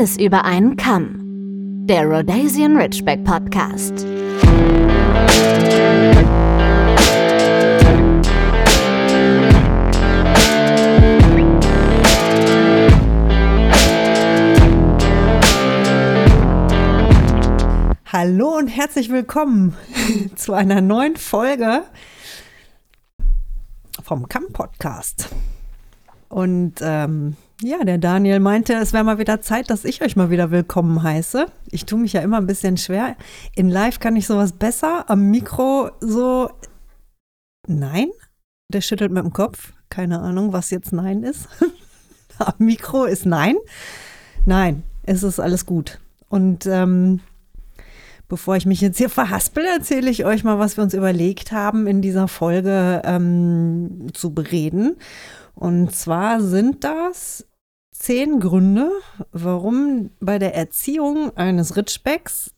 Alles 0.00 0.16
über 0.16 0.46
einen 0.46 0.78
Kamm. 0.78 1.84
Der 1.86 2.06
Rhodesian 2.06 2.74
Ridgeback 2.74 3.22
Podcast. 3.22 4.06
Hallo 18.06 18.56
und 18.56 18.68
herzlich 18.68 19.10
willkommen 19.10 19.76
zu 20.34 20.54
einer 20.54 20.80
neuen 20.80 21.16
Folge 21.16 21.82
vom 24.02 24.26
Kamm 24.28 24.46
Podcast. 24.54 25.28
Und 26.30 26.76
ähm, 26.80 27.36
ja, 27.62 27.84
der 27.84 27.98
Daniel 27.98 28.40
meinte, 28.40 28.74
es 28.74 28.92
wäre 28.92 29.04
mal 29.04 29.18
wieder 29.18 29.40
Zeit, 29.40 29.70
dass 29.70 29.84
ich 29.84 30.02
euch 30.02 30.16
mal 30.16 30.30
wieder 30.30 30.50
willkommen 30.50 31.02
heiße. 31.02 31.46
Ich 31.70 31.84
tue 31.84 31.98
mich 31.98 32.14
ja 32.14 32.22
immer 32.22 32.38
ein 32.38 32.46
bisschen 32.46 32.76
schwer. 32.76 33.16
In 33.54 33.68
Live 33.68 34.00
kann 34.00 34.16
ich 34.16 34.26
sowas 34.26 34.52
besser. 34.52 35.10
Am 35.10 35.30
Mikro 35.30 35.90
so. 36.00 36.50
Nein? 37.66 38.08
Der 38.72 38.80
schüttelt 38.80 39.12
mit 39.12 39.24
dem 39.24 39.32
Kopf. 39.32 39.72
Keine 39.90 40.20
Ahnung, 40.20 40.52
was 40.52 40.70
jetzt 40.70 40.92
Nein 40.92 41.22
ist. 41.22 41.48
Am 42.38 42.54
Mikro 42.58 43.04
ist 43.04 43.26
Nein. 43.26 43.56
Nein, 44.46 44.82
es 45.04 45.22
ist 45.22 45.38
alles 45.38 45.66
gut. 45.66 46.00
Und 46.28 46.66
ähm, 46.66 47.20
Bevor 48.30 48.54
ich 48.54 48.64
mich 48.64 48.80
jetzt 48.80 48.98
hier 48.98 49.10
verhaspel, 49.10 49.64
erzähle 49.64 50.08
ich 50.08 50.24
euch 50.24 50.44
mal, 50.44 50.60
was 50.60 50.76
wir 50.76 50.84
uns 50.84 50.94
überlegt 50.94 51.50
haben, 51.50 51.88
in 51.88 52.00
dieser 52.00 52.28
Folge 52.28 53.02
ähm, 53.04 54.06
zu 54.12 54.32
bereden. 54.32 54.98
Und 55.56 55.92
zwar 55.92 56.40
sind 56.40 56.84
das 56.84 57.44
zehn 58.00 58.40
Gründe, 58.40 58.90
warum 59.30 60.10
bei 60.20 60.38
der 60.38 60.54
Erziehung 60.54 61.36
eines 61.36 61.76
Ritschbecks, 61.76 62.50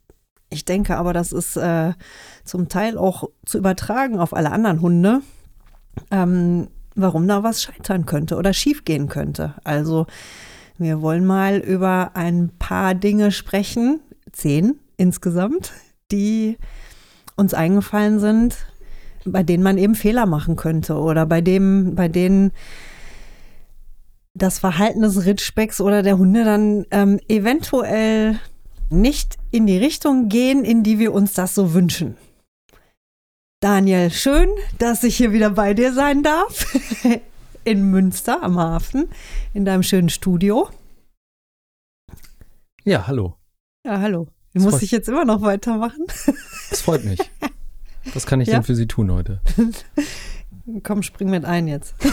ich 0.51 0.65
denke 0.65 0.97
aber, 0.97 1.13
das 1.13 1.33
ist 1.33 1.57
äh, 1.57 1.95
zum 2.45 2.69
Teil 2.69 2.97
auch 2.97 3.29
zu 3.45 3.59
übertragen 3.59 4.21
auf 4.21 4.35
alle 4.35 4.53
anderen 4.53 4.81
Hunde, 4.81 5.21
ähm, 6.13 6.69
warum 6.95 7.27
da 7.27 7.43
was 7.43 7.61
scheitern 7.61 8.07
könnte 8.07 8.37
oder 8.37 8.53
schiefgehen 8.53 9.09
könnte. 9.09 9.55
Also 9.65 10.07
wir 10.79 11.03
wollen 11.03 11.27
mal 11.27 11.59
über 11.59 12.13
ein 12.15 12.53
paar 12.61 12.95
Dinge 12.95 13.33
sprechen, 13.33 14.01
zehn 14.31 14.79
insgesamt, 14.97 15.73
die 16.13 16.57
uns 17.35 17.53
eingefallen 17.53 18.21
sind, 18.21 18.59
bei 19.25 19.43
denen 19.43 19.65
man 19.65 19.77
eben 19.77 19.97
Fehler 19.97 20.27
machen 20.27 20.55
könnte 20.55 20.95
oder 20.95 21.27
bei 21.27 21.41
dem, 21.41 21.97
bei 21.97 22.07
denen 22.07 22.53
das 24.35 24.59
Verhalten 24.59 25.03
des 25.03 25.25
Ritschbecks 25.25 25.81
oder 25.81 26.03
der 26.03 26.19
Hunde 26.19 26.45
dann 26.45 26.87
ähm, 26.91 27.21
eventuell 27.29 28.39
nicht 28.91 29.37
in 29.51 29.67
die 29.67 29.79
Richtung 29.79 30.29
gehen, 30.29 30.65
in 30.65 30.83
die 30.83 30.99
wir 30.99 31.13
uns 31.13 31.35
das 31.35 31.55
so 31.55 31.75
wünschen. 31.75 32.17
Daniel, 33.61 34.11
schön, 34.11 34.49
dass 34.79 35.05
ich 35.05 35.17
hier 35.17 35.33
wieder 35.33 35.51
bei 35.51 35.73
dir 35.75 35.93
sein 35.93 36.23
darf. 36.23 36.77
In 37.65 37.93
Münster 37.93 38.43
am 38.43 38.59
Hafen, 38.59 39.07
in 39.55 39.65
deinem 39.65 39.85
schönen 39.85 40.09
Studio. 40.09 40.69
Ja, 42.83 43.07
hallo. 43.07 43.37
Ja, 43.87 44.01
hallo. 44.01 44.27
Das 44.53 44.65
Muss 44.65 44.83
ich 44.83 44.91
jetzt 44.91 45.09
immer 45.09 45.25
noch 45.25 45.43
weitermachen? 45.43 46.05
Das 46.71 46.81
freut 46.81 47.05
mich. 47.05 47.21
Was 48.15 48.27
kann 48.27 48.41
ich 48.41 48.49
ja? 48.49 48.55
denn 48.55 48.65
für 48.65 48.75
Sie 48.75 48.89
tun 48.89 49.13
heute? 49.13 49.41
Komm, 50.83 51.03
spring 51.03 51.31
mit 51.31 51.45
ein 51.45 51.67
jetzt. 51.67 51.95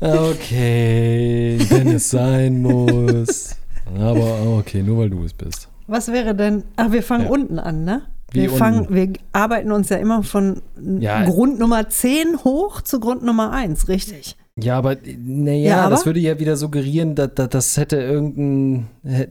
okay, 0.00 1.58
wenn 1.68 1.88
es 1.88 2.10
sein 2.10 2.62
muss. 2.62 3.56
Aber 3.98 4.58
okay, 4.58 4.82
nur 4.82 4.98
weil 4.98 5.10
du 5.10 5.24
es 5.24 5.32
bist. 5.32 5.68
Was 5.86 6.12
wäre 6.12 6.34
denn? 6.34 6.62
Ach, 6.76 6.92
wir 6.92 7.02
fangen 7.02 7.24
ja. 7.24 7.30
unten 7.30 7.58
an, 7.58 7.84
ne? 7.84 8.02
Wie 8.32 8.42
wir, 8.42 8.50
fangen, 8.50 8.86
wir 8.90 9.14
arbeiten 9.32 9.72
uns 9.72 9.88
ja 9.88 9.96
immer 9.96 10.22
von 10.22 10.62
ja. 11.00 11.24
Grund 11.24 11.58
Nummer 11.58 11.88
10 11.88 12.44
hoch 12.44 12.80
zu 12.82 13.00
Grund 13.00 13.24
Nummer 13.24 13.50
1, 13.50 13.88
richtig? 13.88 14.36
Ja, 14.56 14.78
aber 14.78 14.96
naja, 15.18 15.68
ja, 15.68 15.90
das 15.90 16.06
würde 16.06 16.20
ja 16.20 16.38
wieder 16.38 16.56
suggerieren, 16.56 17.16
dass, 17.16 17.34
dass 17.34 17.48
das 17.48 17.76
hätte 17.76 17.96
irgendein, 17.96 18.86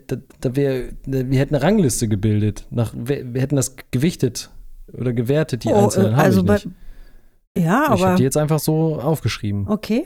da, 0.07 0.17
da 0.41 0.55
wär, 0.55 0.89
wir 1.05 1.39
hätten 1.39 1.55
eine 1.55 1.63
Rangliste 1.63 2.09
gebildet. 2.09 2.65
Nach, 2.71 2.93
wir, 2.93 3.33
wir 3.33 3.41
hätten 3.41 3.55
das 3.55 3.75
gewichtet 3.91 4.49
oder 4.93 5.13
gewertet, 5.13 5.63
die 5.63 5.69
oh, 5.69 5.83
einzelnen. 5.83 6.13
Also 6.13 6.43
bei, 6.43 6.59
ja, 7.57 7.83
ich 7.83 7.89
aber. 7.89 7.95
Ich 7.95 8.03
habe 8.03 8.17
die 8.17 8.23
jetzt 8.23 8.37
einfach 8.37 8.59
so 8.59 8.99
aufgeschrieben. 8.99 9.67
Okay. 9.67 10.05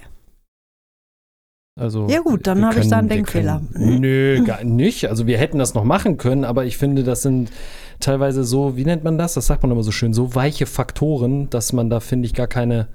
Also, 1.75 2.07
ja 2.07 2.19
gut, 2.19 2.45
dann 2.45 2.63
habe 2.63 2.79
ich 2.79 2.87
da 2.87 2.99
einen 2.99 3.09
Denkfehler. 3.09 3.61
Können, 3.71 3.99
nö, 3.99 4.43
gar 4.43 4.63
nicht. 4.63 5.09
Also 5.09 5.25
wir 5.25 5.39
hätten 5.39 5.57
das 5.57 5.73
noch 5.73 5.83
machen 5.83 6.17
können, 6.17 6.45
aber 6.45 6.65
ich 6.65 6.77
finde, 6.77 7.03
das 7.03 7.23
sind 7.23 7.51
teilweise 7.99 8.43
so, 8.43 8.77
wie 8.77 8.85
nennt 8.85 9.03
man 9.03 9.17
das? 9.17 9.33
Das 9.33 9.47
sagt 9.47 9.63
man 9.63 9.71
immer 9.71 9.81
so 9.81 9.91
schön, 9.91 10.13
so 10.13 10.35
weiche 10.35 10.67
Faktoren, 10.67 11.49
dass 11.49 11.73
man 11.73 11.89
da, 11.89 11.99
finde 11.99 12.27
ich, 12.27 12.35
gar 12.35 12.45
keine 12.47 12.89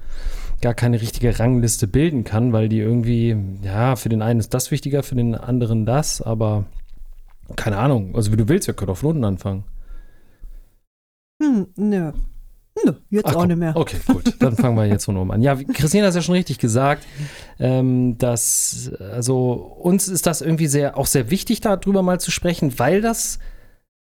gar 0.61 0.73
keine 0.73 1.01
richtige 1.01 1.39
Rangliste 1.39 1.87
bilden 1.87 2.23
kann, 2.23 2.51
weil 2.51 2.69
die 2.69 2.79
irgendwie, 2.79 3.35
ja, 3.63 3.95
für 3.95 4.09
den 4.09 4.21
einen 4.21 4.39
ist 4.39 4.53
das 4.53 4.71
wichtiger, 4.71 5.03
für 5.03 5.15
den 5.15 5.35
anderen 5.35 5.85
das, 5.85 6.21
aber 6.21 6.65
keine 7.55 7.77
Ahnung. 7.77 8.15
Also 8.15 8.31
wie 8.31 8.37
du 8.37 8.49
willst, 8.49 8.67
wir 8.67 8.73
können 8.73 8.91
auch 8.91 8.97
von 8.97 9.11
unten 9.11 9.23
anfangen. 9.23 9.63
Hm, 11.41 11.67
nö. 11.75 12.11
Nö, 12.85 12.93
jetzt 13.09 13.25
Ach, 13.27 13.35
auch 13.35 13.45
nicht 13.45 13.57
mehr. 13.57 13.75
Okay, 13.75 13.97
gut. 14.07 14.35
Dann 14.39 14.55
fangen 14.55 14.77
wir 14.77 14.85
jetzt 14.85 15.05
von 15.05 15.17
oben 15.17 15.31
an. 15.31 15.41
Ja, 15.41 15.55
Christine 15.55 16.03
hat 16.03 16.09
es 16.09 16.15
ja 16.15 16.21
schon 16.21 16.35
richtig 16.35 16.59
gesagt, 16.59 17.05
ähm, 17.59 18.17
dass, 18.17 18.91
also 18.99 19.51
uns 19.51 20.07
ist 20.07 20.25
das 20.25 20.41
irgendwie 20.41 20.67
sehr, 20.67 20.97
auch 20.97 21.07
sehr 21.07 21.29
wichtig, 21.29 21.59
darüber 21.59 22.03
mal 22.03 22.21
zu 22.21 22.31
sprechen, 22.31 22.79
weil 22.79 23.01
das, 23.01 23.39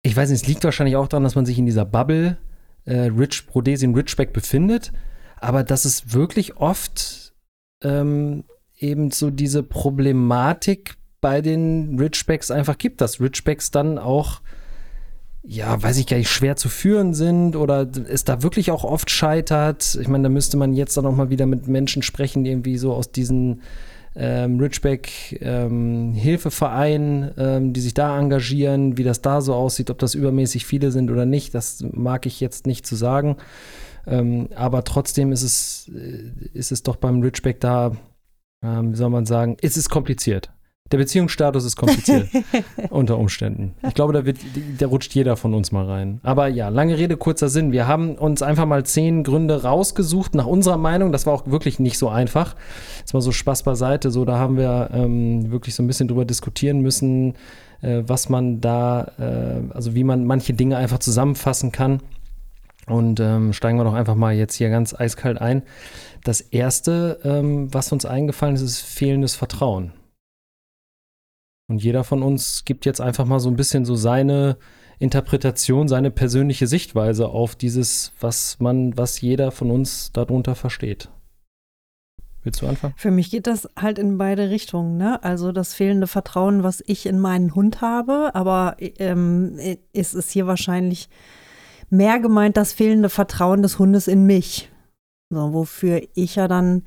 ich 0.03 0.15
weiß 0.15 0.29
nicht, 0.29 0.43
es 0.43 0.49
liegt 0.49 0.65
wahrscheinlich 0.65 0.97
auch 0.97 1.09
daran, 1.09 1.25
dass 1.25 1.35
man 1.35 1.47
sich 1.47 1.59
in 1.59 1.65
dieser 1.65 1.87
Bubble 1.87 2.37
äh, 2.85 3.07
Rich, 3.07 3.47
Rhodesian 3.55 3.95
Ridgeback 3.95 4.35
befindet 4.35 4.93
aber 5.41 5.65
dass 5.65 5.85
es 5.85 6.13
wirklich 6.13 6.57
oft 6.57 7.35
ähm, 7.83 8.45
eben 8.77 9.11
so 9.11 9.31
diese 9.31 9.63
Problematik 9.63 10.97
bei 11.21 11.41
den 11.41 11.99
Ridgebacks 11.99 12.51
einfach 12.51 12.79
gibt, 12.79 13.01
dass 13.01 13.21
Ridgebacks 13.21 13.71
dann 13.71 13.99
auch, 13.99 14.41
ja, 15.43 15.83
weiß 15.83 15.99
ich 15.99 16.07
gar 16.07 16.17
nicht, 16.17 16.31
schwer 16.31 16.57
zu 16.57 16.69
führen 16.69 17.15
sind 17.15 17.57
oder 17.57 17.89
es 18.09 18.25
da 18.25 18.43
wirklich 18.43 18.71
auch 18.71 18.85
oft 18.85 19.11
scheitert. 19.11 19.99
Ich 20.01 20.09
meine, 20.09 20.25
da 20.25 20.29
müsste 20.29 20.57
man 20.57 20.73
jetzt 20.75 20.97
dann 20.97 21.07
auch 21.07 21.15
mal 21.15 21.31
wieder 21.31 21.47
mit 21.47 21.69
Menschen 21.69 22.03
sprechen, 22.03 22.45
irgendwie 22.45 22.77
so 22.77 22.93
aus 22.93 23.13
diesen 23.13 23.63
ähm, 24.17 24.59
Ridgeback 24.59 25.39
ähm, 25.41 26.15
ähm, 26.15 27.73
die 27.73 27.81
sich 27.81 27.95
da 27.95 28.19
engagieren, 28.19 28.99
wie 28.99 29.05
das 29.05 29.23
da 29.23 29.41
so 29.41 29.55
aussieht, 29.55 29.91
ob 29.91 29.99
das 29.99 30.15
übermäßig 30.15 30.67
viele 30.67 30.91
sind 30.91 31.11
oder 31.11 31.25
nicht, 31.25 31.55
das 31.55 31.85
mag 31.93 32.27
ich 32.27 32.41
jetzt 32.41 32.67
nicht 32.67 32.85
zu 32.85 32.97
sagen. 32.97 33.37
Ähm, 34.07 34.49
aber 34.57 34.85
trotzdem 34.85 35.33
ist 35.33 35.43
es, 35.43 35.91
äh, 35.95 36.33
ist 36.53 36.73
es 36.73 36.83
doch 36.83 36.97
beim 36.97 37.21
Ridgeback 37.21 37.61
da, 37.61 37.93
ähm, 38.63 38.93
wie 38.93 38.97
soll 38.97 39.11
man 39.11 39.27
sagen, 39.27 39.57
ist 39.61 39.77
es 39.77 39.89
kompliziert. 39.89 40.51
Der 40.91 40.97
Beziehungsstatus 40.97 41.65
ist 41.65 41.77
kompliziert 41.77 42.29
unter 42.91 43.19
Umständen. 43.19 43.75
Ich 43.87 43.95
glaube, 43.95 44.15
da, 44.15 44.25
wird, 44.25 44.39
da 44.79 44.87
rutscht 44.87 45.15
jeder 45.15 45.37
von 45.37 45.53
uns 45.53 45.71
mal 45.71 45.85
rein. 45.85 46.21
Aber 46.23 46.49
ja, 46.49 46.69
lange 46.69 46.97
Rede, 46.97 47.17
kurzer 47.17 47.49
Sinn. 47.49 47.73
Wir 47.73 47.87
haben 47.87 48.15
uns 48.15 48.41
einfach 48.41 48.65
mal 48.65 48.85
zehn 48.85 49.23
Gründe 49.23 49.63
rausgesucht, 49.63 50.35
nach 50.35 50.47
unserer 50.47 50.79
Meinung. 50.79 51.13
Das 51.13 51.27
war 51.27 51.35
auch 51.35 51.47
wirklich 51.47 51.79
nicht 51.79 51.99
so 51.99 52.09
einfach. 52.09 52.57
Jetzt 53.01 53.13
mal 53.13 53.21
so 53.21 53.33
Spaß 53.33 53.65
beiseite. 53.65 54.11
So, 54.11 54.25
da 54.25 54.39
haben 54.39 54.57
wir 54.57 54.91
ähm, 54.95 55.51
wirklich 55.51 55.75
so 55.75 55.83
ein 55.83 55.87
bisschen 55.87 56.09
drüber 56.09 56.25
diskutieren 56.25 56.81
müssen, 56.81 57.35
äh, 57.83 58.03
was 58.07 58.31
man 58.31 58.63
da, 58.63 59.13
äh, 59.19 59.75
also 59.75 59.95
wie 59.95 60.05
man 60.05 60.25
manche 60.25 60.55
Dinge 60.55 60.79
einfach 60.79 61.01
zusammenfassen 61.01 61.71
kann. 61.71 62.01
Und 62.87 63.21
ähm, 63.21 63.53
steigen 63.53 63.77
wir 63.77 63.85
doch 63.85 63.93
einfach 63.93 64.15
mal 64.15 64.35
jetzt 64.35 64.55
hier 64.55 64.71
ganz 64.71 64.99
eiskalt 64.99 65.39
ein. 65.39 65.63
Das 66.25 66.41
erste, 66.41 67.21
ähm, 67.25 67.73
was 67.73 67.93
uns 67.93 68.07
eingefallen 68.07 68.55
ist, 68.55 68.63
ist 68.63 68.81
fehlendes 68.81 69.35
Vertrauen. 69.37 69.93
Und 71.69 71.83
jeder 71.83 72.03
von 72.03 72.23
uns 72.23 72.65
gibt 72.65 72.87
jetzt 72.87 73.01
einfach 73.01 73.27
mal 73.27 73.41
so 73.41 73.51
ein 73.51 73.57
bisschen 73.57 73.85
so 73.85 73.95
seine 73.95 74.57
Interpretation, 74.99 75.87
seine 75.87 76.11
persönliche 76.11 76.67
Sichtweise 76.67 77.29
auf 77.29 77.55
dieses, 77.55 78.13
was 78.21 78.59
man, 78.59 78.97
was 78.97 79.21
jeder 79.21 79.51
von 79.51 79.71
uns 79.71 80.11
darunter 80.13 80.55
versteht. 80.55 81.11
Willst 82.43 82.63
du 82.63 82.67
anfangen? 82.67 82.95
Für 82.97 83.11
mich 83.11 83.31
geht 83.31 83.47
das 83.47 83.69
halt 83.77 83.99
in 83.99 84.17
beide 84.17 84.49
Richtungen. 84.49 84.97
Ne? 84.97 85.23
Also 85.23 85.53
das 85.53 85.75
fehlende 85.75 86.07
Vertrauen, 86.07 86.63
was 86.63 86.83
ich 86.87 87.05
in 87.05 87.21
meinen 87.21 87.55
Hund 87.55 87.81
habe, 87.81 88.35
aber 88.35 88.77
ähm, 88.79 89.59
ist 89.93 90.15
es 90.15 90.31
hier 90.31 90.47
wahrscheinlich 90.47 91.11
mehr 91.91 92.19
gemeint 92.19 92.57
das 92.57 92.73
fehlende 92.73 93.11
Vertrauen 93.11 93.63
des 93.63 93.79
Hundes 93.79 94.09
in 94.09 94.25
mich. 94.25 94.71
So, 95.31 95.53
wofür 95.53 96.01
ich 96.15 96.37
ja 96.37 96.49
dann 96.49 96.85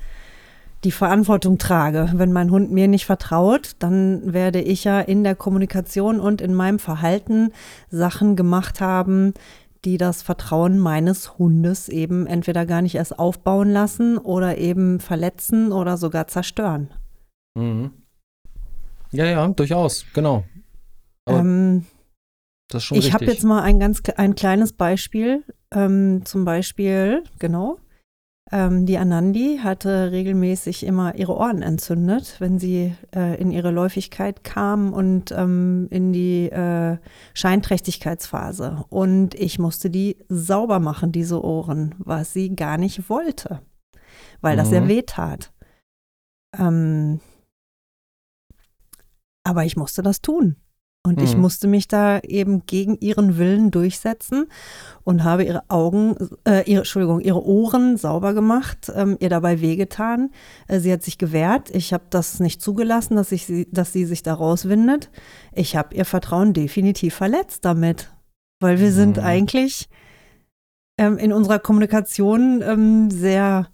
die 0.83 0.91
Verantwortung 0.91 1.57
trage. 1.57 2.11
Wenn 2.13 2.31
mein 2.31 2.51
Hund 2.51 2.71
mir 2.71 2.87
nicht 2.87 3.05
vertraut, 3.05 3.75
dann 3.79 4.33
werde 4.33 4.61
ich 4.61 4.83
ja 4.83 4.99
in 4.99 5.23
der 5.23 5.35
Kommunikation 5.35 6.19
und 6.19 6.41
in 6.41 6.53
meinem 6.53 6.79
Verhalten 6.79 7.51
Sachen 7.89 8.35
gemacht 8.35 8.81
haben, 8.81 9.33
die 9.85 9.97
das 9.97 10.21
Vertrauen 10.21 10.79
meines 10.79 11.37
Hundes 11.37 11.89
eben 11.89 12.27
entweder 12.27 12.65
gar 12.65 12.81
nicht 12.81 12.95
erst 12.95 13.17
aufbauen 13.17 13.71
lassen 13.71 14.17
oder 14.17 14.57
eben 14.57 14.99
verletzen 14.99 15.71
oder 15.71 15.97
sogar 15.97 16.27
zerstören. 16.27 16.89
Mhm. 17.55 17.91
Ja, 19.11 19.25
ja, 19.25 19.47
durchaus, 19.47 20.05
genau. 20.13 20.45
Ähm, 21.27 21.85
das 22.69 22.83
ist 22.83 22.87
schon 22.87 22.97
ich 22.97 23.13
habe 23.13 23.25
jetzt 23.25 23.43
mal 23.43 23.61
ein 23.61 23.79
ganz 23.79 24.01
ein 24.15 24.35
kleines 24.35 24.73
Beispiel. 24.73 25.43
Ähm, 25.73 26.21
zum 26.25 26.45
Beispiel, 26.45 27.23
genau. 27.39 27.77
Ähm, 28.53 28.85
die 28.85 28.97
Anandi 28.97 29.59
hatte 29.63 30.11
regelmäßig 30.11 30.85
immer 30.85 31.15
ihre 31.15 31.35
Ohren 31.37 31.61
entzündet, 31.61 32.35
wenn 32.39 32.59
sie 32.59 32.93
äh, 33.15 33.39
in 33.41 33.49
ihre 33.51 33.71
Läufigkeit 33.71 34.43
kam 34.43 34.91
und 34.91 35.31
ähm, 35.31 35.87
in 35.89 36.11
die 36.11 36.49
äh, 36.49 36.97
Scheinträchtigkeitsphase. 37.33 38.83
Und 38.89 39.35
ich 39.35 39.57
musste 39.57 39.89
die 39.89 40.17
sauber 40.27 40.79
machen, 40.79 41.13
diese 41.13 41.41
Ohren, 41.43 41.95
was 41.99 42.33
sie 42.33 42.53
gar 42.55 42.77
nicht 42.77 43.09
wollte, 43.09 43.61
weil 44.41 44.57
das 44.57 44.69
sehr 44.69 44.81
Mhm. 44.81 44.87
weh 44.89 45.01
tat. 45.03 45.53
Ähm, 46.57 47.21
aber 49.43 49.63
ich 49.63 49.77
musste 49.77 50.01
das 50.01 50.21
tun. 50.21 50.57
Und 51.03 51.19
ich 51.19 51.35
Mhm. 51.35 51.41
musste 51.41 51.67
mich 51.67 51.87
da 51.87 52.19
eben 52.19 52.67
gegen 52.67 52.95
ihren 52.99 53.37
Willen 53.39 53.71
durchsetzen 53.71 54.45
und 55.03 55.23
habe 55.23 55.43
ihre 55.43 55.63
Augen, 55.67 56.15
äh, 56.47 56.61
ihre, 56.69 56.81
Entschuldigung, 56.81 57.21
ihre 57.21 57.43
Ohren 57.43 57.97
sauber 57.97 58.35
gemacht, 58.35 58.91
ähm, 58.95 59.17
ihr 59.19 59.29
dabei 59.29 59.61
wehgetan. 59.61 60.29
Äh, 60.67 60.79
sie 60.79 60.93
hat 60.93 61.01
sich 61.01 61.17
gewehrt. 61.17 61.71
Ich 61.73 61.91
habe 61.91 62.03
das 62.11 62.39
nicht 62.39 62.61
zugelassen, 62.61 63.15
dass, 63.15 63.31
ich 63.31 63.47
sie, 63.47 63.67
dass 63.71 63.91
sie 63.93 64.05
sich 64.05 64.21
da 64.21 64.35
rauswindet. 64.35 65.09
Ich 65.53 65.75
habe 65.75 65.95
ihr 65.95 66.05
Vertrauen 66.05 66.53
definitiv 66.53 67.15
verletzt 67.15 67.65
damit, 67.65 68.13
weil 68.59 68.79
wir 68.79 68.91
sind 68.91 69.17
Mhm. 69.17 69.23
eigentlich 69.23 69.89
ähm, 70.99 71.17
in 71.17 71.33
unserer 71.33 71.57
Kommunikation 71.57 72.61
ähm, 72.61 73.09
sehr 73.09 73.69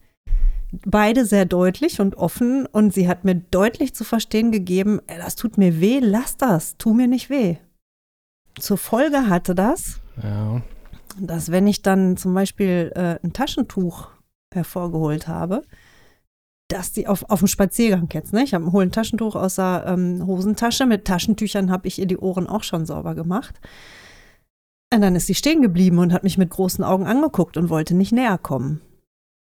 beide 0.72 1.26
sehr 1.26 1.46
deutlich 1.46 2.00
und 2.02 2.16
offen 2.16 2.66
und 2.66 2.94
sie 2.94 3.08
hat 3.08 3.24
mir 3.24 3.36
deutlich 3.36 3.96
zu 3.96 4.04
verstehen 4.04 4.52
gegeben, 4.52 5.00
"Ey, 5.08 5.18
das 5.18 5.36
tut 5.36 5.58
mir 5.58 5.80
weh, 5.80 6.00
lass 6.02 6.38
das, 6.38 6.78
tu 6.78 6.94
mir 6.94 7.08
nicht 7.08 7.30
weh. 7.30 7.58
Zur 8.60 8.78
Folge 8.78 9.30
hatte 9.30 9.56
das, 9.56 10.00
ja. 10.22 10.62
dass 11.20 11.52
wenn 11.52 11.68
ich 11.68 11.84
dann 11.84 12.18
zum 12.18 12.34
Beispiel 12.34 12.92
äh, 12.96 13.20
ein 13.24 13.34
Taschentuch 13.34 14.10
hervorgeholt 14.54 15.28
habe, 15.28 15.62
dass 16.70 16.92
die 16.92 17.08
auf, 17.08 17.24
auf 17.30 17.40
dem 17.40 17.48
Spaziergang 17.48 18.10
jetzt, 18.12 18.34
ne? 18.34 18.44
Ich 18.44 18.54
habe 18.54 18.66
ein 18.66 18.92
Taschentuch 18.92 19.36
aus 19.36 19.56
der 19.56 19.86
ähm, 19.88 20.26
Hosentasche. 20.26 20.86
Mit 20.86 21.06
Taschentüchern 21.06 21.72
habe 21.72 21.88
ich 21.88 22.00
ihr 22.00 22.08
die 22.08 22.18
Ohren 22.18 22.48
auch 22.48 22.64
schon 22.64 22.86
sauber 22.86 23.16
gemacht. 23.16 23.60
Und 24.94 25.02
dann 25.02 25.16
ist 25.16 25.28
sie 25.28 25.36
stehen 25.36 25.62
geblieben 25.62 26.00
und 26.00 26.14
hat 26.14 26.24
mich 26.24 26.38
mit 26.38 26.50
großen 26.50 26.84
Augen 26.84 27.06
angeguckt 27.06 27.58
und 27.58 27.70
wollte 27.70 27.94
nicht 27.96 28.12
näher 28.12 28.38
kommen. 28.38 28.82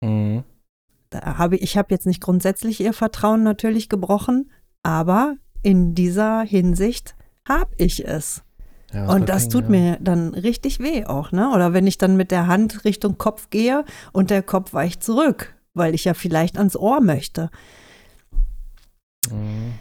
Mhm. 0.03 0.45
Habe 1.15 1.57
ich 1.57 1.77
habe 1.77 1.89
jetzt 1.95 2.07
nicht 2.07 2.21
grundsätzlich 2.21 2.81
ihr 2.81 2.93
Vertrauen 2.93 3.43
natürlich 3.43 3.89
gebrochen, 3.89 4.51
aber 4.83 5.37
in 5.63 5.95
dieser 5.95 6.43
Hinsicht 6.43 7.15
habe 7.49 7.71
ich 7.79 8.07
es. 8.07 8.43
Ja, 8.93 9.09
Und 9.13 9.29
das 9.29 9.45
kann- 9.45 9.51
tut 9.51 9.65
ja. 9.65 9.71
mir 9.71 9.99
dann 10.01 10.35
richtig 10.35 10.79
weh 10.81 11.05
auch, 11.07 11.33
ne? 11.33 11.51
Oder 11.53 11.73
wenn 11.73 11.87
ich 11.87 11.99
dann 11.99 12.17
mit 12.17 12.31
der 12.31 12.47
Hand 12.47 12.85
Richtung 12.85 13.19
Kopf 13.19 13.51
gehe 13.51 13.85
und 14.13 14.31
der 14.31 14.43
Kopf 14.43 14.73
weicht 14.73 15.03
zurück, 15.03 15.55
weil 15.75 15.95
ich 15.95 16.05
ja 16.05 16.15
vielleicht 16.15 16.59
ans 16.59 16.77
Ohr 16.77 17.01
möchte. 17.01 17.51
Mhm. 19.31 19.75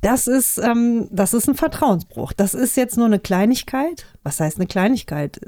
Das 0.00 0.26
ist, 0.26 0.58
ähm, 0.58 1.08
das 1.12 1.32
ist 1.32 1.48
ein 1.48 1.54
Vertrauensbruch. 1.54 2.32
Das 2.32 2.54
ist 2.54 2.76
jetzt 2.76 2.96
nur 2.96 3.06
eine 3.06 3.20
Kleinigkeit. 3.20 4.06
Was 4.24 4.40
heißt 4.40 4.56
eine 4.58 4.66
Kleinigkeit? 4.66 5.40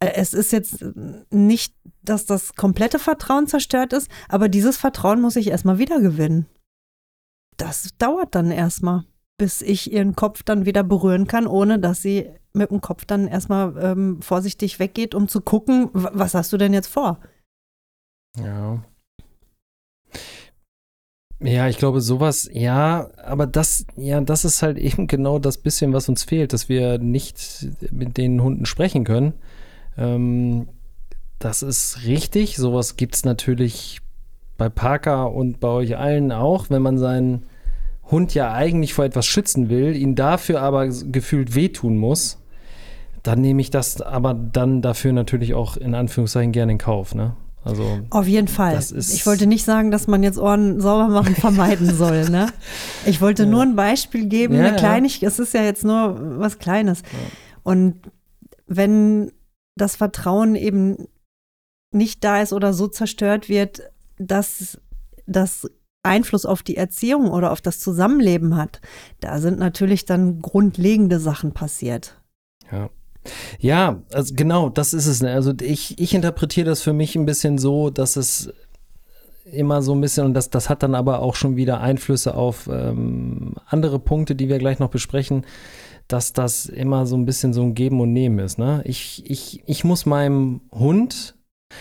Äh, 0.00 0.12
Es 0.14 0.32
ist 0.32 0.52
jetzt 0.52 0.84
nicht, 1.30 1.74
dass 2.02 2.26
das 2.26 2.54
komplette 2.54 2.98
Vertrauen 2.98 3.46
zerstört 3.46 3.92
ist, 3.92 4.10
aber 4.28 4.48
dieses 4.48 4.76
Vertrauen 4.76 5.20
muss 5.20 5.36
ich 5.36 5.48
erstmal 5.48 5.78
wiedergewinnen. 5.78 6.46
Das 7.56 7.90
dauert 7.98 8.34
dann 8.34 8.50
erstmal, 8.50 9.04
bis 9.38 9.62
ich 9.62 9.92
ihren 9.92 10.14
Kopf 10.14 10.42
dann 10.42 10.66
wieder 10.66 10.82
berühren 10.82 11.26
kann, 11.26 11.46
ohne 11.46 11.78
dass 11.78 12.02
sie 12.02 12.30
mit 12.52 12.70
dem 12.70 12.80
Kopf 12.80 13.04
dann 13.04 13.26
erstmal 13.28 13.76
ähm, 13.82 14.22
vorsichtig 14.22 14.78
weggeht, 14.78 15.14
um 15.14 15.28
zu 15.28 15.40
gucken, 15.40 15.90
was 15.92 16.34
hast 16.34 16.52
du 16.52 16.56
denn 16.56 16.72
jetzt 16.72 16.88
vor? 16.88 17.20
Ja. 18.38 18.82
Ja, 21.38 21.68
ich 21.68 21.76
glaube, 21.76 22.00
sowas, 22.00 22.48
ja, 22.50 23.10
aber 23.22 23.46
das, 23.46 23.84
ja, 23.96 24.20
das 24.22 24.46
ist 24.46 24.62
halt 24.62 24.78
eben 24.78 25.06
genau 25.06 25.38
das 25.38 25.58
bisschen, 25.58 25.92
was 25.92 26.08
uns 26.08 26.24
fehlt, 26.24 26.54
dass 26.54 26.70
wir 26.70 26.98
nicht 26.98 27.68
mit 27.90 28.16
den 28.16 28.42
Hunden 28.42 28.64
sprechen 28.64 29.04
können. 29.04 29.34
Ähm, 29.98 30.68
das 31.38 31.62
ist 31.62 32.04
richtig. 32.04 32.56
Sowas 32.56 32.96
gibt 32.96 33.14
es 33.14 33.24
natürlich 33.24 34.00
bei 34.56 34.68
Parker 34.68 35.32
und 35.32 35.60
bei 35.60 35.68
euch 35.68 35.96
allen 35.96 36.32
auch, 36.32 36.70
wenn 36.70 36.82
man 36.82 36.98
seinen 36.98 37.44
Hund 38.10 38.34
ja 38.34 38.52
eigentlich 38.52 38.94
vor 38.94 39.04
etwas 39.04 39.26
schützen 39.26 39.68
will, 39.68 39.96
ihn 39.96 40.14
dafür 40.14 40.62
aber 40.62 40.88
gefühlt 40.88 41.54
wehtun 41.54 41.98
muss, 41.98 42.38
dann 43.22 43.40
nehme 43.40 43.60
ich 43.60 43.70
das 43.70 44.00
aber 44.00 44.34
dann 44.34 44.80
dafür 44.82 45.12
natürlich 45.12 45.54
auch 45.54 45.76
in 45.76 45.94
Anführungszeichen 45.94 46.52
gerne 46.52 46.72
in 46.72 46.78
Kauf, 46.78 47.14
ne? 47.14 47.34
Also 47.64 47.98
Auf 48.10 48.28
jeden 48.28 48.46
Fall. 48.46 48.78
Ich 48.96 49.26
wollte 49.26 49.48
nicht 49.48 49.64
sagen, 49.64 49.90
dass 49.90 50.06
man 50.06 50.22
jetzt 50.22 50.38
Ohren 50.38 50.80
sauber 50.80 51.08
machen 51.08 51.34
vermeiden 51.34 51.92
soll. 51.92 52.30
Ne? 52.30 52.46
Ich 53.06 53.20
wollte 53.20 53.44
nur 53.44 53.62
ein 53.62 53.74
Beispiel 53.74 54.28
geben, 54.28 54.54
Ja, 54.54 54.60
eine 54.60 54.68
ja. 54.68 54.76
Kleinigkeit, 54.76 55.28
es 55.28 55.40
ist 55.40 55.52
ja 55.52 55.64
jetzt 55.64 55.84
nur 55.84 56.38
was 56.38 56.60
Kleines. 56.60 57.02
Und 57.64 57.96
wenn 58.68 59.32
das 59.76 59.96
Vertrauen 59.96 60.54
eben 60.54 61.08
nicht 61.92 62.24
da 62.24 62.42
ist 62.42 62.52
oder 62.52 62.72
so 62.72 62.88
zerstört 62.88 63.48
wird, 63.48 63.82
dass 64.18 64.80
das 65.26 65.68
Einfluss 66.02 66.46
auf 66.46 66.62
die 66.62 66.76
Erziehung 66.76 67.30
oder 67.30 67.52
auf 67.52 67.60
das 67.60 67.80
Zusammenleben 67.80 68.56
hat, 68.56 68.80
da 69.20 69.38
sind 69.40 69.58
natürlich 69.58 70.04
dann 70.04 70.40
grundlegende 70.40 71.18
Sachen 71.18 71.52
passiert. 71.52 72.20
Ja. 72.70 72.90
Ja, 73.58 74.02
also 74.12 74.34
genau, 74.36 74.68
das 74.68 74.94
ist 74.94 75.06
es. 75.06 75.20
ne? 75.20 75.32
Also 75.32 75.52
ich, 75.60 75.98
ich 75.98 76.14
interpretiere 76.14 76.66
das 76.66 76.82
für 76.82 76.92
mich 76.92 77.16
ein 77.16 77.26
bisschen 77.26 77.58
so, 77.58 77.90
dass 77.90 78.14
es 78.14 78.52
immer 79.50 79.82
so 79.82 79.94
ein 79.94 80.00
bisschen, 80.00 80.26
und 80.26 80.34
das, 80.34 80.48
das 80.48 80.68
hat 80.68 80.84
dann 80.84 80.94
aber 80.94 81.20
auch 81.20 81.34
schon 81.34 81.56
wieder 81.56 81.80
Einflüsse 81.80 82.34
auf 82.34 82.68
ähm, 82.68 83.54
andere 83.66 83.98
Punkte, 83.98 84.36
die 84.36 84.48
wir 84.48 84.58
gleich 84.58 84.78
noch 84.78 84.90
besprechen, 84.90 85.44
dass 86.08 86.32
das 86.32 86.66
immer 86.66 87.06
so 87.06 87.16
ein 87.16 87.26
bisschen 87.26 87.52
so 87.52 87.62
ein 87.62 87.74
Geben 87.74 88.00
und 88.00 88.12
Nehmen 88.12 88.38
ist. 88.38 88.58
Ne? 88.58 88.82
Ich, 88.84 89.28
ich, 89.28 89.62
ich 89.66 89.84
muss 89.84 90.06
meinem 90.06 90.60
Hund, 90.72 91.36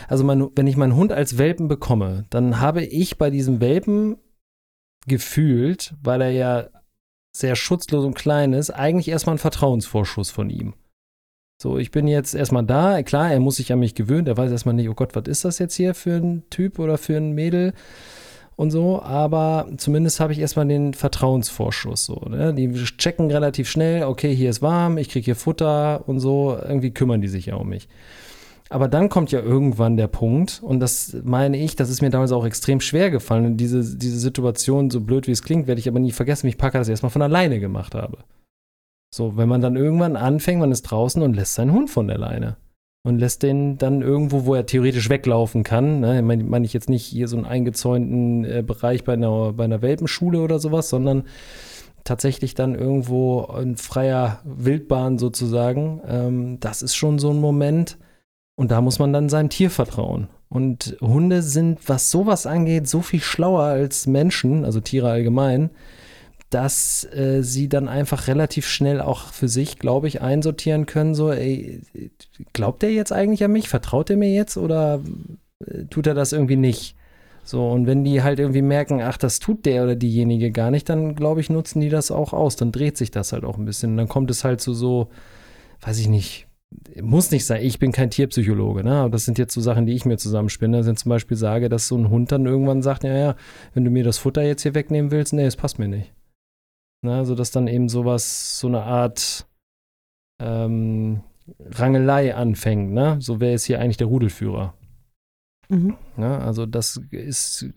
also 0.07 0.23
mein, 0.23 0.49
wenn 0.55 0.67
ich 0.67 0.77
meinen 0.77 0.95
Hund 0.95 1.11
als 1.11 1.37
Welpen 1.37 1.67
bekomme, 1.67 2.25
dann 2.29 2.59
habe 2.59 2.83
ich 2.83 3.17
bei 3.17 3.29
diesem 3.29 3.61
Welpen 3.61 4.17
gefühlt, 5.07 5.93
weil 6.01 6.21
er 6.21 6.31
ja 6.31 6.67
sehr 7.35 7.55
schutzlos 7.55 8.05
und 8.05 8.15
klein 8.15 8.53
ist, 8.53 8.71
eigentlich 8.71 9.09
erstmal 9.09 9.33
einen 9.33 9.39
Vertrauensvorschuss 9.39 10.31
von 10.31 10.49
ihm. 10.49 10.73
So, 11.61 11.77
ich 11.77 11.91
bin 11.91 12.07
jetzt 12.07 12.35
erstmal 12.35 12.65
da. 12.65 13.01
Klar, 13.03 13.31
er 13.31 13.39
muss 13.39 13.57
sich 13.57 13.71
an 13.71 13.79
mich 13.79 13.95
gewöhnen. 13.95 14.27
Er 14.27 14.37
weiß 14.37 14.51
erstmal 14.51 14.75
nicht, 14.75 14.89
oh 14.89 14.93
Gott, 14.93 15.15
was 15.15 15.27
ist 15.27 15.45
das 15.45 15.59
jetzt 15.59 15.75
hier 15.75 15.93
für 15.93 16.17
ein 16.17 16.43
Typ 16.49 16.79
oder 16.79 16.97
für 16.97 17.15
ein 17.15 17.31
Mädel 17.31 17.73
und 18.55 18.71
so. 18.71 19.01
Aber 19.01 19.67
zumindest 19.77 20.19
habe 20.19 20.33
ich 20.33 20.39
erstmal 20.39 20.67
den 20.67 20.93
Vertrauensvorschuss. 20.93 22.05
So, 22.05 22.15
ne? 22.29 22.53
Die 22.53 22.71
checken 22.73 23.31
relativ 23.31 23.69
schnell, 23.69 24.03
okay, 24.03 24.35
hier 24.35 24.49
ist 24.49 24.61
warm, 24.61 24.97
ich 24.97 25.09
kriege 25.09 25.25
hier 25.25 25.35
Futter 25.35 26.07
und 26.07 26.19
so. 26.19 26.57
Irgendwie 26.61 26.91
kümmern 26.91 27.21
die 27.21 27.27
sich 27.27 27.47
ja 27.47 27.55
um 27.55 27.69
mich. 27.69 27.87
Aber 28.69 28.87
dann 28.87 29.09
kommt 29.09 29.31
ja 29.31 29.41
irgendwann 29.41 29.95
der 29.95 30.07
Punkt, 30.07 30.61
und 30.63 30.79
das 30.79 31.15
meine 31.23 31.57
ich, 31.57 31.75
das 31.75 31.89
ist 31.89 32.01
mir 32.01 32.09
damals 32.09 32.31
auch 32.31 32.45
extrem 32.45 32.81
schwer 32.81 33.11
gefallen. 33.11 33.45
Und 33.45 33.57
diese, 33.57 33.97
diese 33.97 34.17
Situation, 34.17 34.89
so 34.89 35.01
blöd 35.01 35.27
wie 35.27 35.31
es 35.31 35.43
klingt, 35.43 35.67
werde 35.67 35.79
ich 35.79 35.87
aber 35.87 35.99
nie 35.99 36.11
vergessen, 36.11 36.47
wie 36.47 36.49
ich 36.49 36.57
Parker 36.57 36.79
das 36.79 36.89
erstmal 36.89 37.11
von 37.11 37.21
alleine 37.21 37.59
gemacht 37.59 37.93
habe. 37.93 38.17
So, 39.13 39.37
wenn 39.37 39.47
man 39.47 39.61
dann 39.61 39.75
irgendwann 39.75 40.15
anfängt, 40.15 40.59
man 40.59 40.71
ist 40.71 40.81
draußen 40.81 41.21
und 41.21 41.35
lässt 41.35 41.53
seinen 41.53 41.73
Hund 41.73 41.89
von 41.89 42.07
der 42.07 42.17
Leine. 42.17 42.57
Und 43.05 43.19
lässt 43.19 43.43
den 43.43 43.77
dann 43.77 44.01
irgendwo, 44.01 44.45
wo 44.45 44.55
er 44.55 44.65
theoretisch 44.65 45.11
weglaufen 45.11 45.61
kann. 45.61 45.99
Ne? 45.99 46.23
Meine 46.23 46.43
mein 46.43 46.63
ich 46.63 46.73
jetzt 46.73 46.89
nicht 46.89 47.05
hier 47.05 47.27
so 47.27 47.37
einen 47.37 47.45
eingezäunten 47.45 48.43
äh, 48.43 48.63
Bereich 48.65 49.03
bei 49.03 49.13
einer, 49.13 49.53
bei 49.53 49.63
einer 49.63 49.83
Welpenschule 49.83 50.41
oder 50.41 50.57
sowas, 50.57 50.89
sondern 50.89 51.25
tatsächlich 52.03 52.55
dann 52.55 52.73
irgendwo 52.73 53.43
in 53.61 53.77
freier 53.77 54.39
Wildbahn 54.43 55.19
sozusagen. 55.19 56.01
Ähm, 56.07 56.59
das 56.59 56.81
ist 56.81 56.95
schon 56.95 57.19
so 57.19 57.29
ein 57.29 57.39
Moment. 57.39 57.99
Und 58.55 58.71
da 58.71 58.81
muss 58.81 58.97
man 58.97 59.13
dann 59.13 59.29
seinem 59.29 59.49
Tier 59.49 59.69
vertrauen. 59.69 60.27
Und 60.49 60.97
Hunde 60.99 61.43
sind, 61.43 61.87
was 61.87 62.09
sowas 62.09 62.47
angeht, 62.47 62.87
so 62.87 63.01
viel 63.01 63.19
schlauer 63.19 63.63
als 63.63 64.07
Menschen, 64.07 64.65
also 64.65 64.79
Tiere 64.79 65.11
allgemein, 65.11 65.69
dass 66.49 67.03
äh, 67.13 67.41
sie 67.41 67.67
dann 67.69 67.87
einfach 67.87 68.27
relativ 68.27 68.67
schnell 68.67 69.01
auch 69.01 69.33
für 69.33 69.47
sich, 69.47 69.79
glaube 69.79 70.07
ich, 70.07 70.21
einsortieren 70.21 70.85
können, 70.85 71.15
so, 71.15 71.31
ey, 71.31 71.81
glaubt 72.53 72.83
er 72.83 72.91
jetzt 72.91 73.11
eigentlich 73.11 73.43
an 73.43 73.51
mich? 73.51 73.67
Vertraut 73.67 74.09
er 74.09 74.17
mir 74.17 74.31
jetzt 74.31 74.57
oder 74.57 75.01
äh, 75.65 75.85
tut 75.89 76.07
er 76.07 76.13
das 76.13 76.31
irgendwie 76.31 76.55
nicht? 76.55 76.95
So, 77.43 77.69
und 77.69 77.85
wenn 77.85 78.03
die 78.03 78.23
halt 78.23 78.39
irgendwie 78.39 78.63
merken, 78.63 79.01
ach, 79.01 79.17
das 79.17 79.39
tut 79.39 79.65
der 79.65 79.83
oder 79.83 79.95
diejenige 79.95 80.51
gar 80.51 80.71
nicht, 80.71 80.89
dann 80.89 81.15
glaube 81.15 81.41
ich, 81.41 81.49
nutzen 81.51 81.79
die 81.79 81.89
das 81.89 82.09
auch 82.09 82.33
aus. 82.33 82.55
Dann 82.55 82.71
dreht 82.71 82.97
sich 82.97 83.11
das 83.11 83.33
halt 83.33 83.43
auch 83.43 83.57
ein 83.57 83.65
bisschen. 83.65 83.91
Und 83.91 83.97
dann 83.97 84.07
kommt 84.07 84.31
es 84.31 84.43
halt 84.43 84.61
zu 84.61 84.73
so, 84.73 85.09
weiß 85.81 85.99
ich 85.99 86.07
nicht, 86.07 86.47
muss 87.01 87.29
nicht 87.31 87.45
sein, 87.45 87.63
ich 87.63 87.77
bin 87.79 87.91
kein 87.91 88.09
Tierpsychologe, 88.09 88.83
ne? 88.83 88.95
aber 88.95 89.11
das 89.11 89.25
sind 89.25 89.37
jetzt 89.37 89.53
so 89.53 89.61
Sachen, 89.61 89.85
die 89.85 89.93
ich 89.93 90.05
mir 90.05 90.17
zusammenspinne. 90.17 90.85
Wenn 90.85 90.97
zum 90.97 91.09
Beispiel 91.09 91.37
sage, 91.37 91.69
dass 91.69 91.87
so 91.87 91.97
ein 91.97 92.09
Hund 92.09 92.31
dann 92.31 92.45
irgendwann 92.45 92.81
sagt, 92.81 93.03
ja, 93.03 93.15
ja, 93.15 93.35
wenn 93.73 93.85
du 93.85 93.91
mir 93.91 94.03
das 94.03 94.17
Futter 94.17 94.41
jetzt 94.41 94.63
hier 94.63 94.73
wegnehmen 94.73 95.11
willst, 95.11 95.33
nee, 95.33 95.45
es 95.45 95.55
passt 95.55 95.77
mir 95.79 95.87
nicht. 95.87 96.11
Ne? 97.05 97.15
Also 97.15 97.35
dass 97.35 97.51
dann 97.51 97.67
eben 97.67 97.89
sowas, 97.89 98.59
so 98.59 98.67
eine 98.67 98.83
Art 98.83 99.47
ähm, 100.39 101.21
Rangelei 101.59 102.35
anfängt, 102.35 102.91
ne? 102.91 103.17
So 103.19 103.39
wer 103.39 103.53
ist 103.53 103.65
hier 103.65 103.79
eigentlich 103.79 103.97
der 103.97 104.07
Rudelführer? 104.07 104.73
Mhm. 105.69 105.95
Ne? 106.17 106.39
Also 106.39 106.65
das 106.65 106.99
ist, 107.11 107.67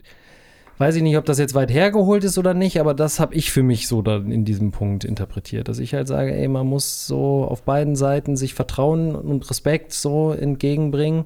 weiß 0.79 0.97
ich 0.97 1.03
nicht, 1.03 1.17
ob 1.17 1.25
das 1.25 1.39
jetzt 1.39 1.55
weit 1.55 1.71
hergeholt 1.71 2.25
ist 2.25 2.39
oder 2.39 2.55
nicht, 2.55 2.81
aber 2.81 2.95
das 2.95 3.21
habe 3.21 3.35
ich 3.35 3.51
für 3.51 3.63
mich 3.63 3.89
so 3.89 4.03
dann 4.03 4.33
in 4.33 4.45
diesem 4.45 4.71
Punkt 4.71 5.05
interpretiert, 5.05 5.69
dass 5.69 5.79
ich 5.79 5.95
halt 5.95 6.09
sage, 6.09 6.35
ey, 6.35 6.49
man 6.49 6.67
muss 6.67 7.07
so 7.07 7.45
auf 7.45 7.63
beiden 7.63 7.97
Seiten 7.97 8.37
sich 8.37 8.55
Vertrauen 8.55 9.15
und 9.15 9.49
Respekt 9.51 9.93
so 9.93 10.33
entgegenbringen 10.33 11.25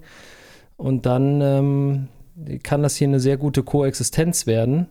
und 0.77 1.07
dann 1.07 1.41
ähm, 1.41 2.09
kann 2.63 2.83
das 2.83 2.97
hier 2.97 3.09
eine 3.09 3.21
sehr 3.21 3.37
gute 3.37 3.63
Koexistenz 3.63 4.47
werden. 4.47 4.89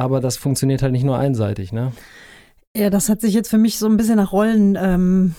Aber 0.00 0.20
das 0.22 0.38
funktioniert 0.38 0.82
halt 0.82 0.92
nicht 0.92 1.04
nur 1.04 1.18
einseitig, 1.18 1.72
ne? 1.72 1.92
Ja, 2.74 2.88
das 2.88 3.10
hat 3.10 3.20
sich 3.20 3.34
jetzt 3.34 3.50
für 3.50 3.58
mich 3.58 3.78
so 3.78 3.86
ein 3.86 3.98
bisschen 3.98 4.16
nach 4.16 4.32
Rollen 4.32 4.78
ähm, 4.80 5.34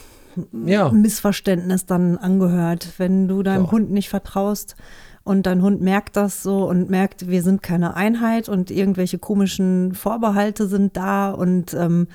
Ja. 0.66 0.92
Missverständnis 0.92 1.88
dann 1.88 2.18
angehört. 2.18 2.94
Wenn 2.98 3.28
du 3.28 3.42
deinem 3.42 3.66
Ja. 3.66 3.72
Hund 3.72 3.90
nicht 3.90 4.10
vertraust 4.10 4.76
und 5.24 5.48
dein 5.48 5.64
Hund 5.64 5.82
merkt 5.82 6.16
das 6.16 6.44
so 6.44 6.70
und 6.70 6.92
merkt, 6.92 7.28
wir 7.28 7.42
sind 7.42 7.64
keine 7.64 7.96
Einheit 7.96 8.50
und 8.50 8.70
irgendwelche 8.70 9.18
komischen 9.18 9.96
Vorbehalte 9.96 10.68
sind 10.68 10.96
da 10.96 11.32
und 11.32 11.74
ähm, 11.74 12.08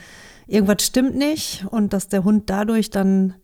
irgendwas 0.47 0.85
stimmt 0.85 1.17
nicht 1.17 1.67
und 1.71 1.93
dass 1.93 2.07
der 2.09 2.23
Hund 2.23 2.49
dadurch 2.49 2.91
dann 2.91 3.35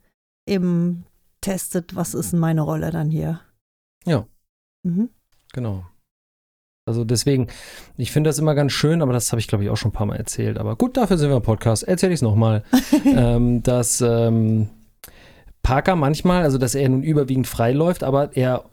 eben 0.47 1.04
testet, 1.40 1.97
was 1.97 2.14
ist 2.14 2.32
meine 2.35 2.61
Rolle 2.61 2.92
dann 2.92 3.11
hier. 3.11 3.40
Ja. 4.06 4.26
Mhm. 4.85 5.09
Genau. 5.52 5.85
Also 6.84 7.04
deswegen, 7.04 7.46
ich 7.96 8.10
finde 8.10 8.28
das 8.28 8.38
immer 8.38 8.54
ganz 8.54 8.72
schön, 8.72 9.02
aber 9.02 9.12
das 9.12 9.30
habe 9.30 9.40
ich, 9.40 9.46
glaube 9.46 9.62
ich, 9.62 9.70
auch 9.70 9.76
schon 9.76 9.90
ein 9.90 9.94
paar 9.94 10.06
Mal 10.06 10.16
erzählt. 10.16 10.58
Aber 10.58 10.74
gut, 10.74 10.96
dafür 10.96 11.16
sind 11.16 11.28
wir 11.28 11.36
im 11.36 11.42
Podcast. 11.42 11.84
Erzähle 11.84 12.12
ich 12.12 12.18
es 12.18 12.22
nochmal. 12.22 12.64
ähm, 13.04 13.62
dass 13.62 14.00
ähm, 14.00 14.68
Parker 15.62 15.94
manchmal, 15.94 16.42
also 16.42 16.58
dass 16.58 16.74
er 16.74 16.88
nun 16.88 17.04
überwiegend 17.04 17.46
frei 17.46 17.72
läuft, 17.72 18.02
aber 18.02 18.36
er 18.36 18.64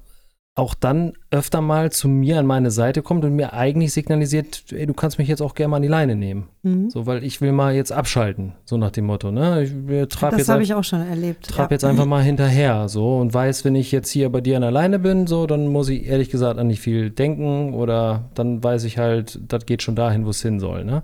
auch 0.56 0.74
dann 0.74 1.14
öfter 1.32 1.62
mal 1.62 1.90
zu 1.90 2.10
mir 2.10 2.38
an 2.38 2.46
meine 2.46 2.70
Seite 2.70 3.02
kommt 3.02 3.24
und 3.24 3.34
mir 3.34 3.54
eigentlich 3.54 3.94
signalisiert, 3.94 4.66
ey, 4.74 4.86
du 4.86 4.94
kannst 4.94 5.18
mich 5.18 5.30
jetzt 5.30 5.42
auch 5.42 5.56
gerne 5.56 5.70
mal 5.70 5.76
an 5.78 5.84
die 5.84 5.88
Leine 5.88 6.18
nehmen. 6.18 6.50
Mhm. 6.64 6.90
So, 6.90 7.06
weil 7.06 7.24
ich 7.24 7.40
will 7.40 7.54
mal 7.54 7.74
jetzt 7.74 7.94
abschalten, 7.94 8.54
so 8.66 8.76
nach 8.76 8.92
dem 8.92 9.06
Motto, 9.06 9.32
ne? 9.32 9.64
Ich 9.64 9.72
äh, 9.90 10.06
trab 10.08 10.32
Das 10.36 10.50
habe 10.50 10.62
ich 10.64 10.74
auch 10.74 10.84
schon 10.84 11.00
erlebt. 11.08 11.48
trab 11.48 11.72
ja. 11.72 11.76
jetzt 11.76 11.86
einfach 11.86 12.06
mal 12.06 12.24
hinterher 12.24 12.90
so 12.90 13.20
und 13.20 13.34
weiß, 13.34 13.64
wenn 13.64 13.76
ich 13.76 13.92
jetzt 13.94 14.10
hier 14.10 14.30
bei 14.30 14.42
dir 14.42 14.58
an 14.58 14.62
der 14.64 14.72
Leine 14.72 15.00
bin, 15.00 15.28
so, 15.28 15.48
dann 15.48 15.68
muss 15.68 15.88
ich 15.88 16.06
ehrlich 16.08 16.30
gesagt 16.30 16.60
an 16.60 16.68
nicht 16.68 16.82
viel 16.82 17.10
denken 17.10 17.74
oder 17.74 18.30
dann 18.34 18.62
weiß 18.62 18.84
ich 18.84 18.98
halt, 18.98 19.40
das 19.48 19.66
geht 19.66 19.82
schon 19.82 19.96
dahin, 19.96 20.26
wo 20.26 20.32
es 20.32 20.42
hin 20.42 20.60
soll, 20.60 20.84
ne? 20.84 21.04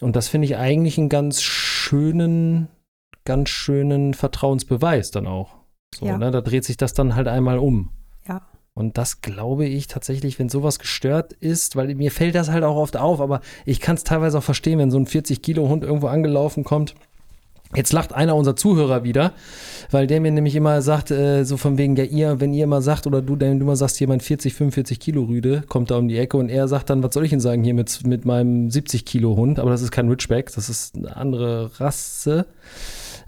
Und 0.00 0.14
das 0.16 0.28
finde 0.28 0.46
ich 0.46 0.56
eigentlich 0.56 0.96
einen 0.96 1.08
ganz 1.08 1.42
schönen, 1.42 2.68
ganz 3.24 3.48
schönen 3.50 4.14
Vertrauensbeweis 4.14 5.10
dann 5.10 5.26
auch. 5.26 5.56
So, 5.94 6.06
Ja. 6.06 6.16
ne? 6.18 6.30
Da 6.30 6.40
dreht 6.40 6.64
sich 6.64 6.76
das 6.76 6.94
dann 6.94 7.16
halt 7.16 7.26
einmal 7.26 7.58
um. 7.58 7.90
Ja. 8.30 8.42
Und 8.74 8.96
das 8.96 9.20
glaube 9.20 9.66
ich 9.66 9.88
tatsächlich, 9.88 10.38
wenn 10.38 10.48
sowas 10.48 10.78
gestört 10.78 11.32
ist, 11.34 11.74
weil 11.74 11.94
mir 11.96 12.12
fällt 12.12 12.36
das 12.36 12.50
halt 12.50 12.62
auch 12.64 12.76
oft 12.76 12.96
auf, 12.96 13.20
aber 13.20 13.40
ich 13.66 13.80
kann 13.80 13.96
es 13.96 14.04
teilweise 14.04 14.38
auch 14.38 14.42
verstehen, 14.42 14.78
wenn 14.78 14.90
so 14.90 14.98
ein 14.98 15.06
40-Kilo-Hund 15.06 15.82
irgendwo 15.82 16.06
angelaufen 16.06 16.64
kommt. 16.64 16.94
Jetzt 17.74 17.92
lacht 17.92 18.12
einer 18.12 18.34
unserer 18.34 18.56
Zuhörer 18.56 19.04
wieder, 19.04 19.32
weil 19.90 20.06
der 20.06 20.20
mir 20.20 20.32
nämlich 20.32 20.56
immer 20.56 20.82
sagt, 20.82 21.10
äh, 21.10 21.44
so 21.44 21.56
von 21.56 21.78
wegen, 21.78 21.94
ja, 21.94 22.04
ihr, 22.04 22.40
wenn 22.40 22.52
ihr 22.52 22.64
immer 22.64 22.82
sagt, 22.82 23.06
oder 23.06 23.22
du, 23.22 23.38
wenn 23.38 23.58
du 23.58 23.64
immer 23.64 23.76
sagst, 23.76 24.00
jemand 24.00 24.22
40, 24.22 24.54
45 24.54 24.98
Kilo 24.98 25.22
Rüde 25.22 25.62
kommt 25.68 25.90
da 25.90 25.98
um 25.98 26.08
die 26.08 26.18
Ecke 26.18 26.36
und 26.36 26.48
er 26.48 26.66
sagt 26.66 26.90
dann, 26.90 27.02
was 27.02 27.14
soll 27.14 27.24
ich 27.24 27.30
denn 27.30 27.38
sagen 27.38 27.62
hier 27.62 27.74
mit, 27.74 28.04
mit 28.06 28.24
meinem 28.24 28.70
70 28.70 29.04
Kilo 29.04 29.36
Hund, 29.36 29.60
aber 29.60 29.70
das 29.70 29.82
ist 29.82 29.92
kein 29.92 30.08
Ridgeback, 30.08 30.52
das 30.52 30.68
ist 30.68 30.96
eine 30.96 31.16
andere 31.16 31.70
Rasse. 31.78 32.46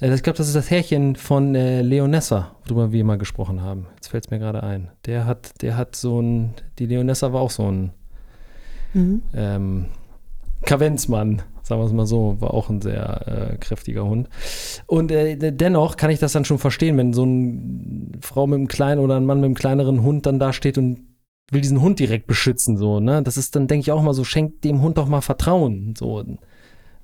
Äh, 0.03 0.15
ich 0.15 0.23
glaube, 0.23 0.37
das 0.37 0.49
ist 0.49 0.57
das 0.57 0.71
Härchen 0.71 1.17
von 1.17 1.55
äh, 1.55 1.81
Leonessa, 1.83 2.57
worüber 2.67 2.93
wir 2.93 3.05
mal 3.05 3.19
gesprochen 3.19 3.63
haben. 3.63 3.87
Jetzt 3.95 4.09
fällt 4.09 4.25
es 4.27 4.31
mir 4.31 4.39
gerade 4.39 4.63
ein. 4.63 4.91
Der 5.07 5.25
hat, 5.27 5.63
der 5.63 5.77
hat 5.77 5.97
so 5.97 6.21
ein, 6.21 6.55
die 6.79 6.87
Leonessa 6.87 7.33
war 7.33 7.41
auch 7.41 7.51
so 7.51 7.71
ein 7.71 7.93
Mhm. 8.95 9.23
ähm, 9.35 9.87
Kavenzmann, 10.67 11.41
sagen 11.63 11.81
wir 11.81 11.87
es 11.87 11.93
mal 11.95 12.05
so, 12.05 12.37
war 12.41 12.53
auch 12.53 12.69
ein 12.69 12.83
sehr 12.83 13.53
äh, 13.53 13.57
kräftiger 13.57 14.05
Hund. 14.05 14.29
Und 14.87 15.11
äh, 15.11 15.37
de- 15.37 15.51
dennoch 15.51 15.97
kann 15.97 16.11
ich 16.11 16.19
das 16.19 16.33
dann 16.33 16.45
schon 16.45 16.59
verstehen, 16.59 16.99
wenn 16.99 17.15
so 17.15 17.23
eine 17.23 18.19
Frau 18.21 18.47
mit 18.47 18.59
einem 18.59 18.69
kleinen 18.69 19.01
oder 19.01 19.17
ein 19.17 19.25
Mann 19.25 19.39
mit 19.41 19.47
einem 19.47 19.55
kleineren 19.55 20.03
Hund 20.03 20.27
dann 20.27 20.39
da 20.39 20.53
steht 20.53 20.77
und 20.77 21.07
will 21.51 21.63
diesen 21.63 21.81
Hund 21.81 21.99
direkt 22.01 22.27
beschützen, 22.27 22.77
so, 22.77 23.01
ne? 23.01 23.23
Das 23.23 23.39
ist 23.39 23.57
dann, 23.57 23.67
denke 23.67 23.81
ich 23.81 23.93
auch 23.93 24.03
mal 24.03 24.13
so, 24.15 24.25
schenkt 24.25 24.63
dem 24.65 24.83
Hund 24.83 24.99
doch 24.99 25.09
mal 25.09 25.23
Vertrauen, 25.23 25.95
so. 25.97 26.23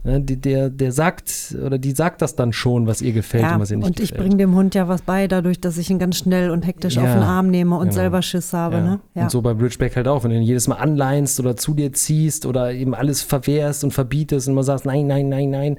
Ne? 0.04 0.20
Die, 0.20 0.40
der, 0.40 0.70
der 0.70 0.92
sagt, 0.92 1.56
oder 1.64 1.76
die 1.78 1.90
sagt 1.90 2.22
das 2.22 2.36
dann 2.36 2.52
schon, 2.52 2.86
was 2.86 3.02
ihr 3.02 3.12
gefällt 3.12 3.42
Ja, 3.42 3.54
und 3.54 3.60
was 3.60 3.70
ihr 3.70 3.78
nicht 3.78 3.86
und 3.86 4.00
ich 4.00 4.10
gefällt. 4.10 4.20
bringe 4.28 4.36
dem 4.36 4.54
Hund 4.54 4.74
ja 4.74 4.86
was 4.88 5.02
bei, 5.02 5.26
dadurch, 5.26 5.60
dass 5.60 5.76
ich 5.76 5.90
ihn 5.90 5.98
ganz 5.98 6.16
schnell 6.18 6.50
und 6.50 6.66
hektisch 6.66 6.96
Ja, 6.96 7.02
auf 7.02 7.12
den 7.12 7.22
Arm 7.22 7.50
nehme 7.50 7.74
und 7.76 7.88
genau. 7.88 7.94
selber 7.94 8.22
Schiss 8.22 8.52
habe. 8.52 8.76
Ja. 8.76 8.82
Ne? 8.82 9.00
Und 9.14 9.30
so 9.30 9.42
bei 9.42 9.54
Bridgeback 9.54 9.96
halt 9.96 10.06
auch, 10.08 10.22
wenn 10.24 10.30
du 10.30 10.36
ihn 10.36 10.42
jedes 10.42 10.68
Mal 10.68 10.76
anleinst 10.76 11.40
oder 11.40 11.56
zu 11.56 11.74
dir 11.74 11.92
ziehst 11.92 12.46
oder 12.46 12.72
eben 12.72 12.94
alles 12.94 13.22
verwehrst 13.22 13.82
und 13.84 13.92
verbietest 13.92 14.48
und 14.48 14.54
man 14.54 14.64
sagst, 14.64 14.86
nein, 14.86 15.06
nein, 15.06 15.28
nein, 15.28 15.50
nein. 15.50 15.78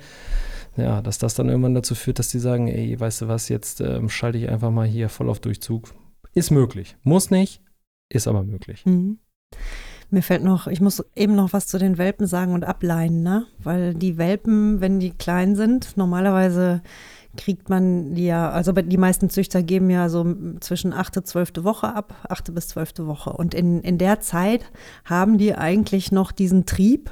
Ja, 0.77 1.01
dass 1.01 1.17
das 1.17 1.33
dann 1.33 1.49
irgendwann 1.49 1.73
dazu 1.73 1.95
führt, 1.95 2.19
dass 2.19 2.29
die 2.29 2.39
sagen, 2.39 2.67
ey, 2.67 2.97
weißt 2.99 3.21
du 3.21 3.27
was, 3.27 3.49
jetzt 3.49 3.81
ähm, 3.81 4.07
schalte 4.09 4.37
ich 4.37 4.49
einfach 4.49 4.71
mal 4.71 4.85
hier 4.87 5.09
voll 5.09 5.29
auf 5.29 5.39
Durchzug. 5.39 5.93
Ist 6.33 6.51
möglich. 6.51 6.95
Muss 7.03 7.31
nicht, 7.31 7.61
ist 8.09 8.27
aber 8.27 8.43
möglich. 8.43 8.85
Mhm. 8.85 9.17
Mir 10.11 10.23
fällt 10.23 10.43
noch, 10.43 10.67
ich 10.67 10.81
muss 10.81 11.03
eben 11.15 11.35
noch 11.35 11.53
was 11.53 11.67
zu 11.67 11.77
den 11.77 11.97
Welpen 11.97 12.25
sagen 12.25 12.53
und 12.53 12.65
ableinen, 12.65 13.21
ne? 13.21 13.45
Weil 13.63 13.93
die 13.93 14.17
Welpen, 14.17 14.81
wenn 14.81 14.99
die 14.99 15.11
klein 15.11 15.55
sind, 15.55 15.97
normalerweise 15.97 16.81
kriegt 17.37 17.69
man 17.69 18.15
die 18.15 18.25
ja, 18.25 18.49
also 18.49 18.71
die 18.71 18.97
meisten 18.97 19.29
Züchter 19.29 19.61
geben 19.61 19.89
ja 19.89 20.09
so 20.09 20.35
zwischen 20.59 20.93
achte, 20.93 21.23
zwölfte 21.23 21.63
Woche 21.63 21.93
ab, 21.93 22.15
achte 22.27 22.51
bis 22.51 22.69
zwölfte 22.69 23.05
Woche. 23.05 23.31
Und 23.31 23.53
in, 23.53 23.81
in 23.81 23.97
der 23.97 24.19
Zeit 24.19 24.65
haben 25.05 25.37
die 25.37 25.53
eigentlich 25.53 26.11
noch 26.11 26.31
diesen 26.31 26.65
Trieb, 26.65 27.11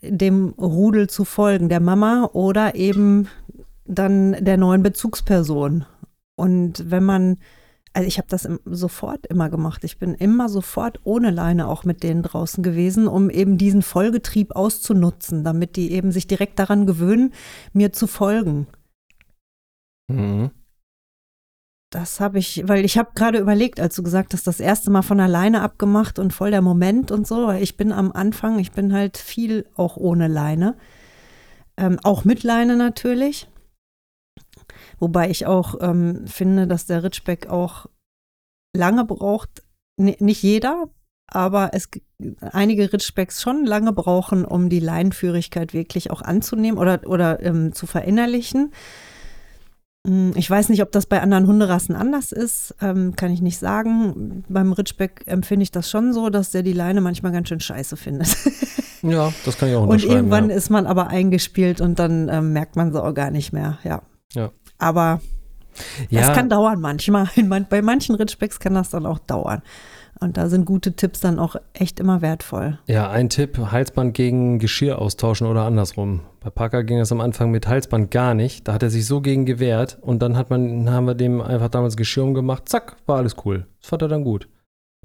dem 0.00 0.50
Rudel 0.58 1.08
zu 1.08 1.24
folgen, 1.24 1.68
der 1.68 1.80
Mama 1.80 2.30
oder 2.32 2.74
eben 2.76 3.28
dann 3.84 4.36
der 4.44 4.58
neuen 4.58 4.82
Bezugsperson. 4.82 5.86
Und 6.36 6.90
wenn 6.90 7.04
man 7.04 7.38
also 7.94 8.08
ich 8.08 8.18
habe 8.18 8.28
das 8.28 8.44
im, 8.44 8.58
sofort 8.64 9.26
immer 9.26 9.48
gemacht. 9.48 9.84
Ich 9.84 9.98
bin 9.98 10.14
immer 10.14 10.48
sofort 10.48 11.00
ohne 11.04 11.30
Leine 11.30 11.68
auch 11.68 11.84
mit 11.84 12.02
denen 12.02 12.22
draußen 12.22 12.62
gewesen, 12.62 13.06
um 13.06 13.30
eben 13.30 13.56
diesen 13.56 13.82
Folgetrieb 13.82 14.56
auszunutzen, 14.56 15.44
damit 15.44 15.76
die 15.76 15.92
eben 15.92 16.10
sich 16.10 16.26
direkt 16.26 16.58
daran 16.58 16.86
gewöhnen, 16.86 17.32
mir 17.72 17.92
zu 17.92 18.08
folgen. 18.08 18.66
Mhm. 20.08 20.50
Das 21.90 22.18
habe 22.18 22.40
ich, 22.40 22.64
weil 22.66 22.84
ich 22.84 22.98
habe 22.98 23.12
gerade 23.14 23.38
überlegt, 23.38 23.78
als 23.78 23.94
du 23.94 24.02
gesagt 24.02 24.34
hast, 24.34 24.48
das 24.48 24.58
erste 24.58 24.90
Mal 24.90 25.02
von 25.02 25.20
alleine 25.20 25.62
abgemacht 25.62 26.18
und 26.18 26.32
voll 26.32 26.50
der 26.50 26.62
Moment 26.62 27.12
und 27.12 27.24
so, 27.24 27.46
weil 27.46 27.62
ich 27.62 27.76
bin 27.76 27.92
am 27.92 28.10
Anfang, 28.10 28.58
ich 28.58 28.72
bin 28.72 28.92
halt 28.92 29.16
viel 29.16 29.66
auch 29.76 29.96
ohne 29.96 30.26
Leine. 30.26 30.76
Ähm, 31.76 32.00
auch 32.02 32.24
mit 32.24 32.42
Leine 32.42 32.76
natürlich. 32.76 33.46
Wobei 34.98 35.30
ich 35.30 35.46
auch 35.46 35.76
ähm, 35.80 36.26
finde, 36.26 36.66
dass 36.66 36.86
der 36.86 37.02
Ritschbeck 37.02 37.48
auch 37.48 37.86
lange 38.76 39.04
braucht, 39.04 39.62
N 39.96 40.14
nicht 40.18 40.42
jeder, 40.42 40.88
aber 41.26 41.70
es 41.72 41.88
einige 42.40 42.92
Ritschbecks 42.92 43.40
schon 43.42 43.64
lange 43.64 43.92
brauchen, 43.92 44.44
um 44.44 44.68
die 44.68 44.80
Leinenführigkeit 44.80 45.72
wirklich 45.72 46.10
auch 46.10 46.22
anzunehmen 46.22 46.78
oder, 46.78 47.00
oder 47.06 47.42
ähm, 47.42 47.72
zu 47.72 47.86
verinnerlichen. 47.86 48.72
Mm, 50.06 50.30
Ich 50.34 50.50
weiß 50.50 50.68
nicht, 50.68 50.82
ob 50.82 50.92
das 50.92 51.06
bei 51.06 51.20
anderen 51.22 51.46
Hunderassen 51.46 51.94
anders 51.96 52.32
ist, 52.32 52.74
ähm, 52.80 53.14
kann 53.16 53.30
ich 53.32 53.40
nicht 53.40 53.58
sagen. 53.58 54.44
Beim 54.48 54.72
Ritschbeck 54.72 55.22
empfinde 55.26 55.62
ich 55.62 55.70
das 55.70 55.88
schon 55.90 56.12
so, 56.12 56.28
dass 56.30 56.50
der 56.50 56.62
die 56.62 56.72
Leine 56.72 57.00
manchmal 57.00 57.32
ganz 57.32 57.48
schön 57.48 57.60
scheiße 57.60 57.96
findet. 57.96 58.36
Ja, 59.02 59.32
das 59.44 59.58
kann 59.58 59.68
ich 59.68 59.74
auch 59.76 59.82
Und 59.82 59.88
unterschreiben. 59.90 60.14
irgendwann 60.16 60.50
ja. 60.50 60.56
ist 60.56 60.70
man 60.70 60.86
aber 60.86 61.08
eingespielt 61.08 61.80
und 61.80 61.98
dann 61.98 62.28
ähm, 62.30 62.52
merkt 62.52 62.74
man 62.76 62.92
sie 62.92 63.02
auch 63.02 63.12
gar 63.12 63.30
nicht 63.30 63.52
mehr, 63.52 63.78
ja. 63.84 64.02
Ja. 64.34 64.50
Aber 64.78 65.20
ja, 66.10 66.20
es 66.20 66.32
kann 66.36 66.48
dauern 66.48 66.80
manchmal. 66.80 67.28
Man, 67.44 67.66
bei 67.68 67.82
manchen 67.82 68.14
Ritschbecks 68.14 68.60
kann 68.60 68.74
das 68.74 68.90
dann 68.90 69.06
auch 69.06 69.18
dauern. 69.18 69.62
Und 70.20 70.36
da 70.36 70.48
sind 70.48 70.64
gute 70.64 70.94
Tipps 70.94 71.18
dann 71.20 71.40
auch 71.40 71.56
echt 71.72 71.98
immer 71.98 72.22
wertvoll. 72.22 72.78
Ja, 72.86 73.10
ein 73.10 73.28
Tipp, 73.28 73.58
Halsband 73.58 74.14
gegen 74.14 74.60
Geschirr 74.60 75.00
austauschen 75.00 75.46
oder 75.48 75.62
andersrum. 75.64 76.20
Bei 76.40 76.50
Parker 76.50 76.84
ging 76.84 76.98
das 76.98 77.10
am 77.10 77.20
Anfang 77.20 77.50
mit 77.50 77.66
Halsband 77.66 78.12
gar 78.12 78.32
nicht. 78.34 78.68
Da 78.68 78.74
hat 78.74 78.84
er 78.84 78.90
sich 78.90 79.06
so 79.06 79.20
gegen 79.20 79.44
gewehrt 79.44 79.98
und 80.00 80.22
dann 80.22 80.36
hat 80.36 80.50
man, 80.50 80.88
haben 80.88 81.06
wir 81.06 81.14
dem 81.14 81.40
einfach 81.40 81.68
damals 81.68 81.96
Geschirr 81.96 82.22
umgemacht. 82.24 82.68
Zack, 82.68 82.96
war 83.06 83.16
alles 83.16 83.34
cool. 83.44 83.66
Das 83.80 83.88
fand 83.90 84.02
er 84.02 84.08
dann 84.08 84.22
gut. 84.22 84.48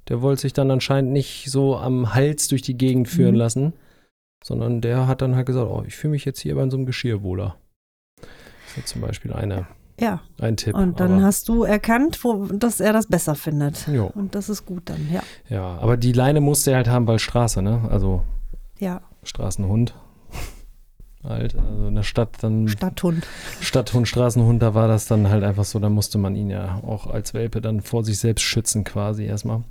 Der 0.09 0.21
wollte 0.21 0.41
sich 0.41 0.53
dann 0.53 0.69
anscheinend 0.69 1.11
nicht 1.11 1.49
so 1.49 1.75
am 1.75 2.13
Hals 2.13 2.47
durch 2.47 2.61
die 2.61 2.77
Gegend 2.77 3.07
führen 3.09 3.33
Mhm. 3.33 3.39
lassen, 3.39 3.73
sondern 4.43 4.79
der 4.81 5.07
hat 5.07 5.21
dann 5.23 5.35
halt 5.35 5.47
gesagt, 5.47 5.67
oh, 5.69 5.83
ich 5.87 5.95
fühle 5.95 6.11
mich 6.11 6.25
jetzt 6.25 6.39
hier 6.39 6.55
bei 6.55 6.69
so 6.69 6.77
einem 6.77 6.85
Geschirr 6.85 7.23
wohler. 7.23 7.55
Ist 8.77 8.87
zum 8.87 9.01
Beispiel 9.01 9.33
eine, 9.33 9.67
Ja, 9.99 10.21
ein 10.39 10.57
Tipp. 10.57 10.75
und 10.75 10.99
dann 10.99 11.23
hast 11.23 11.49
du 11.49 11.63
erkannt, 11.63 12.23
wo, 12.23 12.45
dass 12.45 12.79
er 12.79 12.93
das 12.93 13.07
besser 13.07 13.35
findet. 13.35 13.87
Jo. 13.87 14.11
Und 14.15 14.35
das 14.35 14.49
ist 14.49 14.65
gut 14.65 14.83
dann, 14.85 15.09
ja. 15.11 15.21
Ja, 15.49 15.77
aber 15.79 15.97
die 15.97 16.13
Leine 16.13 16.41
musste 16.41 16.71
er 16.71 16.77
halt 16.77 16.87
haben, 16.89 17.07
weil 17.07 17.19
Straße, 17.19 17.61
ne? 17.61 17.81
Also 17.89 18.23
Ja, 18.79 19.01
Straßenhund. 19.23 19.93
Halt, 21.21 21.53
also 21.57 21.87
in 21.87 21.95
der 21.95 22.03
Stadt 22.03 22.37
dann. 22.39 22.69
Stadthund. 22.69 23.27
Stadthund, 23.59 24.07
Straßenhund, 24.07 24.61
da 24.61 24.73
war 24.73 24.87
das 24.87 25.05
dann 25.05 25.29
halt 25.29 25.43
einfach 25.43 25.65
so, 25.65 25.77
da 25.79 25.89
musste 25.89 26.17
man 26.17 26.33
ihn 26.33 26.49
ja 26.49 26.79
auch 26.87 27.07
als 27.07 27.33
Welpe 27.33 27.59
dann 27.59 27.81
vor 27.81 28.05
sich 28.05 28.17
selbst 28.19 28.43
schützen 28.43 28.85
quasi 28.85 29.25
erstmal. 29.25 29.63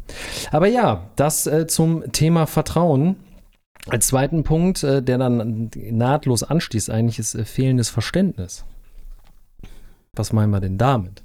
Aber 0.50 0.66
ja, 0.66 1.08
das 1.16 1.46
äh, 1.46 1.66
zum 1.66 2.04
Thema 2.12 2.46
Vertrauen. 2.46 3.16
Als 3.88 4.08
zweiten 4.08 4.42
Punkt, 4.44 4.82
äh, 4.84 5.02
der 5.02 5.16
dann 5.16 5.70
nahtlos 5.90 6.42
anschließt 6.42 6.90
eigentlich, 6.90 7.18
ist 7.18 7.34
äh, 7.34 7.46
fehlendes 7.46 7.88
Verständnis. 7.88 8.66
Was 10.18 10.32
meinen 10.32 10.50
wir 10.50 10.60
denn 10.60 10.78
damit? 10.78 11.22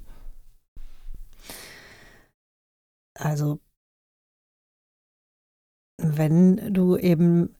Also, 3.16 3.60
wenn 5.98 6.74
du 6.74 6.98
eben 6.98 7.56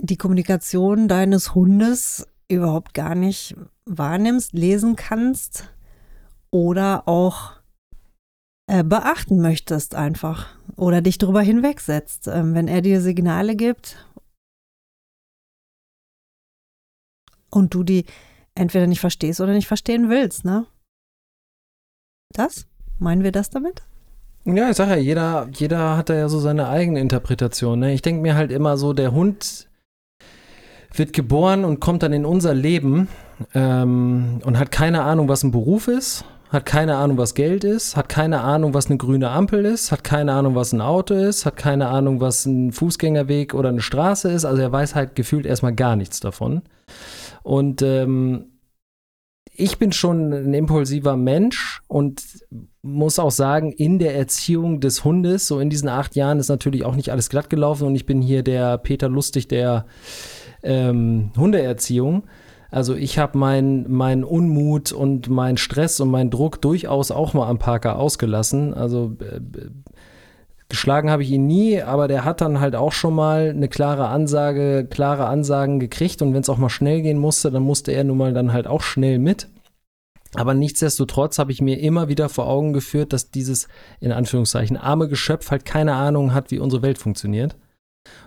die 0.00 0.16
Kommunikation 0.16 1.08
deines 1.08 1.54
Hundes 1.54 2.26
überhaupt 2.48 2.94
gar 2.94 3.14
nicht 3.14 3.56
wahrnimmst, 3.84 4.52
lesen 4.52 4.96
kannst 4.96 5.70
oder 6.50 7.06
auch 7.08 7.52
äh, 8.66 8.84
beachten 8.84 9.40
möchtest 9.40 9.94
einfach 9.94 10.48
oder 10.76 11.00
dich 11.00 11.18
darüber 11.18 11.42
hinwegsetzt. 11.42 12.28
Ähm, 12.28 12.54
wenn 12.54 12.68
er 12.68 12.82
dir 12.82 13.00
Signale 13.00 13.56
gibt 13.56 13.96
und 17.50 17.74
du 17.74 17.82
die 17.82 18.06
entweder 18.54 18.86
nicht 18.86 19.00
verstehst 19.00 19.40
oder 19.40 19.52
nicht 19.52 19.68
verstehen 19.68 20.10
willst, 20.10 20.44
ne? 20.44 20.66
Das? 22.32 22.66
Meinen 22.98 23.24
wir 23.24 23.32
das 23.32 23.50
damit? 23.50 23.82
Ja, 24.44 24.70
ich 24.70 24.76
sag 24.76 24.88
ja, 24.88 24.96
jeder, 24.96 25.48
jeder 25.52 25.96
hat 25.96 26.08
da 26.08 26.14
ja 26.14 26.28
so 26.28 26.40
seine 26.40 26.68
eigene 26.68 27.00
Interpretation. 27.00 27.78
Ne? 27.78 27.94
Ich 27.94 28.02
denke 28.02 28.22
mir 28.22 28.34
halt 28.34 28.50
immer 28.50 28.76
so, 28.76 28.92
der 28.92 29.12
Hund 29.12 29.68
wird 30.94 31.12
geboren 31.12 31.64
und 31.64 31.80
kommt 31.80 32.02
dann 32.02 32.12
in 32.12 32.24
unser 32.24 32.52
Leben 32.52 33.08
ähm, 33.54 34.40
und 34.44 34.58
hat 34.58 34.70
keine 34.70 35.02
Ahnung, 35.02 35.28
was 35.28 35.42
ein 35.42 35.52
Beruf 35.52 35.88
ist, 35.88 36.24
hat 36.50 36.66
keine 36.66 36.96
Ahnung, 36.96 37.18
was 37.18 37.34
Geld 37.34 37.64
ist, 37.64 37.96
hat 37.96 38.08
keine 38.08 38.40
Ahnung, 38.40 38.74
was 38.74 38.86
eine 38.86 38.98
grüne 38.98 39.30
Ampel 39.30 39.64
ist, 39.64 39.90
hat 39.90 40.04
keine 40.04 40.32
Ahnung, 40.32 40.54
was 40.54 40.72
ein 40.72 40.80
Auto 40.80 41.14
ist, 41.14 41.46
hat 41.46 41.56
keine 41.56 41.88
Ahnung, 41.88 42.20
was 42.20 42.44
ein 42.44 42.72
Fußgängerweg 42.72 43.54
oder 43.54 43.70
eine 43.70 43.80
Straße 43.80 44.30
ist. 44.30 44.44
Also 44.44 44.60
er 44.60 44.72
weiß 44.72 44.94
halt 44.94 45.14
gefühlt 45.14 45.46
erstmal 45.46 45.74
gar 45.74 45.96
nichts 45.96 46.20
davon. 46.20 46.62
Und 47.42 47.82
ähm, 47.82 48.52
ich 49.54 49.78
bin 49.78 49.92
schon 49.92 50.32
ein 50.32 50.54
impulsiver 50.54 51.16
Mensch 51.16 51.82
und 51.86 52.22
muss 52.80 53.18
auch 53.18 53.30
sagen, 53.30 53.70
in 53.72 53.98
der 53.98 54.16
Erziehung 54.16 54.80
des 54.80 55.04
Hundes, 55.04 55.46
so 55.46 55.60
in 55.60 55.70
diesen 55.70 55.88
acht 55.88 56.16
Jahren, 56.16 56.38
ist 56.38 56.48
natürlich 56.48 56.84
auch 56.84 56.96
nicht 56.96 57.10
alles 57.10 57.28
glatt 57.28 57.50
gelaufen 57.50 57.86
und 57.86 57.94
ich 57.94 58.06
bin 58.06 58.22
hier 58.22 58.42
der 58.42 58.78
Peter 58.78 59.08
Lustig 59.08 59.48
der 59.48 59.86
ähm, 60.62 61.32
Hundeerziehung. 61.36 62.24
Also 62.70 62.94
ich 62.94 63.18
habe 63.18 63.36
meinen 63.36 63.84
mein 63.92 64.24
Unmut 64.24 64.92
und 64.92 65.28
meinen 65.28 65.58
Stress 65.58 66.00
und 66.00 66.10
meinen 66.10 66.30
Druck 66.30 66.62
durchaus 66.62 67.10
auch 67.10 67.34
mal 67.34 67.46
am 67.46 67.58
Parker 67.58 67.98
ausgelassen. 67.98 68.72
Also 68.72 69.14
äh, 69.20 69.40
geschlagen 70.72 71.10
habe 71.10 71.22
ich 71.22 71.30
ihn 71.30 71.46
nie, 71.46 71.82
aber 71.82 72.08
der 72.08 72.24
hat 72.24 72.40
dann 72.40 72.58
halt 72.58 72.74
auch 72.74 72.92
schon 72.92 73.14
mal 73.14 73.50
eine 73.50 73.68
klare 73.68 74.08
Ansage, 74.08 74.86
klare 74.88 75.26
Ansagen 75.26 75.78
gekriegt 75.78 76.22
und 76.22 76.32
wenn 76.32 76.40
es 76.40 76.48
auch 76.48 76.56
mal 76.56 76.70
schnell 76.70 77.02
gehen 77.02 77.18
musste, 77.18 77.50
dann 77.50 77.62
musste 77.62 77.92
er 77.92 78.04
nun 78.04 78.16
mal 78.16 78.32
dann 78.32 78.54
halt 78.54 78.66
auch 78.66 78.80
schnell 78.80 79.18
mit. 79.18 79.48
Aber 80.34 80.54
nichtsdestotrotz 80.54 81.38
habe 81.38 81.52
ich 81.52 81.60
mir 81.60 81.78
immer 81.78 82.08
wieder 82.08 82.30
vor 82.30 82.48
Augen 82.48 82.72
geführt, 82.72 83.12
dass 83.12 83.30
dieses 83.30 83.68
in 84.00 84.12
Anführungszeichen 84.12 84.78
arme 84.78 85.08
Geschöpf 85.08 85.50
halt 85.50 85.66
keine 85.66 85.92
Ahnung 85.92 86.32
hat, 86.32 86.50
wie 86.50 86.58
unsere 86.58 86.80
Welt 86.80 86.96
funktioniert. 86.96 87.54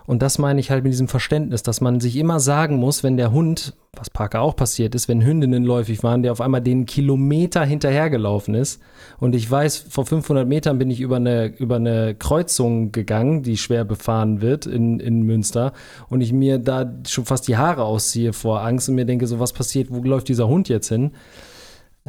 Und 0.06 0.22
das 0.22 0.38
meine 0.38 0.60
ich 0.60 0.70
halt 0.70 0.84
mit 0.84 0.94
diesem 0.94 1.08
Verständnis, 1.08 1.64
dass 1.64 1.82
man 1.82 2.00
sich 2.00 2.16
immer 2.18 2.40
sagen 2.40 2.78
muss, 2.78 3.04
wenn 3.04 3.18
der 3.18 3.32
Hund, 3.32 3.74
was 3.94 4.10
Parker 4.10 4.42
auch 4.42 4.56
passiert 4.56 4.94
ist, 4.94 5.08
wenn 5.08 5.26
Hündinnen 5.26 5.64
läufig 5.64 6.04
waren, 6.04 6.22
der 6.22 6.32
auf 6.32 6.42
einmal 6.42 6.62
den 6.62 6.86
Kilometer 6.86 7.66
hinterhergelaufen 7.66 8.54
ist. 8.54 8.82
Und 9.20 9.34
ich 9.34 9.50
weiß, 9.50 9.78
vor 9.90 10.06
500 10.06 10.48
Metern 10.48 10.78
bin 10.78 10.92
ich 10.92 11.02
über 11.02 11.16
eine, 11.16 11.48
über 11.58 11.78
eine 11.78 12.14
Kreuzung 12.16 12.92
gegangen, 12.92 13.42
die 13.42 13.58
schwer 13.58 13.84
befahren 13.84 14.42
wird 14.42 14.66
in, 14.66 15.00
in 15.00 15.24
Münster. 15.24 15.74
Und 16.10 16.22
ich 16.22 16.34
mir 16.34 16.60
da 16.60 16.94
schon 17.08 17.26
fast 17.26 17.48
die 17.48 17.58
Haare 17.58 17.84
ausziehe 17.84 18.34
vor 18.34 18.62
Angst 18.62 18.90
und 18.90 18.96
mir 18.96 19.06
denke, 19.06 19.28
so 19.28 19.40
was 19.40 19.54
passiert, 19.54 19.88
wo 19.90 20.04
läuft 20.04 20.30
dieser 20.30 20.48
Hund 20.48 20.70
jetzt 20.70 20.90
hin? 20.90 21.12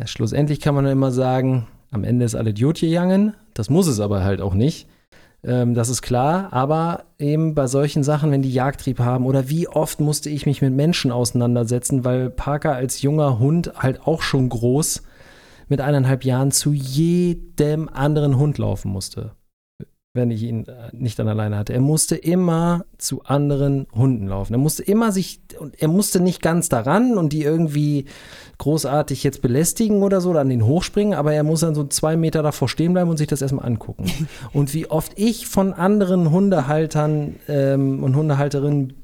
Schlussendlich 0.05 0.61
kann 0.61 0.75
man 0.75 0.85
immer 0.85 1.11
sagen, 1.11 1.67
am 1.91 2.05
Ende 2.05 2.27
ist 2.27 2.35
alle 2.35 2.51
Idiot 2.51 2.81
gegangen. 2.81 3.35
Das 3.55 3.71
muss 3.71 3.87
es 3.87 4.01
aber 4.01 4.23
halt 4.23 4.43
auch 4.43 4.53
nicht. 4.53 4.87
Ähm, 5.45 5.75
das 5.75 5.89
ist 5.89 6.03
klar, 6.03 6.53
aber 6.53 7.05
eben 7.19 7.55
bei 7.55 7.67
solchen 7.67 8.03
Sachen, 8.03 8.31
wenn 8.31 8.43
die 8.43 8.53
Jagdtrieb 8.53 8.99
haben 8.99 9.27
oder 9.27 9.49
wie 9.49 9.69
oft 9.69 10.01
musste 10.01 10.31
ich 10.31 10.47
mich 10.47 10.63
mit 10.63 10.75
Menschen 10.75 11.13
auseinandersetzen, 11.13 12.05
weil 12.05 12.31
Parker 12.31 12.75
als 12.75 13.03
junger 13.03 13.39
Hund 13.39 13.73
halt 13.77 14.07
auch 14.07 14.23
schon 14.23 14.49
groß 14.49 15.03
mit 15.69 15.81
eineinhalb 15.81 16.25
Jahren 16.25 16.53
zu 16.53 16.73
jedem 16.73 17.89
anderen 17.89 18.37
Hund 18.37 18.59
laufen 18.59 18.91
musste 18.91 19.33
wenn 20.17 20.31
ich 20.31 20.43
ihn 20.43 20.67
äh, 20.67 20.89
nicht 20.93 21.19
dann 21.19 21.29
alleine 21.29 21.57
hatte. 21.57 21.73
Er 21.73 21.81
musste 21.81 22.17
immer 22.17 22.85
zu 22.99 23.23
anderen 23.25 23.87
Hunden 23.95 24.27
laufen. 24.27 24.55
Er 24.55 24.59
musste 24.59 24.83
immer 24.83 25.13
sich, 25.13 25.41
und 25.59 25.81
er 25.81 25.89
musste 25.89 26.21
nicht 26.21 26.43
ganz 26.43 26.69
daran 26.69 27.17
und 27.17 27.33
die 27.33 27.43
irgendwie 27.43 28.07
großartig 28.59 29.23
jetzt 29.23 29.43
belästigen 29.43 30.03
oder 30.03 30.21
so, 30.21 30.31
oder 30.31 30.41
an 30.41 30.49
den 30.49 30.67
hochspringen, 30.67 31.15
aber 31.15 31.33
er 31.33 31.45
muss 31.45 31.61
dann 31.61 31.75
so 31.75 31.85
zwei 31.85 32.17
Meter 32.17 32.43
davor 32.43 32.69
stehen 32.69 32.93
bleiben 32.93 33.11
und 33.11 33.19
sich 33.19 33.29
das 33.29 33.43
erstmal 33.43 33.67
angucken. 33.67 34.11
und 34.53 34.75
wie 34.75 34.91
oft 34.91 35.13
ich 35.17 35.47
von 35.47 35.73
anderen 35.73 36.31
Hundehaltern 36.31 37.37
ähm, 37.49 38.03
und 38.03 38.17
Hundehalterinnen 38.17 38.95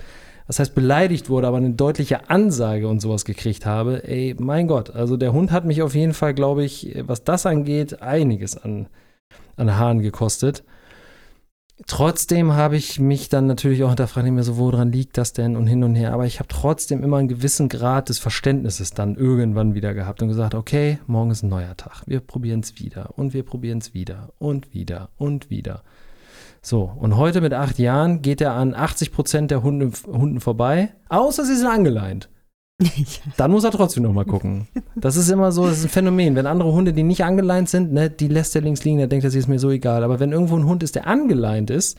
was 0.46 0.58
heißt 0.58 0.74
beleidigt 0.74 1.30
wurde, 1.30 1.46
aber 1.46 1.58
eine 1.58 1.70
deutliche 1.70 2.28
Ansage 2.28 2.88
und 2.88 3.00
sowas 3.00 3.24
gekriegt 3.24 3.64
habe, 3.64 4.06
ey, 4.06 4.34
mein 4.38 4.66
Gott, 4.66 4.90
also 4.90 5.16
der 5.16 5.32
Hund 5.32 5.50
hat 5.50 5.64
mich 5.64 5.82
auf 5.82 5.94
jeden 5.94 6.14
Fall, 6.14 6.34
glaube 6.34 6.64
ich, 6.64 6.94
was 7.06 7.24
das 7.24 7.46
angeht, 7.46 8.02
einiges 8.02 8.56
an, 8.56 8.88
an 9.56 9.78
Haaren 9.78 10.02
gekostet. 10.02 10.64
Trotzdem 11.86 12.52
habe 12.52 12.76
ich 12.76 13.00
mich 13.00 13.28
dann 13.28 13.46
natürlich 13.46 13.82
auch 13.82 13.88
hinterfragt, 13.88 14.30
mir 14.30 14.42
so, 14.42 14.56
woran 14.56 14.92
liegt 14.92 15.18
das 15.18 15.32
denn 15.32 15.56
und 15.56 15.66
hin 15.66 15.82
und 15.84 15.94
her. 15.94 16.12
Aber 16.12 16.26
ich 16.26 16.38
habe 16.38 16.48
trotzdem 16.48 17.02
immer 17.02 17.16
einen 17.16 17.28
gewissen 17.28 17.68
Grad 17.68 18.08
des 18.08 18.18
Verständnisses 18.18 18.92
dann 18.92 19.16
irgendwann 19.16 19.74
wieder 19.74 19.94
gehabt 19.94 20.22
und 20.22 20.28
gesagt, 20.28 20.54
okay, 20.54 20.98
morgen 21.06 21.30
ist 21.30 21.42
ein 21.42 21.48
neuer 21.48 21.76
Tag. 21.76 22.02
Wir 22.06 22.20
probieren 22.20 22.60
es 22.60 22.78
wieder 22.78 23.10
und 23.16 23.34
wir 23.34 23.42
probieren 23.42 23.78
es 23.78 23.94
wieder 23.94 24.32
und 24.38 24.72
wieder 24.72 25.08
und 25.18 25.50
wieder. 25.50 25.82
So, 26.60 26.92
und 27.00 27.16
heute 27.16 27.40
mit 27.40 27.54
acht 27.54 27.78
Jahren 27.78 28.22
geht 28.22 28.40
er 28.40 28.52
an 28.52 28.74
80 28.74 29.10
Prozent 29.10 29.50
der 29.50 29.64
Hunde, 29.64 29.90
Hunden 30.06 30.40
vorbei, 30.40 30.90
außer 31.08 31.44
sie 31.44 31.56
sind 31.56 31.66
angeleint. 31.66 32.28
Dann 33.36 33.50
muss 33.50 33.64
er 33.64 33.70
trotzdem 33.70 34.02
noch 34.02 34.12
mal 34.12 34.24
gucken. 34.24 34.68
Das 34.94 35.16
ist 35.16 35.28
immer 35.30 35.52
so, 35.52 35.66
das 35.66 35.78
ist 35.78 35.84
ein 35.84 35.90
Phänomen. 35.90 36.36
Wenn 36.36 36.46
andere 36.46 36.72
Hunde, 36.72 36.92
die 36.92 37.02
nicht 37.02 37.24
angeleint 37.24 37.68
sind, 37.68 37.92
ne, 37.92 38.10
die 38.10 38.28
lässt 38.28 38.54
er 38.56 38.62
links 38.62 38.84
liegen, 38.84 38.98
da 38.98 39.06
denkt 39.06 39.24
er 39.24 39.30
sich, 39.30 39.40
ist 39.40 39.48
mir 39.48 39.58
so 39.58 39.70
egal. 39.70 40.04
Aber 40.04 40.20
wenn 40.20 40.32
irgendwo 40.32 40.56
ein 40.56 40.66
Hund 40.66 40.82
ist, 40.82 40.94
der 40.94 41.06
angeleint 41.06 41.70
ist, 41.70 41.98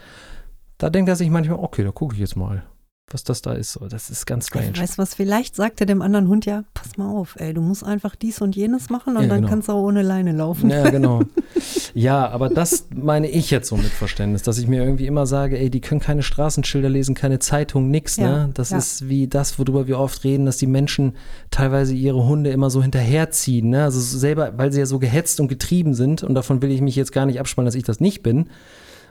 da 0.78 0.89
denkt 0.89 1.10
er 1.10 1.15
sich 1.15 1.30
manchmal, 1.30 1.60
okay, 1.60 1.84
da 1.84 1.91
gucke 1.91 2.13
ich 2.15 2.19
jetzt 2.19 2.36
mal 2.36 2.63
was 3.10 3.24
das 3.24 3.42
da 3.42 3.54
ist. 3.54 3.80
Das 3.89 4.10
ist 4.10 4.26
ganz 4.26 4.48
strange. 4.48 4.78
Weißt 4.78 4.98
du 4.98 5.02
was, 5.02 5.13
vielleicht 5.13 5.56
sagt 5.56 5.80
er 5.82 5.86
dem 5.86 6.02
anderen 6.02 6.28
Hund 6.28 6.46
ja, 6.46 6.63
pass 6.74 6.98
mal 6.98 7.10
auf, 7.10 7.36
ey, 7.38 7.54
du 7.54 7.62
musst 7.62 7.84
einfach 7.84 8.16
dies 8.16 8.42
und 8.42 8.56
jenes 8.56 8.89
machen 8.89 9.18
und 9.18 9.24
ja, 9.24 9.30
dann 9.30 9.42
genau. 9.42 9.50
kannst 9.50 9.68
du 9.68 9.74
auch 9.74 9.84
ohne 9.84 10.02
Leine 10.02 10.32
laufen. 10.32 10.70
Ja, 10.70 10.89
genau. 10.89 11.22
ja, 11.94 12.28
aber 12.30 12.50
das 12.50 12.88
meine 12.96 13.30
ich 13.30 13.52
jetzt 13.52 13.70
so 13.70 13.78
mit 13.78 13.88
Verständnis, 13.88 14.42
dass 14.42 14.58
ich 14.58 14.68
mir 14.68 14.84
irgendwie 14.84 15.06
immer 15.06 15.26
sage, 15.26 15.60
ey, 15.60 15.70
die 15.70 15.82
können 15.82 16.02
keine 16.02 16.24
Straßenschilder 16.24 16.89
lesen, 16.89 17.13
keine 17.13 17.39
Zeitung, 17.39 17.92
nix, 17.92 18.18
ne? 18.18 18.24
ja, 18.24 18.48
ne? 18.48 18.50
Das 18.54 18.72
ja. 18.72 18.78
ist 18.78 19.08
wie 19.08 19.28
das, 19.28 19.60
worüber 19.60 19.88
wir 19.88 20.00
oft 20.00 20.24
reden, 20.24 20.46
dass 20.46 20.58
die 20.58 20.68
Menschen 20.68 21.16
teilweise 21.52 21.94
ihre 21.94 22.26
Hunde 22.26 22.52
immer 22.52 22.70
so 22.70 22.82
hinterherziehen, 22.82 23.70
ne? 23.70 23.84
Also 23.84 24.00
selber, 24.00 24.58
weil 24.58 24.72
sie 24.72 24.80
ja 24.80 24.86
so 24.86 24.98
gehetzt 24.98 25.39
und 25.39 25.50
getrieben 25.50 25.94
sind 25.94 26.24
und 26.24 26.34
davon 26.34 26.62
will 26.62 26.72
ich 26.72 26.82
mich 26.82 26.96
jetzt 26.96 27.12
gar 27.12 27.26
nicht 27.26 27.39
abspannen, 27.39 27.66
dass 27.68 27.76
ich 27.76 27.84
das 27.84 28.00
nicht 28.00 28.24
bin 28.24 28.50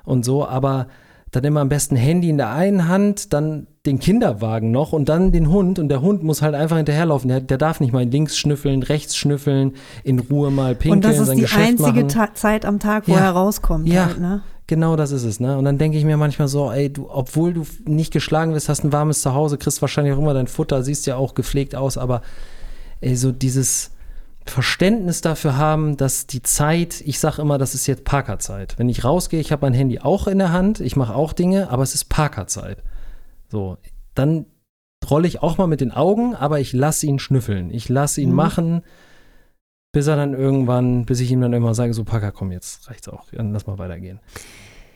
und 0.05 0.25
so, 0.25 0.47
aber 0.47 0.89
dann 1.31 1.45
immer 1.45 1.61
am 1.61 1.69
besten 1.69 1.97
Handy 1.97 2.29
in 2.29 2.37
der 2.37 2.51
einen 2.51 2.89
Hand, 2.89 3.33
dann 3.33 3.67
den 3.85 3.99
Kinderwagen 3.99 4.71
noch 4.71 4.93
und 4.93 5.09
dann 5.09 5.33
den 5.33 5.49
Hund 5.49 5.81
und 5.81 5.89
der 5.89 6.03
Hund 6.03 6.23
muss 6.23 6.41
halt 6.41 6.55
einfach 6.55 6.77
hinterherlaufen. 6.77 7.29
Der, 7.29 7.41
der 7.41 7.59
darf 7.59 7.81
nicht 7.81 7.93
mal 7.93 8.05
links 8.05 8.39
schnüffeln, 8.39 8.83
rechts 8.85 9.17
schnüffeln, 9.17 9.75
in 10.05 10.21
Ruhe 10.21 10.53
mal 10.53 10.77
pinkeln, 10.77 10.99
Und 10.99 11.05
das 11.05 11.19
ist 11.19 11.35
die 11.35 11.41
Geschäft 11.41 11.85
einzige 11.85 12.07
Zeit 12.35 12.65
am 12.65 12.79
Tag, 12.79 13.09
wo 13.09 13.13
ja. 13.13 13.21
er 13.21 13.31
rauskommt. 13.31 13.89
Ja, 13.89 14.07
halt, 14.07 14.21
ne? 14.21 14.43
genau 14.69 14.95
das 14.95 15.11
ist 15.11 15.25
es. 15.25 15.41
Ne? 15.41 15.59
Und 15.59 15.65
dann 15.65 15.79
denke 15.79 15.99
ich 15.99 16.05
mir 16.05 16.17
manchmal 16.17 16.47
so, 16.47 16.71
ey, 16.71 16.93
du, 16.93 17.11
obwohl 17.11 17.55
du 17.55 17.67
nicht 17.85 18.13
geschlagen 18.13 18.55
wirst, 18.55 18.69
hast 18.69 18.85
ein 18.85 18.93
warmes 18.93 19.21
Zuhause, 19.21 19.59
kriegst 19.59 19.83
wahrscheinlich 19.83 20.15
auch 20.15 20.19
immer 20.19 20.35
dein 20.35 20.47
Futter, 20.47 20.85
siehst 20.85 21.07
ja 21.07 21.17
auch 21.17 21.35
gepflegt 21.35 21.75
aus, 21.75 21.99
aber 21.99 22.23
ey, 23.01 23.17
so 23.17 23.33
dieses 23.33 23.91
Verständnis 24.47 25.21
dafür 25.21 25.57
haben, 25.57 25.97
dass 25.97 26.27
die 26.27 26.43
Zeit, 26.43 27.03
ich 27.05 27.19
sage 27.19 27.43
immer, 27.43 27.59
das 27.59 27.75
ist 27.75 27.87
jetzt 27.87 28.05
Parkerzeit. 28.05 28.79
Wenn 28.79 28.89
ich 28.89 29.05
rausgehe, 29.05 29.41
ich 29.41 29.51
habe 29.51 29.67
mein 29.67 29.75
Handy 29.75 29.99
auch 29.99 30.27
in 30.29 30.39
der 30.39 30.53
Hand, 30.53 30.81
ich 30.81 30.95
mache 30.95 31.15
auch 31.15 31.33
Dinge, 31.33 31.71
aber 31.71 31.83
es 31.83 31.95
ist 31.95 32.09
Parkerzeit. 32.09 32.79
So, 33.53 33.77
dann 34.15 34.47
rolle 35.11 35.29
ich 35.29 35.43
auch 35.43 35.59
mal 35.59 35.67
mit 35.67 35.83
den 35.83 35.93
Augen, 35.93 36.35
aber 36.35 36.59
ich 36.59 36.73
lasse 36.73 37.05
ihn 37.07 37.19
schnüffeln. 37.19 37.71
Ich 37.71 37.91
lasse 37.91 38.23
ihn 38.23 38.31
mhm. 38.31 38.37
machen, 38.37 38.83
bis 39.93 40.07
er 40.07 40.17
dann 40.17 40.33
irgendwann, 40.33 41.05
bis 41.05 41.21
ich 41.21 41.31
ihm 41.31 41.43
dann 41.43 41.53
irgendwann 41.53 41.75
sage, 41.75 41.93
so 41.93 42.03
Parker, 42.03 42.33
komm, 42.33 42.51
jetzt 42.51 42.89
reicht's 42.89 43.11
auch, 43.11 43.27
dann 43.31 43.53
lass 43.53 43.67
mal 43.67 43.77
weitergehen. 43.77 44.21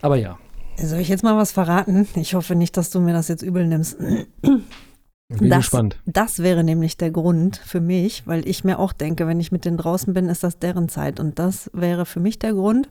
Aber 0.01 0.17
ja. 0.17 0.39
Soll 0.79 1.01
ich 1.01 1.11
jetzt 1.11 1.23
mal 1.23 1.37
was 1.37 1.53
verraten? 1.53 2.09
Ich 2.15 2.35
hoffe 2.35 2.55
nicht, 2.55 2.79
dass 2.79 2.89
du 2.89 2.99
mir 2.99 3.13
das 3.13 3.29
jetzt 3.29 3.43
übel 3.43 3.67
nimmst. 3.67 3.99
Bin 3.99 5.51
das, 5.51 5.59
gespannt. 5.59 6.01
das 6.07 6.39
wäre 6.39 6.65
nämlich 6.65 6.97
der 6.97 7.11
Grund 7.11 7.59
für 7.59 7.83
mich, 7.83 8.27
weil 8.27 8.49
ich 8.49 8.65
mir 8.65 8.79
auch 8.79 8.95
denke, 8.95 9.27
wenn 9.27 9.39
ich 9.39 9.53
mit 9.53 9.67
denen 9.67 9.77
draußen 9.77 10.15
bin, 10.15 10.31
ist 10.31 10.45
das 10.45 10.61
deren 10.61 10.89
Zeit. 10.89 11.21
Und 11.21 11.39
das 11.39 11.71
wäre 11.75 12.07
für 12.07 12.21
mich 12.21 12.39
der 12.39 12.55
Grund, 12.55 12.89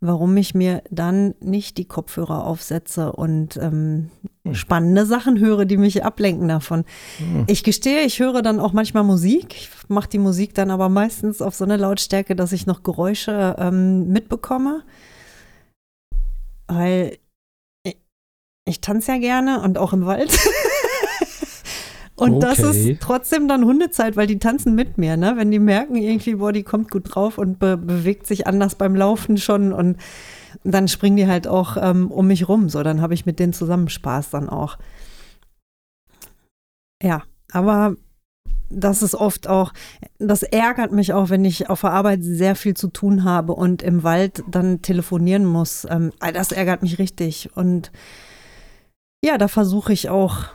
warum 0.00 0.36
ich 0.36 0.54
mir 0.54 0.82
dann 0.90 1.34
nicht 1.40 1.78
die 1.78 1.86
Kopfhörer 1.86 2.44
aufsetze 2.44 3.12
und 3.12 3.56
ähm, 3.56 4.10
Hm. 4.46 4.54
spannende 4.54 5.06
Sachen 5.06 5.38
höre, 5.40 5.64
die 5.64 5.76
mich 5.76 6.04
ablenken 6.04 6.48
davon. 6.48 6.84
Hm. 7.18 7.44
Ich 7.48 7.64
gestehe, 7.64 8.02
ich 8.02 8.20
höre 8.20 8.42
dann 8.42 8.60
auch 8.60 8.72
manchmal 8.72 9.02
Musik. 9.02 9.54
Ich 9.56 9.70
mache 9.88 10.08
die 10.08 10.18
Musik 10.18 10.54
dann 10.54 10.70
aber 10.70 10.88
meistens 10.88 11.42
auf 11.42 11.54
so 11.54 11.64
eine 11.64 11.76
Lautstärke, 11.76 12.36
dass 12.36 12.52
ich 12.52 12.66
noch 12.66 12.82
Geräusche 12.82 13.56
ähm, 13.58 14.08
mitbekomme. 14.08 14.84
Weil 16.68 17.18
ich, 17.84 17.96
ich 18.64 18.80
tanze 18.80 19.12
ja 19.12 19.18
gerne 19.18 19.60
und 19.62 19.78
auch 19.78 19.92
im 19.92 20.06
Wald. 20.06 20.30
Und 22.16 22.40
das 22.40 22.64
Okay. 22.64 22.92
ist 22.92 23.00
trotzdem 23.02 23.46
dann 23.46 23.64
Hundezeit, 23.64 24.16
weil 24.16 24.26
die 24.26 24.38
tanzen 24.38 24.74
mit 24.74 24.96
mir, 24.96 25.16
ne? 25.18 25.34
Wenn 25.36 25.50
die 25.50 25.58
merken 25.58 25.96
irgendwie, 25.96 26.36
boah, 26.36 26.50
die 26.50 26.62
kommt 26.62 26.90
gut 26.90 27.14
drauf 27.14 27.36
und 27.36 27.58
be 27.58 27.76
bewegt 27.76 28.26
sich 28.26 28.46
anders 28.46 28.74
beim 28.74 28.96
Laufen 28.96 29.36
schon 29.36 29.72
und 29.72 29.98
dann 30.64 30.88
springen 30.88 31.16
die 31.16 31.26
halt 31.26 31.46
auch 31.46 31.76
ähm, 31.78 32.10
um 32.10 32.26
mich 32.26 32.48
rum. 32.48 32.70
So, 32.70 32.82
dann 32.82 33.02
habe 33.02 33.12
ich 33.12 33.26
mit 33.26 33.38
denen 33.38 33.52
zusammen 33.52 33.90
Spaß 33.90 34.30
dann 34.30 34.48
auch. 34.48 34.78
Ja, 37.02 37.22
aber 37.52 37.94
das 38.70 39.02
ist 39.02 39.14
oft 39.14 39.46
auch, 39.46 39.72
das 40.18 40.42
ärgert 40.42 40.92
mich 40.92 41.12
auch, 41.12 41.28
wenn 41.28 41.44
ich 41.44 41.68
auf 41.68 41.82
der 41.82 41.92
Arbeit 41.92 42.20
sehr 42.22 42.56
viel 42.56 42.74
zu 42.74 42.88
tun 42.88 43.24
habe 43.24 43.52
und 43.52 43.82
im 43.82 44.02
Wald 44.02 44.42
dann 44.50 44.80
telefonieren 44.80 45.44
muss. 45.44 45.86
Ähm, 45.88 46.12
das 46.32 46.50
ärgert 46.50 46.82
mich 46.82 46.98
richtig. 46.98 47.50
Und 47.54 47.92
ja, 49.22 49.36
da 49.36 49.48
versuche 49.48 49.92
ich 49.92 50.08
auch 50.08 50.46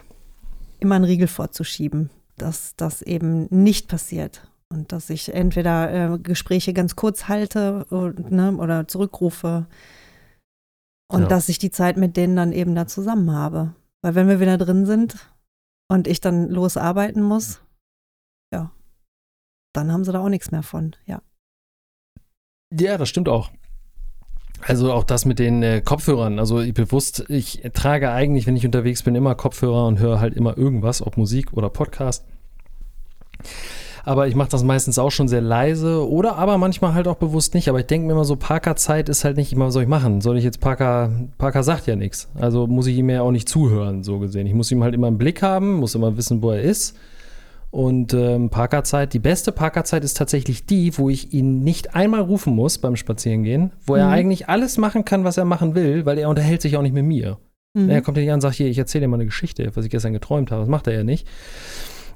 immer 0.82 0.96
einen 0.96 1.06
Riegel 1.06 1.28
vorzuschieben, 1.28 2.10
dass 2.38 2.76
das 2.76 3.02
eben 3.02 3.48
nicht 3.50 3.88
passiert. 3.88 4.48
Und 4.70 4.92
dass 4.94 5.10
ich 5.10 5.34
entweder 5.34 6.14
äh, 6.14 6.20
Gespräche 6.20 6.74
ganz 6.74 6.96
kurz 6.96 7.28
halte 7.28 7.86
und, 7.86 8.32
ne, 8.32 8.56
oder 8.56 8.88
zurückrufe. 8.88 9.68
Und 11.12 11.24
Ja. 11.24 11.28
dass 11.28 11.50
ich 11.50 11.60
die 11.60 11.72
Zeit 11.72 11.98
mit 11.98 12.16
denen 12.16 12.36
dann 12.38 12.54
eben 12.54 12.74
da 12.74 12.88
zusammen 12.88 13.32
habe. 13.34 13.76
Weil 14.02 14.16
wenn 14.16 14.30
wir 14.30 14.40
wieder 14.40 14.58
drin 14.58 14.86
sind 14.86 15.18
und 15.90 16.08
ich 16.08 16.22
dann 16.22 16.50
losarbeiten 16.50 17.22
muss, 17.22 17.62
ja, 18.54 18.72
dann 19.74 19.92
haben 19.92 20.06
sie 20.06 20.14
da 20.14 20.22
auch 20.22 20.30
nichts 20.30 20.52
mehr 20.52 20.64
von. 20.64 20.96
Ja. 21.06 21.22
Ja, 22.74 22.98
das 22.98 23.10
stimmt 23.10 23.28
auch. 23.28 23.52
Also 24.66 24.92
auch 24.94 25.04
das 25.04 25.26
mit 25.26 25.40
den 25.40 25.64
äh, 25.64 25.82
Kopfhörern. 25.84 26.40
Also 26.40 26.62
ich 26.62 26.74
bewusst, 26.74 27.26
ich 27.30 27.62
trage 27.74 28.12
eigentlich, 28.12 28.48
wenn 28.48 28.56
ich 28.56 28.66
unterwegs 28.66 29.04
bin, 29.04 29.16
immer 29.16 29.36
Kopfhörer 29.36 29.88
und 29.88 30.00
höre 30.00 30.20
halt 30.20 30.36
immer 30.36 30.58
irgendwas, 30.58 31.06
ob 31.06 31.18
Musik 31.18 31.54
oder 31.54 31.70
Podcast. 31.70 32.26
Aber 34.04 34.28
ich 34.28 34.36
mache 34.36 34.50
das 34.50 34.64
meistens 34.64 34.98
auch 34.98 35.12
schon 35.12 35.28
sehr 35.28 35.42
leise 35.42 36.08
oder 36.08 36.36
aber 36.38 36.58
manchmal 36.58 36.94
halt 36.94 37.08
auch 37.08 37.18
bewusst 37.18 37.54
nicht. 37.54 37.70
Aber 37.70 37.80
ich 37.80 37.86
denke 37.86 38.08
mir 38.08 38.14
immer 38.14 38.26
so, 38.26 38.36
Parker-Zeit 38.36 39.10
ist 39.10 39.24
halt 39.24 39.38
nicht 39.38 39.54
immer, 39.54 39.68
was 39.68 39.74
soll 39.74 39.84
ich 39.84 39.90
machen? 39.90 40.22
Soll 40.22 40.38
ich 40.38 40.44
jetzt 40.44 40.60
Parker, 40.60 41.12
Parker 41.38 41.64
sagt 41.64 41.88
ja 41.88 41.96
nichts. 41.96 42.28
Also 42.36 42.68
muss 42.68 42.88
ich 42.88 42.98
ihm 42.98 43.10
ja 43.10 43.22
auch 43.22 43.32
nicht 43.32 43.48
zuhören, 43.48 44.04
so 44.04 44.20
gesehen. 44.20 44.48
Ich 44.48 44.54
muss 44.54 44.72
ihm 44.72 44.84
halt 44.84 44.96
immer 44.96 45.08
im 45.08 45.18
Blick 45.18 45.42
haben, 45.42 45.76
muss 45.76 45.96
immer 45.96 46.18
wissen, 46.18 46.42
wo 46.42 46.52
er 46.52 46.62
ist. 46.62 46.98
Und 47.72 48.14
ähm, 48.14 48.50
Parkerzeit, 48.50 49.14
die 49.14 49.20
beste 49.20 49.54
Parkerzeit 49.54 50.04
ist 50.04 50.18
tatsächlich 50.18 50.66
die, 50.66 50.98
wo 50.98 51.10
ich 51.10 51.34
ihn 51.34 51.62
nicht 51.64 51.96
einmal 51.96 52.20
rufen 52.22 52.54
muss 52.54 52.78
beim 52.78 52.98
Spazierengehen, 52.98 53.72
wo 53.86 53.96
er 53.96 54.08
Mhm. 54.08 54.14
eigentlich 54.14 54.50
alles 54.50 54.78
machen 54.78 55.06
kann, 55.06 55.24
was 55.24 55.38
er 55.38 55.46
machen 55.46 55.74
will, 55.74 56.06
weil 56.06 56.18
er 56.18 56.28
unterhält 56.30 56.62
sich 56.62 56.76
auch 56.76 56.82
nicht 56.82 56.94
mit 56.94 57.06
mir. 57.06 57.38
Mhm. 57.74 57.90
Er 57.90 58.02
kommt 58.02 58.18
ja 58.18 58.24
nicht 58.24 58.32
an 58.32 58.36
und 58.36 58.42
sagt, 58.42 58.56
hier, 58.56 58.68
ich 58.68 58.78
erzähle 58.78 59.04
dir 59.04 59.08
mal 59.08 59.16
eine 59.16 59.26
Geschichte, 59.26 59.72
was 59.74 59.86
ich 59.86 59.92
gestern 59.92 60.12
geträumt 60.12 60.52
habe. 60.52 60.62
Das 60.62 60.70
macht 60.70 60.88
er 60.88 60.94
ja 60.94 61.04
nicht. 61.06 61.26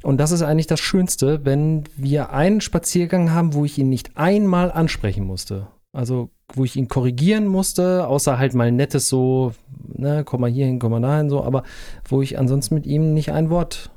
Und 0.03 0.17
das 0.17 0.31
ist 0.31 0.41
eigentlich 0.41 0.67
das 0.67 0.81
Schönste, 0.81 1.45
wenn 1.45 1.85
wir 1.95 2.31
einen 2.31 2.59
Spaziergang 2.59 3.31
haben, 3.31 3.53
wo 3.53 3.63
ich 3.63 3.77
ihn 3.79 3.87
nicht 3.89 4.17
einmal 4.17 4.71
ansprechen 4.71 5.23
musste. 5.25 5.67
Also, 5.93 6.29
wo 6.53 6.65
ich 6.65 6.75
ihn 6.75 6.89
korrigieren 6.89 7.47
musste, 7.47 8.05
außer 8.07 8.37
halt 8.37 8.53
mal 8.53 8.71
nettes 8.73 9.07
so, 9.07 9.53
ne, 9.87 10.23
komm 10.25 10.41
mal 10.41 10.51
hier 10.51 10.65
hin, 10.65 10.77
komm 10.79 10.91
mal 10.91 10.99
dahin, 11.01 11.29
so, 11.29 11.41
aber 11.41 11.63
wo 12.09 12.21
ich 12.21 12.37
ansonsten 12.37 12.75
mit 12.75 12.85
ihm 12.85 13.13
nicht 13.13 13.31
ein 13.31 13.49
Wort 13.49 13.89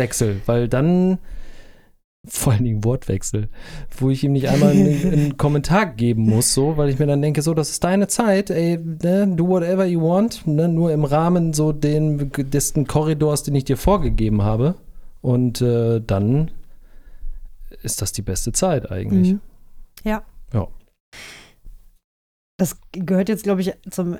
wechsel, 0.00 0.40
weil 0.46 0.66
dann 0.68 1.18
vor 2.26 2.52
allen 2.52 2.64
Dingen 2.64 2.84
Wortwechsel, 2.84 3.48
wo 3.96 4.10
ich 4.10 4.24
ihm 4.24 4.32
nicht 4.32 4.48
einmal 4.48 4.70
einen, 4.72 5.12
einen 5.12 5.36
Kommentar 5.36 5.86
geben 5.86 6.22
muss, 6.24 6.52
so, 6.52 6.76
weil 6.76 6.90
ich 6.90 6.98
mir 6.98 7.06
dann 7.06 7.22
denke, 7.22 7.40
so, 7.42 7.54
das 7.54 7.70
ist 7.70 7.84
deine 7.84 8.08
Zeit, 8.08 8.50
ey, 8.50 8.78
ne, 8.78 9.26
do 9.36 9.48
whatever 9.48 9.86
you 9.86 10.02
want, 10.02 10.46
ne, 10.46 10.68
nur 10.68 10.92
im 10.92 11.04
Rahmen 11.04 11.52
so 11.54 11.72
den, 11.72 12.30
des 12.32 12.74
Korridors, 12.86 13.42
den 13.42 13.54
ich 13.54 13.64
dir 13.64 13.76
vorgegeben 13.76 14.42
habe. 14.42 14.74
Und 15.22 15.60
äh, 15.60 16.00
dann 16.00 16.50
ist 17.82 18.02
das 18.02 18.12
die 18.12 18.22
beste 18.22 18.52
Zeit 18.52 18.90
eigentlich. 18.90 19.34
Mhm. 19.34 19.40
Ja. 20.04 20.22
Ja. 20.52 20.68
Das 22.58 22.78
gehört 22.92 23.30
jetzt, 23.30 23.44
glaube 23.44 23.62
ich, 23.62 23.72
zum 23.90 24.18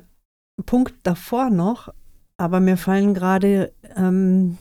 Punkt 0.65 0.95
davor 1.03 1.49
noch, 1.49 1.89
aber 2.37 2.59
mir 2.59 2.77
fallen 2.77 3.13
gerade 3.13 3.71
ähm, 3.95 4.57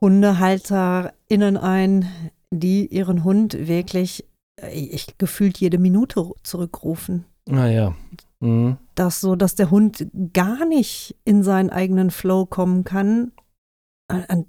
HundehalterInnen 0.00 1.56
ein, 1.56 2.06
die 2.50 2.86
ihren 2.86 3.24
Hund 3.24 3.66
wirklich 3.66 4.24
äh, 4.60 4.70
ich, 4.70 5.18
gefühlt 5.18 5.58
jede 5.58 5.78
Minute 5.78 6.30
zurückrufen. 6.42 7.24
Naja. 7.48 7.94
Mhm. 8.40 8.76
Das 8.94 9.20
so, 9.20 9.36
dass 9.36 9.54
der 9.54 9.70
Hund 9.70 10.06
gar 10.32 10.66
nicht 10.66 11.16
in 11.24 11.42
seinen 11.42 11.70
eigenen 11.70 12.10
Flow 12.10 12.46
kommen 12.46 12.84
kann. 12.84 13.32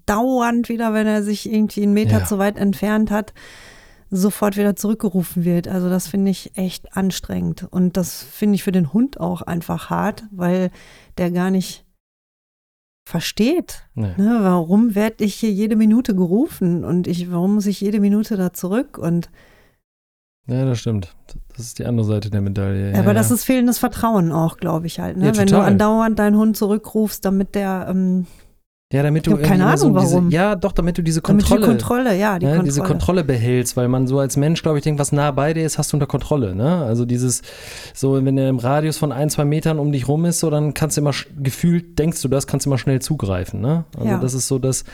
Dauernd 0.06 0.70
wieder, 0.70 0.94
wenn 0.94 1.08
er 1.08 1.24
sich 1.24 1.52
irgendwie 1.52 1.82
einen 1.84 1.94
Meter 1.94 2.20
Ja. 2.20 2.26
zu 2.26 2.38
weit 2.38 2.58
entfernt 2.58 3.10
hat, 3.10 3.34
sofort 4.12 4.56
wieder 4.56 4.76
zurückgerufen 4.76 5.46
wird. 5.46 5.68
Also 5.68 5.90
das 5.90 6.08
finde 6.08 6.30
ich 6.30 6.56
echt 6.58 6.96
anstrengend. 6.96 7.66
Und 7.72 7.98
das 7.98 8.22
finde 8.22 8.56
ich 8.56 8.64
für 8.64 8.72
den 8.72 8.94
Hund 8.94 9.20
auch 9.20 9.42
einfach 9.42 9.90
hart, 9.90 10.26
weil 10.32 10.70
der 11.18 11.32
gar 11.32 11.50
nicht 11.50 11.87
versteht, 13.08 13.88
Nee. 13.96 14.12
ne, 14.18 14.40
warum 14.42 14.94
werde 14.94 15.24
ich 15.24 15.36
hier 15.36 15.50
jede 15.52 15.78
Minute 15.78 16.14
gerufen 16.14 16.84
und 16.84 17.08
ich, 17.08 17.32
warum 17.32 17.56
muss 17.56 17.66
ich 17.66 17.80
jede 17.80 18.02
Minute 18.02 18.36
da 18.36 18.52
zurück? 18.52 18.98
Und 18.98 19.30
Ja, 20.46 20.66
das 20.66 20.80
stimmt. 20.80 21.16
Das 21.56 21.66
ist 21.66 21.80
die 21.80 21.86
andere 21.86 22.06
Seite 22.06 22.30
der 22.30 22.42
Medaille. 22.42 22.92
Ja, 22.92 23.00
aber 23.00 23.14
das 23.14 23.30
ja. 23.30 23.36
ist 23.36 23.46
fehlendes 23.46 23.80
Vertrauen 23.80 24.34
auch, 24.34 24.58
glaube 24.58 24.88
ich 24.88 25.00
halt. 25.00 25.16
Ne? 25.16 25.28
Ja, 25.28 25.38
Wenn 25.38 25.48
du 25.48 25.58
andauernd 25.62 26.20
deinen 26.20 26.36
Hund 26.36 26.58
zurückrufst, 26.58 27.24
damit 27.24 27.56
der, 27.56 27.88
ähm, 27.90 28.28
Ja, 28.94 29.04
damit 29.04 29.28
du 29.28 29.36
keine 29.36 29.66
Ahnung, 29.66 29.78
so 29.78 29.94
warum. 29.96 30.30
Diese, 30.30 30.36
ja, 30.42 30.56
doch, 30.56 30.72
damit 30.72 30.98
du 30.98 31.02
diese 31.02 31.20
damit 31.22 31.44
Kontrolle, 31.46 31.60
die 31.62 31.68
Kontrolle, 31.68 32.18
ja, 32.18 32.40
die 32.40 32.46
ne, 32.46 32.52
Kontrolle. 32.54 32.64
diese 32.70 32.82
Kontrolle 32.84 33.24
behältst, 33.26 33.76
weil 33.76 33.90
man 33.90 34.08
so 34.08 34.18
als 34.18 34.38
Mensch, 34.38 34.64
glaube 34.64 34.78
ich, 34.78 34.84
denkt, 34.86 34.98
was 34.98 35.12
nah 35.12 35.30
bei 35.32 35.54
dir 35.54 35.66
ist, 35.66 35.78
hast 35.78 35.92
du 35.92 35.98
unter 35.98 36.08
Kontrolle. 36.08 36.56
Ne? 36.56 36.86
Also 36.86 37.04
dieses, 37.04 37.42
so 37.94 38.24
wenn 38.24 38.38
er 38.38 38.48
im 38.48 38.60
Radius 38.60 38.98
von 38.98 39.12
ein, 39.12 39.30
zwei 39.30 39.44
Metern 39.44 39.78
um 39.80 39.92
dich 39.92 40.08
rum 40.08 40.24
ist, 40.24 40.40
so 40.40 40.50
dann 40.50 40.74
kannst 40.74 40.96
du 40.96 41.02
immer 41.02 41.12
gefühlt, 41.38 42.00
denkst 42.00 42.22
du 42.22 42.30
das, 42.30 42.48
kannst 42.48 42.66
du 42.66 42.70
immer 42.70 42.78
schnell 42.78 43.02
zugreifen. 43.02 43.60
Ne? 43.60 43.84
Also 43.98 44.08
Ja. 44.10 44.20
das 44.20 44.34
ist 44.34 44.48
so 44.48 44.58
das, 44.58 44.86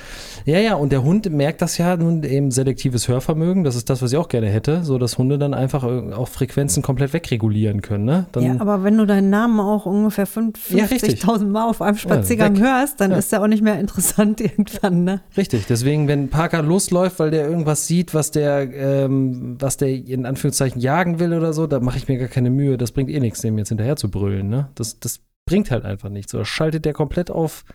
ja, 0.45 0.57
ja, 0.57 0.73
und 0.73 0.91
der 0.91 1.03
Hund 1.03 1.29
merkt 1.31 1.61
das 1.61 1.77
ja 1.77 1.95
nun 1.95 2.23
eben 2.23 2.49
selektives 2.49 3.07
Hörvermögen, 3.07 3.63
das 3.63 3.75
ist 3.75 3.91
das, 3.91 4.01
was 4.01 4.11
ich 4.11 4.17
auch 4.17 4.27
gerne 4.27 4.47
hätte, 4.49 4.83
so 4.83 4.97
dass 4.97 5.19
Hunde 5.19 5.37
dann 5.37 5.53
einfach 5.53 5.83
äh, 5.83 6.13
auch 6.13 6.29
Frequenzen 6.29 6.81
komplett 6.81 7.13
wegregulieren 7.13 7.83
können. 7.83 8.05
Ne? 8.05 8.25
Dann, 8.31 8.43
ja, 8.43 8.55
aber 8.57 8.83
wenn 8.83 8.97
du 8.97 9.05
deinen 9.05 9.29
Namen 9.29 9.59
auch 9.59 9.85
ungefähr 9.85 10.25
fünf- 10.25 10.71
Ja, 10.71 10.85
richtig. 10.85 11.21
50.000 11.23 11.45
Mal 11.51 11.69
auf 11.69 11.79
einem 11.83 11.97
Spaziergang 11.97 12.55
weg. 12.55 12.63
hörst, 12.63 12.99
dann 12.99 13.11
Ja. 13.11 13.17
ist 13.17 13.31
der 13.31 13.43
auch 13.43 13.47
nicht 13.47 13.61
mehr 13.61 13.82
interessant 13.83 14.41
irgendwann, 14.41 15.03
ne? 15.03 15.21
Richtig, 15.37 15.65
deswegen, 15.67 16.07
wenn 16.07 16.29
Parker 16.29 16.63
losläuft, 16.63 17.19
weil 17.19 17.31
der 17.31 17.47
irgendwas 17.47 17.87
sieht, 17.87 18.13
was 18.13 18.31
der, 18.31 18.73
ähm, 18.73 19.57
was 19.59 19.77
der 19.77 19.89
in 19.89 20.25
Anführungszeichen 20.25 20.81
jagen 20.81 21.19
will 21.19 21.33
oder 21.33 21.53
so, 21.53 21.67
da 21.67 21.79
mache 21.79 21.97
ich 21.97 22.07
mir 22.07 22.17
gar 22.17 22.27
keine 22.27 22.49
Mühe. 22.49 22.77
Das 22.77 22.91
bringt 22.91 23.09
eh 23.09 23.19
nichts, 23.19 23.41
dem 23.41 23.57
jetzt 23.57 23.69
hinterher 23.69 23.95
zu 23.95 24.09
brüllen. 24.09 24.49
Ne? 24.49 24.69
Das, 24.75 24.99
das 24.99 25.19
bringt 25.45 25.71
halt 25.71 25.85
einfach 25.85 26.09
nichts. 26.09 26.31
So, 26.31 26.39
das 26.39 26.47
schaltet 26.47 26.85
der 26.85 26.93
komplett 26.93 27.29
auf, 27.29 27.65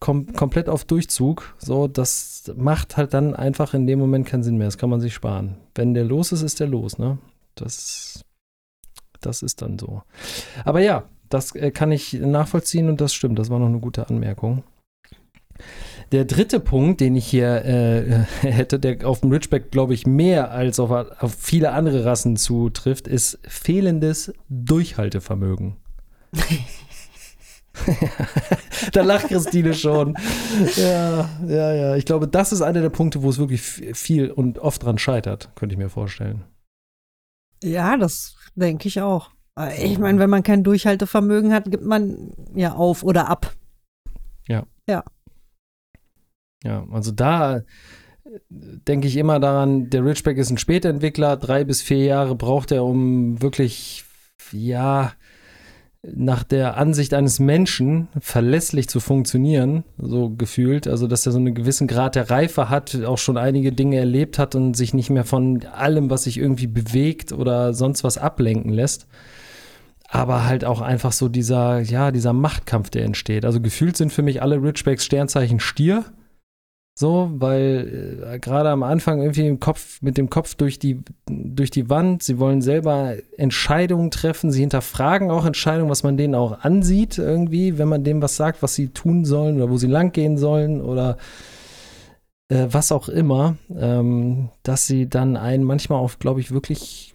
kom 0.00 0.32
komplett 0.34 0.68
auf 0.68 0.84
Durchzug. 0.84 1.54
So, 1.58 1.88
das 1.88 2.52
macht 2.56 2.96
halt 2.96 3.14
dann 3.14 3.34
einfach 3.34 3.74
in 3.74 3.86
dem 3.86 3.98
Moment 3.98 4.26
keinen 4.26 4.42
Sinn 4.42 4.58
mehr. 4.58 4.66
Das 4.66 4.78
kann 4.78 4.90
man 4.90 5.00
sich 5.00 5.14
sparen. 5.14 5.56
Wenn 5.74 5.94
der 5.94 6.04
los 6.04 6.32
ist, 6.32 6.42
ist 6.42 6.60
der 6.60 6.68
los. 6.68 6.98
Ne? 6.98 7.18
Das, 7.54 8.24
das 9.20 9.42
ist 9.42 9.62
dann 9.62 9.78
so. 9.78 10.02
Aber 10.64 10.80
ja, 10.80 11.04
das 11.32 11.54
äh, 11.54 11.70
kann 11.70 11.92
ich 11.92 12.12
nachvollziehen 12.12 12.88
und 12.88 13.00
das 13.00 13.14
stimmt. 13.14 13.38
Das 13.38 13.48
war 13.48 13.58
noch 13.58 13.66
eine 13.66 13.80
gute 13.80 14.08
Anmerkung. 14.08 14.64
Der 16.12 16.26
dritte 16.26 16.60
Punkt, 16.60 17.00
den 17.00 17.16
ich 17.16 17.26
hier 17.26 17.64
äh, 17.64 18.26
hätte, 18.42 18.78
der 18.78 19.08
auf 19.08 19.20
dem 19.20 19.30
Ridgeback, 19.30 19.70
glaube 19.70 19.94
ich, 19.94 20.06
mehr 20.06 20.50
als 20.50 20.78
auf, 20.78 20.90
auf 20.90 21.34
viele 21.38 21.72
andere 21.72 22.04
Rassen 22.04 22.36
zutrifft, 22.36 23.08
ist 23.08 23.38
fehlendes 23.46 24.32
Durchhaltevermögen. 24.48 25.76
da 28.92 29.02
lacht 29.02 29.28
Christine 29.28 29.74
schon. 29.74 30.16
Ja, 30.76 31.28
ja, 31.46 31.72
ja. 31.72 31.96
Ich 31.96 32.04
glaube, 32.04 32.28
das 32.28 32.52
ist 32.52 32.62
einer 32.62 32.82
der 32.82 32.90
Punkte, 32.90 33.22
wo 33.22 33.30
es 33.30 33.38
wirklich 33.38 33.62
viel 33.62 34.30
und 34.30 34.58
oft 34.58 34.84
dran 34.84 34.98
scheitert, 34.98 35.50
könnte 35.54 35.74
ich 35.74 35.78
mir 35.78 35.88
vorstellen. 35.88 36.44
Ja, 37.62 37.96
das 37.96 38.36
denke 38.54 38.88
ich 38.88 39.00
auch. 39.00 39.30
Ich 39.78 39.98
meine, 39.98 40.18
wenn 40.18 40.30
man 40.30 40.42
kein 40.42 40.64
Durchhaltevermögen 40.64 41.52
hat, 41.52 41.70
gibt 41.70 41.84
man 41.84 42.32
ja 42.54 42.74
auf 42.74 43.02
oder 43.02 43.28
ab. 43.28 43.52
Ja. 44.48 44.64
Ja. 44.88 45.04
Ja, 46.62 46.86
also 46.90 47.12
da 47.12 47.58
äh, 47.58 47.62
denke 48.48 49.08
ich 49.08 49.16
immer 49.16 49.40
daran, 49.40 49.90
der 49.90 50.04
Ridgeback 50.04 50.38
ist 50.38 50.50
ein 50.50 50.58
Spätentwickler, 50.58 51.36
drei 51.36 51.64
bis 51.64 51.82
vier 51.82 52.04
Jahre 52.04 52.34
braucht 52.34 52.72
er, 52.72 52.84
um 52.84 53.40
wirklich, 53.42 54.04
ja, 54.52 55.12
nach 56.04 56.42
der 56.42 56.76
Ansicht 56.76 57.14
eines 57.14 57.38
Menschen 57.38 58.08
verlässlich 58.18 58.88
zu 58.88 58.98
funktionieren, 58.98 59.84
so 59.98 60.30
gefühlt. 60.30 60.88
Also, 60.88 61.06
dass 61.06 61.24
er 61.26 61.32
so 61.32 61.38
einen 61.38 61.54
gewissen 61.54 61.86
Grad 61.86 62.16
der 62.16 62.28
Reife 62.28 62.68
hat, 62.68 63.00
auch 63.04 63.18
schon 63.18 63.36
einige 63.36 63.72
Dinge 63.72 63.98
erlebt 63.98 64.38
hat 64.38 64.56
und 64.56 64.74
sich 64.74 64.94
nicht 64.94 65.10
mehr 65.10 65.24
von 65.24 65.64
allem, 65.66 66.10
was 66.10 66.24
sich 66.24 66.38
irgendwie 66.38 66.66
bewegt 66.66 67.32
oder 67.32 67.72
sonst 67.72 68.02
was 68.02 68.18
ablenken 68.18 68.72
lässt. 68.72 69.06
Aber 70.08 70.44
halt 70.44 70.64
auch 70.64 70.80
einfach 70.80 71.12
so 71.12 71.28
dieser, 71.28 71.80
ja, 71.80 72.10
dieser 72.10 72.32
Machtkampf, 72.32 72.90
der 72.90 73.04
entsteht. 73.04 73.44
Also 73.44 73.60
gefühlt 73.60 73.96
sind 73.96 74.12
für 74.12 74.22
mich 74.22 74.42
alle 74.42 74.60
Ridgebacks 74.60 75.04
Sternzeichen 75.04 75.60
Stier. 75.60 76.04
So, 76.94 77.30
weil 77.34 78.20
äh, 78.34 78.38
gerade 78.38 78.68
am 78.68 78.82
Anfang 78.82 79.22
irgendwie 79.22 79.46
im 79.46 79.60
Kopf, 79.60 80.02
mit 80.02 80.18
dem 80.18 80.28
Kopf 80.28 80.54
durch 80.56 80.78
die, 80.78 81.00
durch 81.26 81.70
die 81.70 81.88
Wand, 81.88 82.22
sie 82.22 82.38
wollen 82.38 82.60
selber 82.60 83.14
Entscheidungen 83.38 84.10
treffen, 84.10 84.50
sie 84.50 84.60
hinterfragen 84.60 85.30
auch 85.30 85.46
Entscheidungen, 85.46 85.90
was 85.90 86.02
man 86.02 86.18
denen 86.18 86.34
auch 86.34 86.60
ansieht, 86.60 87.16
irgendwie, 87.16 87.78
wenn 87.78 87.88
man 87.88 88.04
dem 88.04 88.20
was 88.20 88.36
sagt, 88.36 88.62
was 88.62 88.74
sie 88.74 88.88
tun 88.88 89.24
sollen 89.24 89.56
oder 89.56 89.70
wo 89.70 89.78
sie 89.78 89.86
langgehen 89.86 90.36
sollen 90.36 90.82
oder 90.82 91.16
äh, 92.48 92.66
was 92.70 92.92
auch 92.92 93.08
immer, 93.08 93.56
ähm, 93.74 94.50
dass 94.62 94.86
sie 94.86 95.08
dann 95.08 95.38
einen 95.38 95.64
manchmal 95.64 95.98
auch, 95.98 96.18
glaube 96.18 96.40
ich, 96.40 96.52
wirklich, 96.52 97.14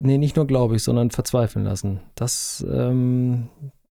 nee, 0.00 0.18
nicht 0.18 0.36
nur 0.36 0.46
glaube 0.46 0.76
ich, 0.76 0.82
sondern 0.82 1.10
verzweifeln 1.10 1.64
lassen. 1.64 2.00
Das, 2.14 2.64
ähm, 2.70 3.48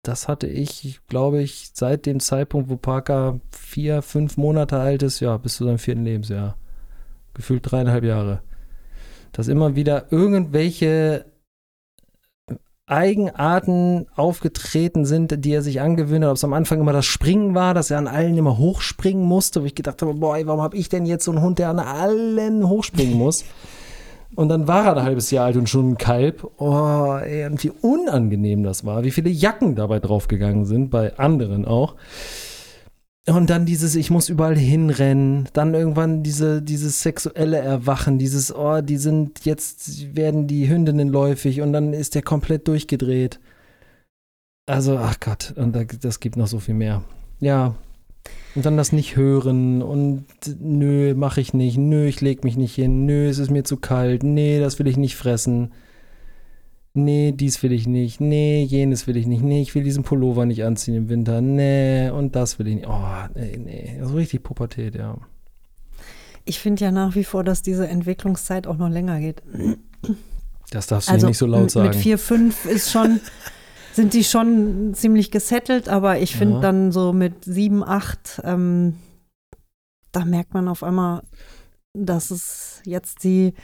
das 0.06 0.28
hatte 0.28 0.46
ich, 0.46 1.00
glaube 1.08 1.42
ich, 1.42 1.70
seit 1.74 2.06
dem 2.06 2.20
Zeitpunkt, 2.20 2.70
wo 2.70 2.76
Parker 2.76 3.40
vier, 3.50 4.02
fünf 4.02 4.36
Monate 4.36 4.78
alt 4.78 5.02
ist, 5.02 5.20
ja, 5.20 5.36
bis 5.36 5.56
zu 5.56 5.64
seinem 5.64 5.78
vierten 5.78 6.04
Lebensjahr. 6.04 6.56
Gefühlt 7.34 7.70
dreieinhalb 7.70 8.04
Jahre. 8.04 8.40
Dass 9.32 9.48
immer 9.48 9.74
wieder 9.74 10.10
irgendwelche 10.12 11.26
Eigenarten 12.86 14.06
aufgetreten 14.14 15.06
sind, 15.06 15.44
die 15.44 15.52
er 15.52 15.62
sich 15.62 15.80
angewöhnt 15.80 16.24
hat. 16.24 16.30
Ob 16.30 16.36
es 16.36 16.44
am 16.44 16.52
Anfang 16.52 16.80
immer 16.80 16.92
das 16.92 17.04
Springen 17.04 17.56
war, 17.56 17.74
dass 17.74 17.90
er 17.90 17.98
an 17.98 18.06
allen 18.06 18.38
immer 18.38 18.58
hochspringen 18.58 19.24
musste, 19.24 19.62
wo 19.62 19.66
ich 19.66 19.74
gedacht 19.74 20.02
habe, 20.02 20.14
boah, 20.14 20.38
warum 20.46 20.62
habe 20.62 20.76
ich 20.76 20.88
denn 20.88 21.04
jetzt 21.04 21.24
so 21.24 21.32
einen 21.32 21.42
Hund, 21.42 21.58
der 21.58 21.70
an 21.70 21.80
allen 21.80 22.68
hochspringen 22.68 23.18
muss? 23.18 23.44
Und 24.36 24.50
dann 24.50 24.68
war 24.68 24.84
er 24.84 24.96
ein 24.98 25.02
halbes 25.02 25.30
Jahr 25.30 25.46
alt 25.46 25.56
und 25.56 25.68
schon 25.68 25.92
ein 25.92 25.98
Kalb. 25.98 26.48
Oh, 26.58 27.16
ey, 27.20 27.46
und 27.46 27.64
wie 27.64 27.70
unangenehm 27.70 28.62
das 28.62 28.84
war, 28.84 29.02
wie 29.02 29.10
viele 29.10 29.30
Jacken 29.30 29.74
dabei 29.74 29.98
draufgegangen 29.98 30.66
sind, 30.66 30.90
bei 30.90 31.18
anderen 31.18 31.64
auch. 31.64 31.96
Und 33.28 33.50
dann 33.50 33.66
dieses, 33.66 33.96
ich 33.96 34.10
muss 34.10 34.28
überall 34.28 34.56
hinrennen. 34.56 35.48
Dann 35.52 35.74
irgendwann 35.74 36.22
diese, 36.22 36.62
dieses 36.62 37.02
sexuelle 37.02 37.58
Erwachen, 37.58 38.18
dieses, 38.18 38.54
oh, 38.54 38.82
die 38.82 38.98
sind, 38.98 39.44
jetzt 39.44 40.14
werden 40.14 40.46
die 40.46 40.68
Hündinnen 40.68 41.08
läufig 41.08 41.62
und 41.62 41.72
dann 41.72 41.92
ist 41.92 42.14
der 42.14 42.22
komplett 42.22 42.68
durchgedreht. 42.68 43.40
Also, 44.66 44.98
ach 44.98 45.18
Gott, 45.18 45.54
und 45.56 45.76
das 46.04 46.20
gibt 46.20 46.36
noch 46.36 46.46
so 46.46 46.60
viel 46.60 46.74
mehr. 46.74 47.02
Ja, 47.40 47.74
und 48.54 48.64
dann 48.64 48.76
das 48.76 48.92
nicht 48.92 49.16
hören 49.16 49.82
und 49.82 50.24
nö, 50.58 51.14
mache 51.14 51.40
ich 51.40 51.52
nicht, 51.52 51.76
nö, 51.76 52.06
ich 52.06 52.20
leg 52.20 52.42
mich 52.42 52.56
nicht 52.56 52.74
hin, 52.74 53.04
nö, 53.04 53.28
es 53.28 53.38
ist 53.38 53.50
mir 53.50 53.64
zu 53.64 53.76
kalt, 53.76 54.22
nee, 54.22 54.60
das 54.60 54.78
will 54.78 54.86
ich 54.86 54.96
nicht 54.96 55.16
fressen. 55.16 55.72
Nee, 56.94 57.32
dies 57.32 57.62
will 57.62 57.72
ich 57.72 57.86
nicht, 57.86 58.22
nee, 58.22 58.62
jenes 58.62 59.06
will 59.06 59.18
ich 59.18 59.26
nicht, 59.26 59.42
nee, 59.42 59.60
ich 59.60 59.74
will 59.74 59.82
diesen 59.82 60.02
Pullover 60.02 60.46
nicht 60.46 60.64
anziehen 60.64 60.94
im 60.94 61.08
Winter, 61.10 61.42
nee, 61.42 62.08
und 62.08 62.34
das 62.34 62.58
will 62.58 62.66
ich 62.68 62.76
nicht. 62.76 62.88
Oh, 62.88 63.04
nee, 63.34 63.58
nee, 63.62 64.00
so 64.02 64.14
richtig 64.14 64.42
Pubertät, 64.42 64.94
ja. 64.94 65.18
Ich 66.46 66.58
finde 66.58 66.84
ja 66.84 66.90
nach 66.90 67.14
wie 67.14 67.24
vor, 67.24 67.44
dass 67.44 67.60
diese 67.60 67.86
Entwicklungszeit 67.86 68.66
auch 68.66 68.78
noch 68.78 68.88
länger 68.88 69.20
geht. 69.20 69.42
Das 70.70 70.86
darfst 70.86 71.08
du 71.08 71.12
also 71.12 71.26
nicht 71.26 71.38
so 71.38 71.46
laut 71.46 71.70
sagen. 71.70 71.88
Mit 71.88 71.96
vier, 71.96 72.18
fünf 72.18 72.64
ist 72.64 72.90
schon 72.90 73.20
sind 73.96 74.12
die 74.12 74.24
schon 74.24 74.92
ziemlich 74.94 75.30
gesettelt, 75.30 75.88
aber 75.88 76.18
ich 76.18 76.36
finde 76.36 76.56
ja. 76.56 76.60
dann 76.60 76.92
so 76.92 77.14
mit 77.14 77.44
sieben, 77.44 77.82
acht, 77.82 78.40
ähm, 78.44 78.96
da 80.12 80.24
merkt 80.24 80.52
man 80.52 80.68
auf 80.68 80.82
einmal, 80.82 81.22
dass 81.94 82.30
es 82.30 82.82
jetzt 82.84 83.24
die, 83.24 83.54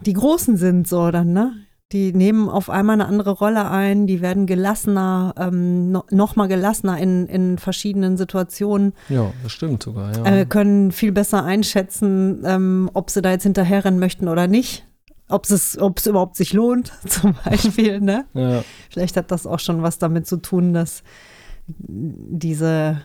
die 0.00 0.12
Großen 0.12 0.56
sind, 0.56 0.88
so 0.88 1.10
dann, 1.10 1.32
ne? 1.32 1.52
Die 1.92 2.12
nehmen 2.12 2.48
auf 2.48 2.68
einmal 2.68 2.94
eine 2.94 3.06
andere 3.06 3.30
Rolle 3.30 3.70
ein, 3.70 4.08
die 4.08 4.20
werden 4.20 4.46
gelassener, 4.46 5.34
ähm, 5.38 5.92
no, 5.92 6.04
noch 6.10 6.34
mal 6.34 6.48
gelassener 6.48 6.98
in, 6.98 7.26
in 7.26 7.58
verschiedenen 7.58 8.16
Situationen. 8.16 8.92
Ja, 9.08 9.32
das 9.42 9.52
stimmt 9.52 9.84
sogar, 9.84 10.16
ja. 10.16 10.24
Äh, 10.24 10.46
können 10.46 10.90
viel 10.90 11.12
besser 11.12 11.44
einschätzen, 11.44 12.42
ähm, 12.44 12.90
ob 12.92 13.10
sie 13.10 13.22
da 13.22 13.30
jetzt 13.30 13.44
hinterherrennen 13.44 14.00
möchten 14.00 14.26
oder 14.28 14.48
nicht 14.48 14.86
ob 15.28 15.44
es 15.46 15.78
ob 15.78 15.98
es 15.98 16.06
überhaupt 16.06 16.36
sich 16.36 16.52
lohnt, 16.52 16.92
zum 17.06 17.34
Beispiel. 17.44 18.00
Ne? 18.00 18.26
Ja. 18.34 18.64
Vielleicht 18.90 19.16
hat 19.16 19.30
das 19.30 19.46
auch 19.46 19.60
schon 19.60 19.82
was 19.82 19.98
damit 19.98 20.26
zu 20.26 20.36
tun, 20.38 20.72
dass 20.72 21.02
diese 21.68 23.02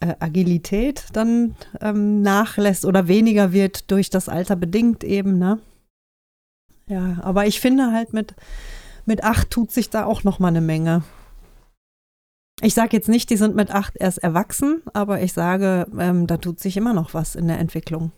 äh, 0.00 0.14
Agilität 0.18 1.04
dann 1.12 1.54
ähm, 1.80 2.22
nachlässt 2.22 2.84
oder 2.84 3.08
weniger 3.08 3.52
wird 3.52 3.90
durch 3.90 4.10
das 4.10 4.28
Alter 4.28 4.56
bedingt 4.56 5.04
eben. 5.04 5.38
Ne? 5.38 5.58
Ja, 6.88 7.18
aber 7.22 7.46
ich 7.46 7.60
finde 7.60 7.92
halt 7.92 8.12
mit 8.12 8.34
mit 9.04 9.24
acht 9.24 9.50
tut 9.50 9.72
sich 9.72 9.90
da 9.90 10.04
auch 10.04 10.24
noch 10.24 10.38
mal 10.38 10.48
eine 10.48 10.60
Menge. 10.60 11.02
Ich 12.60 12.74
sage 12.74 12.96
jetzt 12.96 13.08
nicht, 13.08 13.30
die 13.30 13.36
sind 13.36 13.56
mit 13.56 13.72
acht 13.72 13.94
erst 13.96 14.18
erwachsen, 14.18 14.82
aber 14.92 15.20
ich 15.20 15.32
sage, 15.32 15.86
ähm, 15.98 16.28
da 16.28 16.36
tut 16.36 16.60
sich 16.60 16.76
immer 16.76 16.92
noch 16.92 17.12
was 17.12 17.34
in 17.34 17.48
der 17.48 17.58
Entwicklung. 17.58 18.12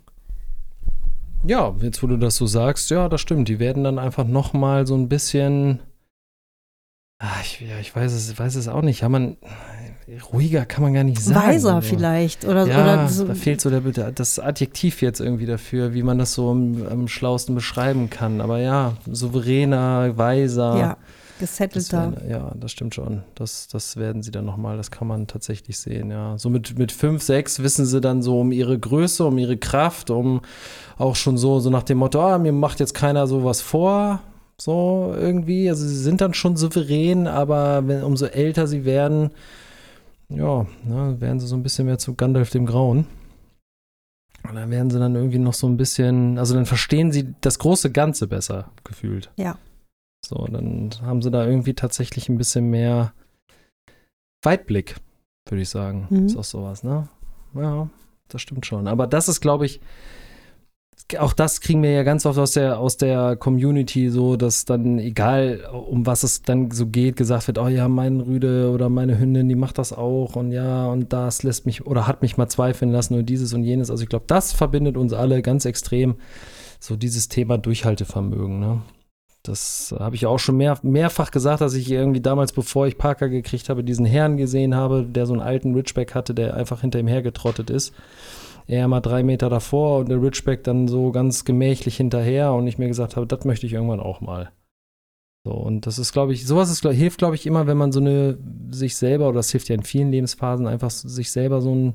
Ja, 1.47 1.75
jetzt 1.81 2.03
wo 2.03 2.07
du 2.07 2.17
das 2.17 2.37
so 2.37 2.47
sagst, 2.47 2.91
ja, 2.91 3.09
das 3.09 3.21
stimmt. 3.21 3.49
Die 3.49 3.59
werden 3.59 3.85
dann 3.85 3.99
einfach 3.99 4.25
noch 4.25 4.53
mal 4.53 4.87
so 4.87 4.95
ein 4.97 5.09
bisschen, 5.09 5.81
ach, 7.19 7.43
ich, 7.43 7.61
ja, 7.61 7.79
ich 7.81 7.95
weiß 7.95 8.13
es, 8.13 8.39
weiß 8.39 8.55
es 8.55 8.69
auch 8.69 8.83
nicht. 8.83 9.03
Ja, 9.03 9.09
man 9.09 9.37
ruhiger 10.33 10.67
kann 10.67 10.83
man 10.83 10.95
gar 10.95 11.05
nicht 11.05 11.21
sagen. 11.21 11.49
Weiser 11.49 11.81
so. 11.81 11.89
vielleicht 11.89 12.45
oder, 12.45 12.67
ja, 12.67 12.83
oder 12.83 13.09
so. 13.09 13.25
da 13.27 13.35
fehlt 13.35 13.61
so 13.61 13.71
der, 13.71 14.13
das 14.13 14.39
Adjektiv 14.39 15.03
jetzt 15.03 15.21
irgendwie 15.21 15.47
dafür, 15.47 15.95
wie 15.95 16.03
man 16.03 16.19
das 16.19 16.35
so 16.35 16.51
am, 16.51 16.87
am 16.87 17.09
schlausten 17.09 17.55
beschreiben 17.55 18.11
kann. 18.11 18.41
Aber 18.41 18.59
ja, 18.59 18.97
souveräner, 19.07 20.17
weiser. 20.17 20.79
Ja 20.79 20.97
gesettelter. 21.39 22.13
Das 22.15 22.23
wär, 22.23 22.31
ja, 22.31 22.53
das 22.55 22.73
stimmt 22.73 22.95
schon. 22.95 23.23
Das, 23.35 23.69
das 23.69 23.97
werden 23.97 24.23
sie 24.23 24.31
dann 24.31 24.45
nochmal, 24.45 24.77
das 24.77 24.91
kann 24.91 25.09
man 25.09 25.27
tatsächlich 25.27 25.79
sehen, 25.79 26.11
ja. 26.11 26.39
So 26.39 26.51
mit, 26.51 26.79
mit 26.79 26.93
fünf, 26.93 27.23
sechs 27.23 27.63
wissen 27.63 27.87
sie 27.87 28.01
dann 28.01 28.23
so 28.23 28.41
um 28.41 28.53
ihre 28.53 28.79
Größe, 28.79 29.25
um 29.25 29.39
ihre 29.39 29.57
Kraft, 29.57 30.11
um 30.11 30.41
auch 30.99 31.17
schon 31.17 31.37
so, 31.37 31.61
so 31.61 31.71
nach 31.71 31.83
dem 31.83 31.99
Motto, 31.99 32.21
ah, 32.21 32.39
mir 32.39 32.53
macht 32.53 32.81
jetzt 32.81 32.95
keiner 32.95 33.27
sowas 33.27 33.61
vor, 33.61 34.21
so 34.57 35.15
irgendwie. 35.17 35.69
Also 35.69 35.87
sie 35.87 35.99
sind 35.99 36.21
dann 36.21 36.35
schon 36.35 36.57
souverän, 36.57 37.27
aber 37.27 37.87
wenn, 37.87 38.03
umso 38.03 38.27
älter 38.27 38.67
sie 38.67 38.85
werden, 38.85 39.31
ja, 40.29 40.67
ne, 40.85 41.17
werden 41.21 41.41
sie 41.41 41.47
so 41.47 41.57
ein 41.57 41.63
bisschen 41.63 41.87
mehr 41.87 41.99
zu 41.99 42.15
Gandalf 42.15 42.51
dem 42.51 42.67
Grauen. 42.67 43.07
Und 44.49 44.57
dann 44.57 44.71
werden 44.71 44.91
sie 44.91 44.99
dann 44.99 45.15
irgendwie 45.15 45.39
noch 45.39 45.55
so 45.55 45.67
ein 45.67 45.79
bisschen, 45.79 46.39
also 46.39 46.55
dann 46.55 46.67
verstehen 46.67 47.13
sie 47.13 47.35
das 47.41 47.59
große 47.59 47.91
Ganze 47.91 48.27
besser 48.27 48.71
gefühlt. 48.85 49.31
Ja. 49.37 49.57
So, 50.25 50.47
dann 50.47 50.91
haben 51.03 51.23
sie 51.23 51.31
da 51.31 51.47
irgendwie 51.47 51.75
tatsächlich 51.75 52.29
ein 52.29 52.39
bisschen 52.39 52.71
mehr 52.71 53.13
Weitblick, 54.43 54.97
würde 55.49 55.63
ich 55.63 55.69
sagen. 55.69 56.07
Mhm. 56.11 56.27
Ist 56.27 56.37
auch 56.37 56.45
sowas, 56.45 56.83
ne? 56.83 57.09
Ja, 57.55 57.89
das 58.29 58.43
stimmt 58.43 58.67
schon. 58.67 58.89
Aber 58.89 59.07
das 59.07 59.29
ist, 59.29 59.41
glaube 59.41 59.67
ich, 59.67 59.81
auch 61.19 61.33
das 61.33 61.61
kriegen 61.61 61.83
wir 61.83 61.91
ja 61.91 62.03
ganz 62.03 62.25
oft 62.25 62.39
aus 62.39 62.53
der, 62.53 62.79
aus 62.79 62.97
der 62.97 63.37
Community 63.37 64.09
so, 64.09 64.37
dass 64.37 64.65
dann, 64.65 64.99
egal 64.99 65.69
um 65.73 66.07
was 66.07 66.23
es 66.23 66.43
dann 66.43 66.71
so 66.71 66.87
geht, 66.87 67.17
gesagt 67.17 67.47
wird, 67.47 67.59
oh 67.59 67.69
ja, 67.69 67.89
mein 67.89 68.21
Rüde 68.21 68.71
oder 68.71 68.89
meine 68.89 69.19
Hündin, 69.19 69.49
die 69.49 69.55
macht 69.55 69.79
das 69.79 69.93
auch 69.93 70.37
und 70.37 70.53
ja, 70.53 70.87
und 70.87 71.13
das 71.13 71.43
lässt 71.43 71.67
mich 71.67 71.87
oder 71.87 72.07
hat 72.07 72.23
mich 72.23 72.37
mal 72.37 72.49
zweifeln 72.49 72.91
lassen 72.91 73.15
und 73.15 73.27
dieses 73.27 73.53
und 73.53 73.65
jenes. 73.65 73.91
Also 73.91 74.03
ich 74.03 74.09
glaube, 74.09 74.25
das 74.27 74.53
verbindet 74.53 74.97
uns 74.97 75.13
alle 75.13 75.43
ganz 75.43 75.65
extrem, 75.67 76.17
so 76.81 76.97
dieses 76.97 77.29
Thema 77.29 77.59
Durchhaltevermögen, 77.59 78.59
ne? 78.59 78.83
Das 79.45 79.95
habe 79.99 80.17
ich 80.17 80.25
auch 80.25 80.39
schon 80.39 80.57
mehr, 80.57 80.79
mehrfach 80.83 81.31
gesagt, 81.31 81.61
dass 81.61 81.75
ich 81.75 81.91
irgendwie 81.91 82.23
damals, 82.23 82.53
bevor 82.53 82.87
ich 82.87 82.97
Parker 82.97 83.29
gekriegt 83.29 83.69
habe, 83.69 83.85
diesen 83.85 84.07
Herrn 84.07 84.39
gesehen 84.39 84.75
habe, 84.75 85.05
der 85.05 85.27
so 85.27 85.35
einen 85.35 85.43
alten 85.43 85.75
Ridgeback 85.75 86.15
hatte, 86.15 86.35
der 86.35 86.55
einfach 86.55 86.81
hinter 86.81 86.99
ihm 86.99 87.07
hergetrottet 87.07 87.69
ist. 87.69 87.93
Er 88.67 88.89
mal 88.89 89.03
drei 89.03 89.23
Meter 89.23 89.51
davor 89.51 89.99
und 89.99 90.09
der 90.09 90.23
Ridgeback 90.23 90.65
dann 90.65 90.89
so 90.89 91.13
ganz 91.13 91.45
gemächlich 91.45 91.99
hinterher 91.99 92.55
und 92.55 92.67
ich 92.67 92.79
mir 92.79 92.89
gesagt 92.89 93.17
habe, 93.17 93.27
das 93.27 93.45
möchte 93.45 93.67
ich 93.67 93.75
irgendwann 93.75 94.01
auch 94.01 94.23
mal. 94.23 94.51
So, 95.45 95.53
und 95.53 95.87
das 95.87 95.99
ist, 95.99 96.15
glaube 96.15 96.33
ich, 96.33 96.47
sowas 96.47 96.71
ist, 96.71 96.83
hilft, 96.83 97.19
glaube 97.19 97.35
ich, 97.35 97.45
immer, 97.45 97.67
wenn 97.67 97.77
man 97.77 97.93
so 97.93 98.01
eine 98.01 98.39
sich 98.71 98.97
selber, 98.97 99.29
oder 99.29 99.37
das 99.37 99.51
hilft 99.51 99.69
ja 99.69 99.75
in 99.75 99.83
vielen 99.83 100.11
Lebensphasen, 100.11 100.67
einfach 100.67 100.89
sich 100.89 101.31
selber 101.31 101.61
so 101.61 101.75
ein 101.75 101.95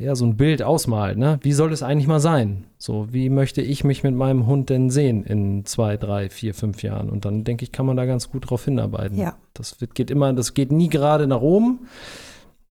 ja, 0.00 0.14
so 0.14 0.24
ein 0.24 0.36
Bild 0.36 0.62
ausmalt, 0.62 1.18
ne? 1.18 1.38
Wie 1.42 1.52
soll 1.52 1.72
es 1.72 1.82
eigentlich 1.82 2.06
mal 2.06 2.20
sein? 2.20 2.64
So, 2.78 3.12
wie 3.12 3.28
möchte 3.28 3.62
ich 3.62 3.84
mich 3.84 4.02
mit 4.02 4.14
meinem 4.14 4.46
Hund 4.46 4.70
denn 4.70 4.90
sehen 4.90 5.24
in 5.24 5.64
zwei, 5.64 5.96
drei, 5.96 6.28
vier, 6.30 6.54
fünf 6.54 6.82
Jahren? 6.82 7.10
Und 7.10 7.24
dann 7.24 7.44
denke 7.44 7.64
ich, 7.64 7.72
kann 7.72 7.86
man 7.86 7.96
da 7.96 8.04
ganz 8.04 8.30
gut 8.30 8.50
drauf 8.50 8.64
hinarbeiten. 8.64 9.18
Ja. 9.18 9.36
Das 9.52 9.80
wird, 9.80 9.94
geht 9.94 10.10
immer, 10.10 10.32
das 10.32 10.54
geht 10.54 10.72
nie 10.72 10.88
gerade 10.88 11.26
nach 11.26 11.40
oben. 11.40 11.86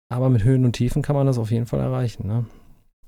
aber 0.09 0.29
mit 0.29 0.43
Höhen 0.43 0.65
und 0.65 0.73
Tiefen 0.73 1.01
kann 1.01 1.15
man 1.15 1.27
das 1.27 1.37
auf 1.37 1.51
jeden 1.51 1.65
Fall 1.65 1.79
erreichen. 1.79 2.27
Ne? 2.27 2.45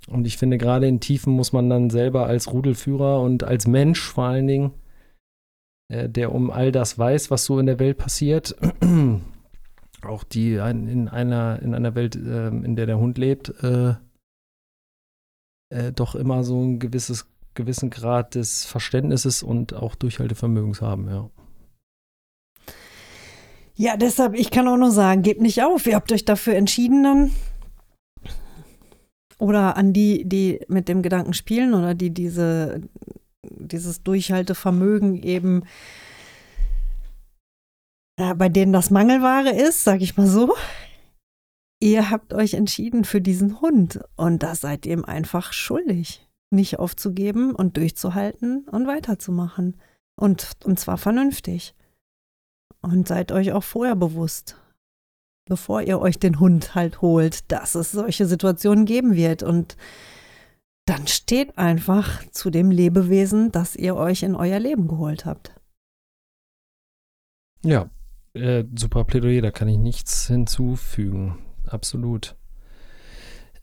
Und 0.07 0.25
ich 0.25 0.37
finde, 0.37 0.57
gerade 0.57 0.87
in 0.87 0.99
Tiefen 0.99 1.33
muss 1.33 1.53
man 1.53 1.69
dann 1.69 1.89
selber 1.89 2.25
als 2.25 2.51
Rudelführer 2.51 3.21
und 3.21 3.43
als 3.43 3.67
Mensch 3.67 4.01
vor 4.01 4.25
allen 4.25 4.47
Dingen, 4.47 4.71
äh, 5.89 6.09
der 6.09 6.33
um 6.33 6.51
all 6.51 6.71
das 6.71 6.97
weiß, 6.97 7.31
was 7.31 7.45
so 7.45 7.59
in 7.59 7.65
der 7.65 7.79
Welt 7.79 7.97
passiert, 7.97 8.55
auch 10.03 10.23
die 10.23 10.55
in 10.55 11.07
einer, 11.07 11.61
in 11.61 11.73
einer 11.75 11.95
Welt, 11.95 12.15
äh, 12.15 12.47
in 12.47 12.75
der 12.75 12.85
der 12.85 12.99
Hund 12.99 13.17
lebt, 13.17 13.49
äh, 13.63 13.95
äh, 15.69 15.91
doch 15.91 16.15
immer 16.15 16.43
so 16.43 16.61
ein 16.61 16.79
gewisses, 16.79 17.27
gewissen 17.53 17.89
Grad 17.89 18.35
des 18.35 18.65
Verständnisses 18.65 19.43
und 19.43 19.73
auch 19.73 19.95
Durchhaltevermögens 19.95 20.81
haben, 20.81 21.09
ja. 21.09 21.29
Ja, 23.75 23.95
deshalb, 23.95 24.35
ich 24.35 24.51
kann 24.51 24.67
auch 24.67 24.75
nur 24.75 24.91
sagen, 24.91 25.21
gebt 25.21 25.39
nicht 25.39 25.63
auf. 25.63 25.87
Ihr 25.87 25.95
habt 25.95 26.11
euch 26.11 26.25
dafür 26.25 26.55
entschieden 26.55 27.01
dann. 27.03 27.31
Oder 29.37 29.77
an 29.77 29.93
die, 29.93 30.27
die 30.27 30.59
mit 30.67 30.89
dem 30.89 31.01
Gedanken 31.01 31.31
spielen 31.31 31.73
oder 31.73 31.95
die 31.95 32.09
diese, 32.09 32.81
dieses 33.41 34.03
Durchhaltevermögen 34.03 35.23
eben, 35.23 35.61
äh, 35.61 35.65
bei 38.19 38.49
denen 38.49 38.73
das 38.73 38.89
Mangelware 38.89 39.51
ist, 39.51 39.83
sag 39.83 40.01
ich 40.01 40.17
mal 40.17 40.27
so. 40.27 40.55
Ihr 41.81 42.09
habt 42.09 42.33
euch 42.33 42.55
entschieden 42.55 43.05
für 43.05 43.21
diesen 43.21 43.61
Hund 43.61 44.01
und 44.17 44.43
das 44.43 44.61
seid 44.61 44.85
ihr 44.85 44.93
ihm 44.93 45.05
einfach 45.05 45.53
schuldig, 45.53 46.27
nicht 46.51 46.77
aufzugeben 46.77 47.55
und 47.55 47.77
durchzuhalten 47.77 48.67
und 48.67 48.87
weiterzumachen. 48.87 49.77
Und, 50.17 50.57
und 50.65 50.77
zwar 50.77 50.97
vernünftig. 50.97 51.73
Und 52.81 53.07
seid 53.07 53.31
euch 53.31 53.53
auch 53.53 53.63
vorher 53.63 53.95
bewusst, 53.95 54.57
bevor 55.45 55.81
ihr 55.81 55.99
euch 55.99 56.19
den 56.19 56.39
Hund 56.39 56.75
halt 56.75 57.01
holt, 57.01 57.49
dass 57.51 57.75
es 57.75 57.91
solche 57.91 58.25
Situationen 58.25 58.85
geben 58.85 59.15
wird. 59.15 59.43
Und 59.43 59.77
dann 60.85 61.07
steht 61.07 61.57
einfach 61.57 62.29
zu 62.31 62.49
dem 62.49 62.71
Lebewesen, 62.71 63.53
das 63.53 63.77
ihr 63.77 63.95
euch 63.95 64.23
in 64.23 64.35
euer 64.35 64.59
Leben 64.59 64.89
geholt 64.89 65.25
habt. 65.25 65.55
Ja, 67.63 67.89
äh, 68.33 68.63
super 68.77 69.03
Plädoyer, 69.03 69.41
da 69.41 69.51
kann 69.51 69.67
ich 69.67 69.77
nichts 69.77 70.27
hinzufügen. 70.27 71.37
Absolut. 71.67 72.35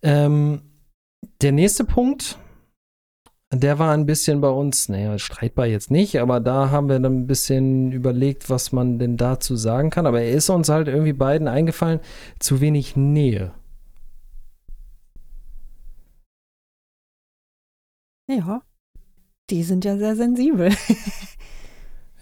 Ähm, 0.03 0.63
der 1.41 1.53
nächste 1.53 1.85
Punkt, 1.85 2.39
der 3.53 3.79
war 3.79 3.93
ein 3.93 4.07
bisschen 4.07 4.41
bei 4.41 4.49
uns, 4.49 4.89
naja, 4.89 5.19
streitbar 5.19 5.67
jetzt 5.67 5.91
nicht, 5.91 6.21
aber 6.21 6.41
da 6.41 6.71
haben 6.71 6.89
wir 6.89 6.99
dann 6.99 7.21
ein 7.21 7.27
bisschen 7.27 7.93
überlegt, 7.93 8.51
was 8.51 8.73
man 8.73 8.99
denn 8.99 9.17
dazu 9.17 9.57
sagen 9.57 9.91
kann. 9.91 10.07
Aber 10.07 10.21
er 10.21 10.33
ist 10.33 10.51
uns 10.51 10.69
halt 10.69 10.89
irgendwie 10.89 11.13
beiden 11.13 11.49
eingefallen, 11.49 12.01
zu 12.39 12.61
wenig 12.61 12.97
Nähe. 12.97 13.53
Ja, 18.29 18.63
die 19.51 19.63
sind 19.63 19.85
ja 19.85 19.97
sehr 19.97 20.17
sensibel. 20.17 20.71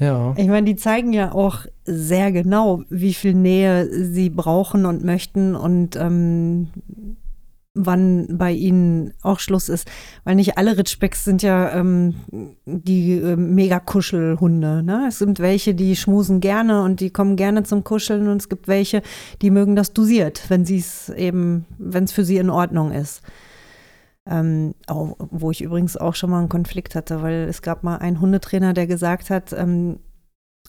Ja. 0.04 0.34
Ich 0.36 0.48
meine, 0.48 0.66
die 0.66 0.76
zeigen 0.76 1.12
ja 1.12 1.32
auch 1.32 1.60
sehr 1.84 2.32
genau, 2.32 2.82
wie 2.90 3.14
viel 3.14 3.34
Nähe 3.34 3.88
sie 3.90 4.30
brauchen 4.30 4.86
und 4.86 5.04
möchten 5.04 5.54
und 5.54 5.96
ähm, 5.96 6.68
wann 7.74 8.38
bei 8.38 8.52
ihnen 8.52 9.12
auch 9.22 9.40
Schluss 9.40 9.68
ist. 9.68 9.90
Weil 10.22 10.36
nicht 10.36 10.56
alle 10.56 10.78
Ritschbecks 10.78 11.24
sind 11.24 11.42
ja 11.42 11.72
ähm, 11.72 12.14
die 12.66 13.14
äh, 13.14 13.36
Mega-Kuschelhunde. 13.36 14.82
Ne? 14.82 15.06
Es 15.08 15.18
gibt 15.18 15.40
welche, 15.40 15.74
die 15.74 15.96
schmusen 15.96 16.40
gerne 16.40 16.82
und 16.82 17.00
die 17.00 17.10
kommen 17.10 17.36
gerne 17.36 17.64
zum 17.64 17.82
Kuscheln 17.82 18.28
und 18.28 18.40
es 18.40 18.48
gibt 18.48 18.68
welche, 18.68 19.02
die 19.42 19.50
mögen 19.50 19.74
das 19.74 19.92
dosiert, 19.92 20.44
wenn 20.48 20.64
sie 20.64 20.78
es 20.78 21.08
eben, 21.08 21.66
wenn 21.78 22.04
es 22.04 22.12
für 22.12 22.24
sie 22.24 22.36
in 22.36 22.50
Ordnung 22.50 22.92
ist. 22.92 23.22
Ähm, 24.28 24.74
auch, 24.86 25.16
wo 25.18 25.50
ich 25.50 25.60
übrigens 25.60 25.96
auch 25.96 26.14
schon 26.14 26.30
mal 26.30 26.38
einen 26.38 26.48
Konflikt 26.48 26.94
hatte, 26.94 27.20
weil 27.22 27.46
es 27.48 27.60
gab 27.60 27.82
mal 27.82 27.96
einen 27.96 28.20
Hundetrainer, 28.20 28.72
der 28.72 28.86
gesagt 28.86 29.28
hat, 29.28 29.52
ähm, 29.52 29.98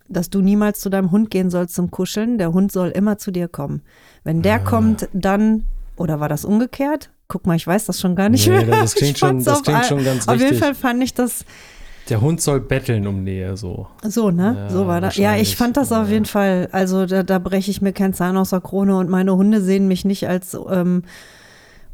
dass 0.08 0.30
du 0.30 0.42
niemals 0.42 0.80
zu 0.80 0.90
deinem 0.90 1.12
Hund 1.12 1.32
gehen 1.32 1.50
sollst 1.50 1.76
zum 1.76 1.90
Kuscheln. 1.90 2.38
Der 2.38 2.54
Hund 2.54 2.72
soll 2.72 2.90
immer 2.90 3.18
zu 3.18 3.32
dir 3.32 3.48
kommen. 3.48 3.82
Wenn 4.24 4.42
der 4.42 4.56
ah. 4.56 4.60
kommt, 4.60 5.08
dann 5.14 5.66
oder 5.98 6.20
war 6.20 6.30
das 6.30 6.46
umgekehrt? 6.46 7.12
Guck 7.28 7.48
mal, 7.48 7.56
ich 7.56 7.66
weiß 7.66 7.86
das 7.86 8.00
schon 8.00 8.16
gar 8.16 8.30
nicht 8.30 8.48
nee, 8.48 8.66
mehr. 8.66 8.82
Das 8.82 8.96
klingt, 8.96 9.18
schon, 9.18 9.44
das 9.44 9.64
klingt 9.64 9.86
schon 9.86 10.04
ganz 10.04 10.28
Auf 10.28 10.36
richtig. 10.36 10.52
jeden 10.52 10.64
Fall 10.64 10.76
fand 10.76 11.02
ich 11.04 11.14
das. 11.14 11.46
Der 12.10 12.22
Hund 12.22 12.40
soll 12.40 12.60
betteln 12.60 13.08
um 13.08 13.24
Nähe, 13.24 13.58
so. 13.58 13.88
So, 14.04 14.30
ne? 14.30 14.56
Ja, 14.56 14.70
so 14.70 14.86
war 14.86 15.02
das. 15.02 15.18
Ja, 15.18 15.36
ich 15.36 15.56
fand 15.56 15.76
das 15.76 15.92
auf 15.92 16.08
jeden 16.08 16.26
Fall. 16.26 16.70
Also 16.72 17.08
da, 17.08 17.24
da 17.24 17.40
breche 17.40 17.72
ich 17.72 17.82
mir 17.82 17.94
keinen 17.94 18.14
Zahn 18.14 18.38
aus 18.38 18.52
der 18.52 18.62
Krone 18.62 18.98
und 18.98 19.10
meine 19.10 19.36
Hunde 19.36 19.60
sehen 19.62 19.88
mich 19.88 20.06
nicht 20.06 20.28
als 20.28 20.56
ähm, 20.70 21.02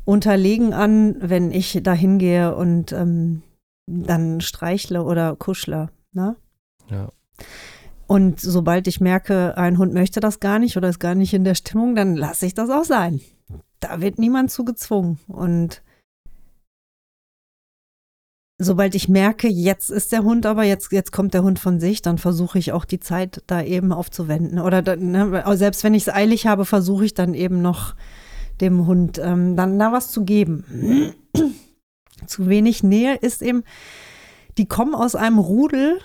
unterlegen 0.05 0.73
an, 0.73 1.15
wenn 1.19 1.51
ich 1.51 1.79
da 1.83 1.93
hingehe 1.93 2.55
und 2.55 2.91
ähm, 2.91 3.43
dann 3.87 4.41
streichle 4.41 5.03
oder 5.03 5.35
kuschle. 5.35 5.89
Ne? 6.13 6.35
Ja. 6.89 7.11
Und 8.07 8.39
sobald 8.39 8.87
ich 8.87 8.99
merke, 8.99 9.57
ein 9.57 9.77
Hund 9.77 9.93
möchte 9.93 10.19
das 10.19 10.39
gar 10.39 10.59
nicht 10.59 10.75
oder 10.75 10.89
ist 10.89 10.99
gar 10.99 11.15
nicht 11.15 11.33
in 11.33 11.43
der 11.43 11.55
Stimmung, 11.55 11.95
dann 11.95 12.15
lasse 12.15 12.45
ich 12.45 12.53
das 12.53 12.69
auch 12.69 12.83
sein 12.83 13.21
da 13.81 13.99
wird 13.99 14.19
niemand 14.19 14.51
zu 14.51 14.63
gezwungen. 14.63 15.19
Und 15.27 15.83
sobald 18.57 18.95
ich 18.95 19.09
merke, 19.09 19.49
jetzt 19.49 19.89
ist 19.89 20.13
der 20.13 20.23
Hund 20.23 20.45
aber, 20.45 20.63
jetzt, 20.63 20.91
jetzt 20.93 21.11
kommt 21.11 21.33
der 21.33 21.43
Hund 21.43 21.59
von 21.59 21.79
sich, 21.79 22.01
dann 22.01 22.17
versuche 22.17 22.59
ich 22.59 22.71
auch 22.71 22.85
die 22.85 22.99
Zeit 22.99 23.43
da 23.47 23.61
eben 23.61 23.91
aufzuwenden. 23.91 24.59
Oder 24.59 24.81
da, 24.81 24.95
ne, 24.95 25.43
selbst 25.57 25.83
wenn 25.83 25.95
ich 25.95 26.03
es 26.03 26.13
eilig 26.13 26.47
habe, 26.47 26.63
versuche 26.63 27.05
ich 27.05 27.13
dann 27.13 27.33
eben 27.33 27.61
noch 27.61 27.95
dem 28.61 28.87
Hund 28.87 29.19
ähm, 29.23 29.55
dann 29.55 29.77
da 29.79 29.91
was 29.91 30.11
zu 30.11 30.23
geben. 30.23 31.13
zu 32.27 32.47
wenig 32.47 32.83
Nähe 32.83 33.15
ist 33.15 33.41
eben, 33.41 33.63
die 34.57 34.67
kommen 34.67 34.95
aus 34.95 35.15
einem 35.15 35.39
Rudel, 35.39 35.99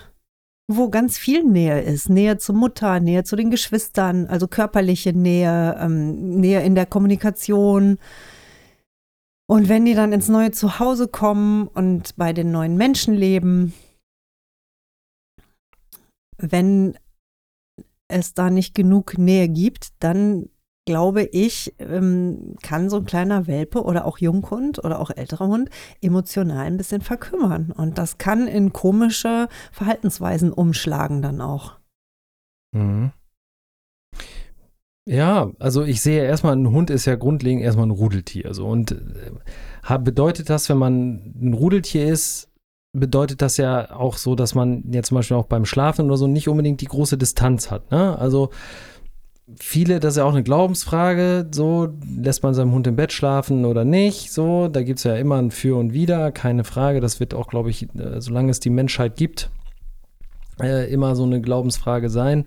wo 0.68 0.90
ganz 0.90 1.16
viel 1.18 1.44
Nähe 1.44 1.80
ist. 1.82 2.08
Nähe 2.08 2.38
zur 2.38 2.54
Mutter, 2.54 3.00
Nähe 3.00 3.24
zu 3.24 3.36
den 3.36 3.50
Geschwistern, 3.50 4.26
also 4.26 4.48
körperliche 4.48 5.12
Nähe, 5.12 5.76
ähm, 5.80 6.40
Nähe 6.40 6.62
in 6.62 6.74
der 6.74 6.86
Kommunikation. 6.86 7.98
Und 9.48 9.68
wenn 9.68 9.84
die 9.84 9.94
dann 9.94 10.12
ins 10.12 10.28
neue 10.28 10.50
Zuhause 10.50 11.06
kommen 11.06 11.68
und 11.68 12.16
bei 12.16 12.32
den 12.32 12.50
neuen 12.50 12.76
Menschen 12.76 13.14
leben, 13.14 13.74
wenn 16.38 16.98
es 18.08 18.34
da 18.34 18.50
nicht 18.50 18.74
genug 18.74 19.18
Nähe 19.18 19.48
gibt, 19.48 19.90
dann 20.00 20.48
glaube 20.86 21.24
ich, 21.24 21.74
ähm, 21.78 22.54
kann 22.62 22.88
so 22.88 22.96
ein 22.96 23.04
kleiner 23.04 23.46
Welpe 23.46 23.82
oder 23.82 24.06
auch 24.06 24.18
Junghund 24.18 24.82
oder 24.82 25.00
auch 25.00 25.10
älterer 25.10 25.48
Hund 25.48 25.68
emotional 26.00 26.64
ein 26.64 26.78
bisschen 26.78 27.02
verkümmern. 27.02 27.72
Und 27.76 27.98
das 27.98 28.16
kann 28.16 28.46
in 28.46 28.72
komische 28.72 29.48
Verhaltensweisen 29.72 30.52
umschlagen 30.52 31.20
dann 31.20 31.40
auch. 31.42 31.74
Mhm. 32.72 33.12
Ja, 35.08 35.52
also 35.58 35.84
ich 35.84 36.00
sehe 36.02 36.24
erstmal, 36.24 36.56
ein 36.56 36.70
Hund 36.70 36.90
ist 36.90 37.04
ja 37.04 37.14
grundlegend 37.14 37.62
erstmal 37.62 37.86
ein 37.86 37.92
Rudeltier. 37.92 38.54
So. 38.54 38.66
Und 38.66 38.92
äh, 38.92 39.98
bedeutet 39.98 40.50
das, 40.50 40.68
wenn 40.68 40.78
man 40.78 41.34
ein 41.40 41.54
Rudeltier 41.54 42.06
ist, 42.06 42.48
bedeutet 42.92 43.42
das 43.42 43.56
ja 43.56 43.94
auch 43.94 44.16
so, 44.16 44.34
dass 44.34 44.54
man 44.54 44.84
ja 44.90 45.02
zum 45.02 45.16
Beispiel 45.16 45.36
auch 45.36 45.46
beim 45.46 45.64
Schlafen 45.64 46.06
oder 46.06 46.16
so 46.16 46.26
nicht 46.26 46.48
unbedingt 46.48 46.80
die 46.80 46.86
große 46.86 47.18
Distanz 47.18 47.70
hat. 47.70 47.90
Ne? 47.90 48.18
Also 48.18 48.50
viele, 49.60 50.00
das 50.00 50.14
ist 50.14 50.18
ja 50.18 50.24
auch 50.24 50.32
eine 50.32 50.42
Glaubensfrage, 50.42 51.48
so, 51.52 51.88
lässt 52.04 52.42
man 52.42 52.54
seinem 52.54 52.72
Hund 52.72 52.86
im 52.86 52.96
Bett 52.96 53.12
schlafen 53.12 53.64
oder 53.64 53.84
nicht, 53.84 54.32
so, 54.32 54.68
da 54.68 54.82
gibt 54.82 54.98
es 54.98 55.04
ja 55.04 55.14
immer 55.16 55.36
ein 55.36 55.50
Für 55.50 55.78
und 55.78 55.92
Wider, 55.92 56.32
keine 56.32 56.64
Frage, 56.64 57.00
das 57.00 57.20
wird 57.20 57.32
auch, 57.32 57.46
glaube 57.46 57.70
ich, 57.70 57.82
äh, 57.94 58.20
solange 58.20 58.50
es 58.50 58.60
die 58.60 58.70
Menschheit 58.70 59.16
gibt, 59.16 59.50
äh, 60.60 60.92
immer 60.92 61.14
so 61.14 61.24
eine 61.24 61.40
Glaubensfrage 61.40 62.10
sein. 62.10 62.46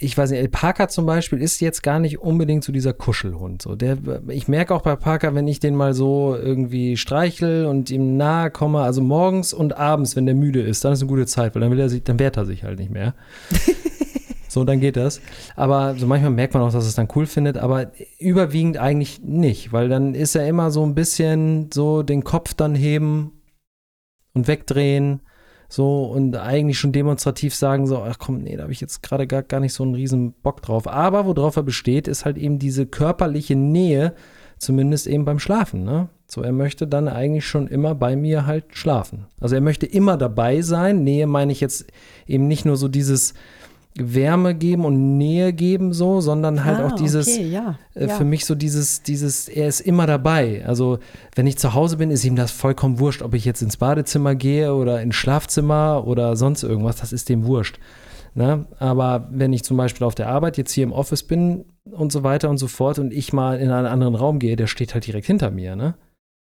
Ich 0.00 0.16
weiß 0.16 0.30
nicht, 0.30 0.52
Parker 0.52 0.88
zum 0.88 1.06
Beispiel 1.06 1.42
ist 1.42 1.60
jetzt 1.60 1.82
gar 1.82 1.98
nicht 1.98 2.20
unbedingt 2.20 2.62
so 2.62 2.70
dieser 2.70 2.92
Kuschelhund. 2.92 3.62
So, 3.62 3.74
der, 3.74 3.98
ich 4.28 4.46
merke 4.46 4.72
auch 4.72 4.82
bei 4.82 4.94
Parker, 4.94 5.34
wenn 5.34 5.48
ich 5.48 5.58
den 5.58 5.74
mal 5.74 5.92
so 5.92 6.36
irgendwie 6.36 6.96
streichel 6.96 7.66
und 7.66 7.90
ihm 7.90 8.16
nahe 8.16 8.52
komme, 8.52 8.82
also 8.82 9.02
morgens 9.02 9.52
und 9.52 9.76
abends, 9.76 10.14
wenn 10.14 10.24
der 10.24 10.36
müde 10.36 10.62
ist, 10.62 10.84
dann 10.84 10.92
ist 10.92 11.00
eine 11.00 11.08
gute 11.08 11.26
Zeit, 11.26 11.56
weil 11.56 11.62
dann 11.62 11.72
will 11.72 11.80
er 11.80 11.88
sich, 11.88 12.04
dann 12.04 12.20
wehrt 12.20 12.36
er 12.36 12.46
sich 12.46 12.62
halt 12.62 12.78
nicht 12.78 12.92
mehr. 12.92 13.14
So, 14.58 14.64
dann 14.64 14.80
geht 14.80 14.96
das. 14.96 15.20
Aber 15.54 15.94
so 15.94 16.08
manchmal 16.08 16.32
merkt 16.32 16.52
man 16.52 16.64
auch, 16.64 16.72
dass 16.72 16.84
es 16.84 16.96
dann 16.96 17.06
cool 17.14 17.26
findet, 17.26 17.58
aber 17.58 17.92
überwiegend 18.18 18.76
eigentlich 18.76 19.22
nicht, 19.22 19.72
weil 19.72 19.88
dann 19.88 20.16
ist 20.16 20.34
er 20.34 20.48
immer 20.48 20.72
so 20.72 20.84
ein 20.84 20.96
bisschen 20.96 21.70
so 21.72 22.02
den 22.02 22.24
Kopf 22.24 22.54
dann 22.54 22.74
heben 22.74 23.40
und 24.34 24.48
wegdrehen. 24.48 25.20
So 25.68 26.06
und 26.06 26.34
eigentlich 26.34 26.80
schon 26.80 26.90
demonstrativ 26.90 27.54
sagen, 27.54 27.86
so, 27.86 27.98
ach 27.98 28.18
komm, 28.18 28.38
nee, 28.38 28.56
da 28.56 28.64
habe 28.64 28.72
ich 28.72 28.80
jetzt 28.80 29.00
gerade 29.04 29.28
gar, 29.28 29.44
gar 29.44 29.60
nicht 29.60 29.74
so 29.74 29.84
einen 29.84 29.94
riesen 29.94 30.32
Bock 30.32 30.60
drauf. 30.60 30.88
Aber 30.88 31.26
worauf 31.26 31.54
er 31.54 31.62
besteht, 31.62 32.08
ist 32.08 32.24
halt 32.24 32.36
eben 32.36 32.58
diese 32.58 32.84
körperliche 32.84 33.54
Nähe, 33.54 34.12
zumindest 34.58 35.06
eben 35.06 35.24
beim 35.24 35.38
Schlafen, 35.38 35.84
ne? 35.84 36.08
So, 36.26 36.42
er 36.42 36.52
möchte 36.52 36.88
dann 36.88 37.06
eigentlich 37.06 37.46
schon 37.46 37.68
immer 37.68 37.94
bei 37.94 38.16
mir 38.16 38.44
halt 38.44 38.64
schlafen. 38.76 39.26
Also 39.40 39.54
er 39.54 39.60
möchte 39.60 39.86
immer 39.86 40.16
dabei 40.16 40.62
sein. 40.62 41.04
Nähe 41.04 41.26
meine 41.28 41.52
ich 41.52 41.60
jetzt 41.60 41.86
eben 42.26 42.48
nicht 42.48 42.66
nur 42.66 42.76
so 42.76 42.88
dieses, 42.88 43.34
Wärme 44.00 44.54
geben 44.54 44.84
und 44.84 45.16
Nähe 45.18 45.52
geben, 45.52 45.92
so, 45.92 46.20
sondern 46.20 46.64
halt 46.64 46.78
Ah, 46.78 46.86
auch 46.86 46.92
dieses, 46.92 47.28
okay, 47.28 47.48
ja, 47.48 47.78
äh, 47.94 48.06
ja. 48.06 48.14
für 48.14 48.24
mich 48.24 48.44
so 48.44 48.54
dieses, 48.54 49.02
dieses, 49.02 49.48
er 49.48 49.68
ist 49.68 49.80
immer 49.80 50.06
dabei. 50.06 50.64
Also, 50.66 50.98
wenn 51.34 51.46
ich 51.46 51.58
zu 51.58 51.74
Hause 51.74 51.96
bin, 51.96 52.10
ist 52.10 52.24
ihm 52.24 52.36
das 52.36 52.50
vollkommen 52.50 52.98
wurscht, 52.98 53.22
ob 53.22 53.34
ich 53.34 53.44
jetzt 53.44 53.62
ins 53.62 53.76
Badezimmer 53.76 54.34
gehe 54.34 54.74
oder 54.74 55.02
ins 55.02 55.16
Schlafzimmer 55.16 56.04
oder 56.06 56.36
sonst 56.36 56.62
irgendwas, 56.62 56.96
das 56.96 57.12
ist 57.12 57.28
dem 57.28 57.44
wurscht. 57.44 57.78
Ne? 58.34 58.66
Aber 58.78 59.28
wenn 59.32 59.52
ich 59.52 59.64
zum 59.64 59.76
Beispiel 59.76 60.06
auf 60.06 60.14
der 60.14 60.28
Arbeit 60.28 60.58
jetzt 60.58 60.70
hier 60.72 60.84
im 60.84 60.92
Office 60.92 61.24
bin 61.24 61.64
und 61.90 62.12
so 62.12 62.22
weiter 62.22 62.50
und 62.50 62.58
so 62.58 62.68
fort 62.68 62.98
und 62.98 63.12
ich 63.12 63.32
mal 63.32 63.58
in 63.58 63.70
einen 63.70 63.86
anderen 63.86 64.14
Raum 64.14 64.38
gehe, 64.38 64.54
der 64.54 64.66
steht 64.68 64.94
halt 64.94 65.06
direkt 65.06 65.26
hinter 65.26 65.50
mir, 65.50 65.74
ne? 65.74 65.94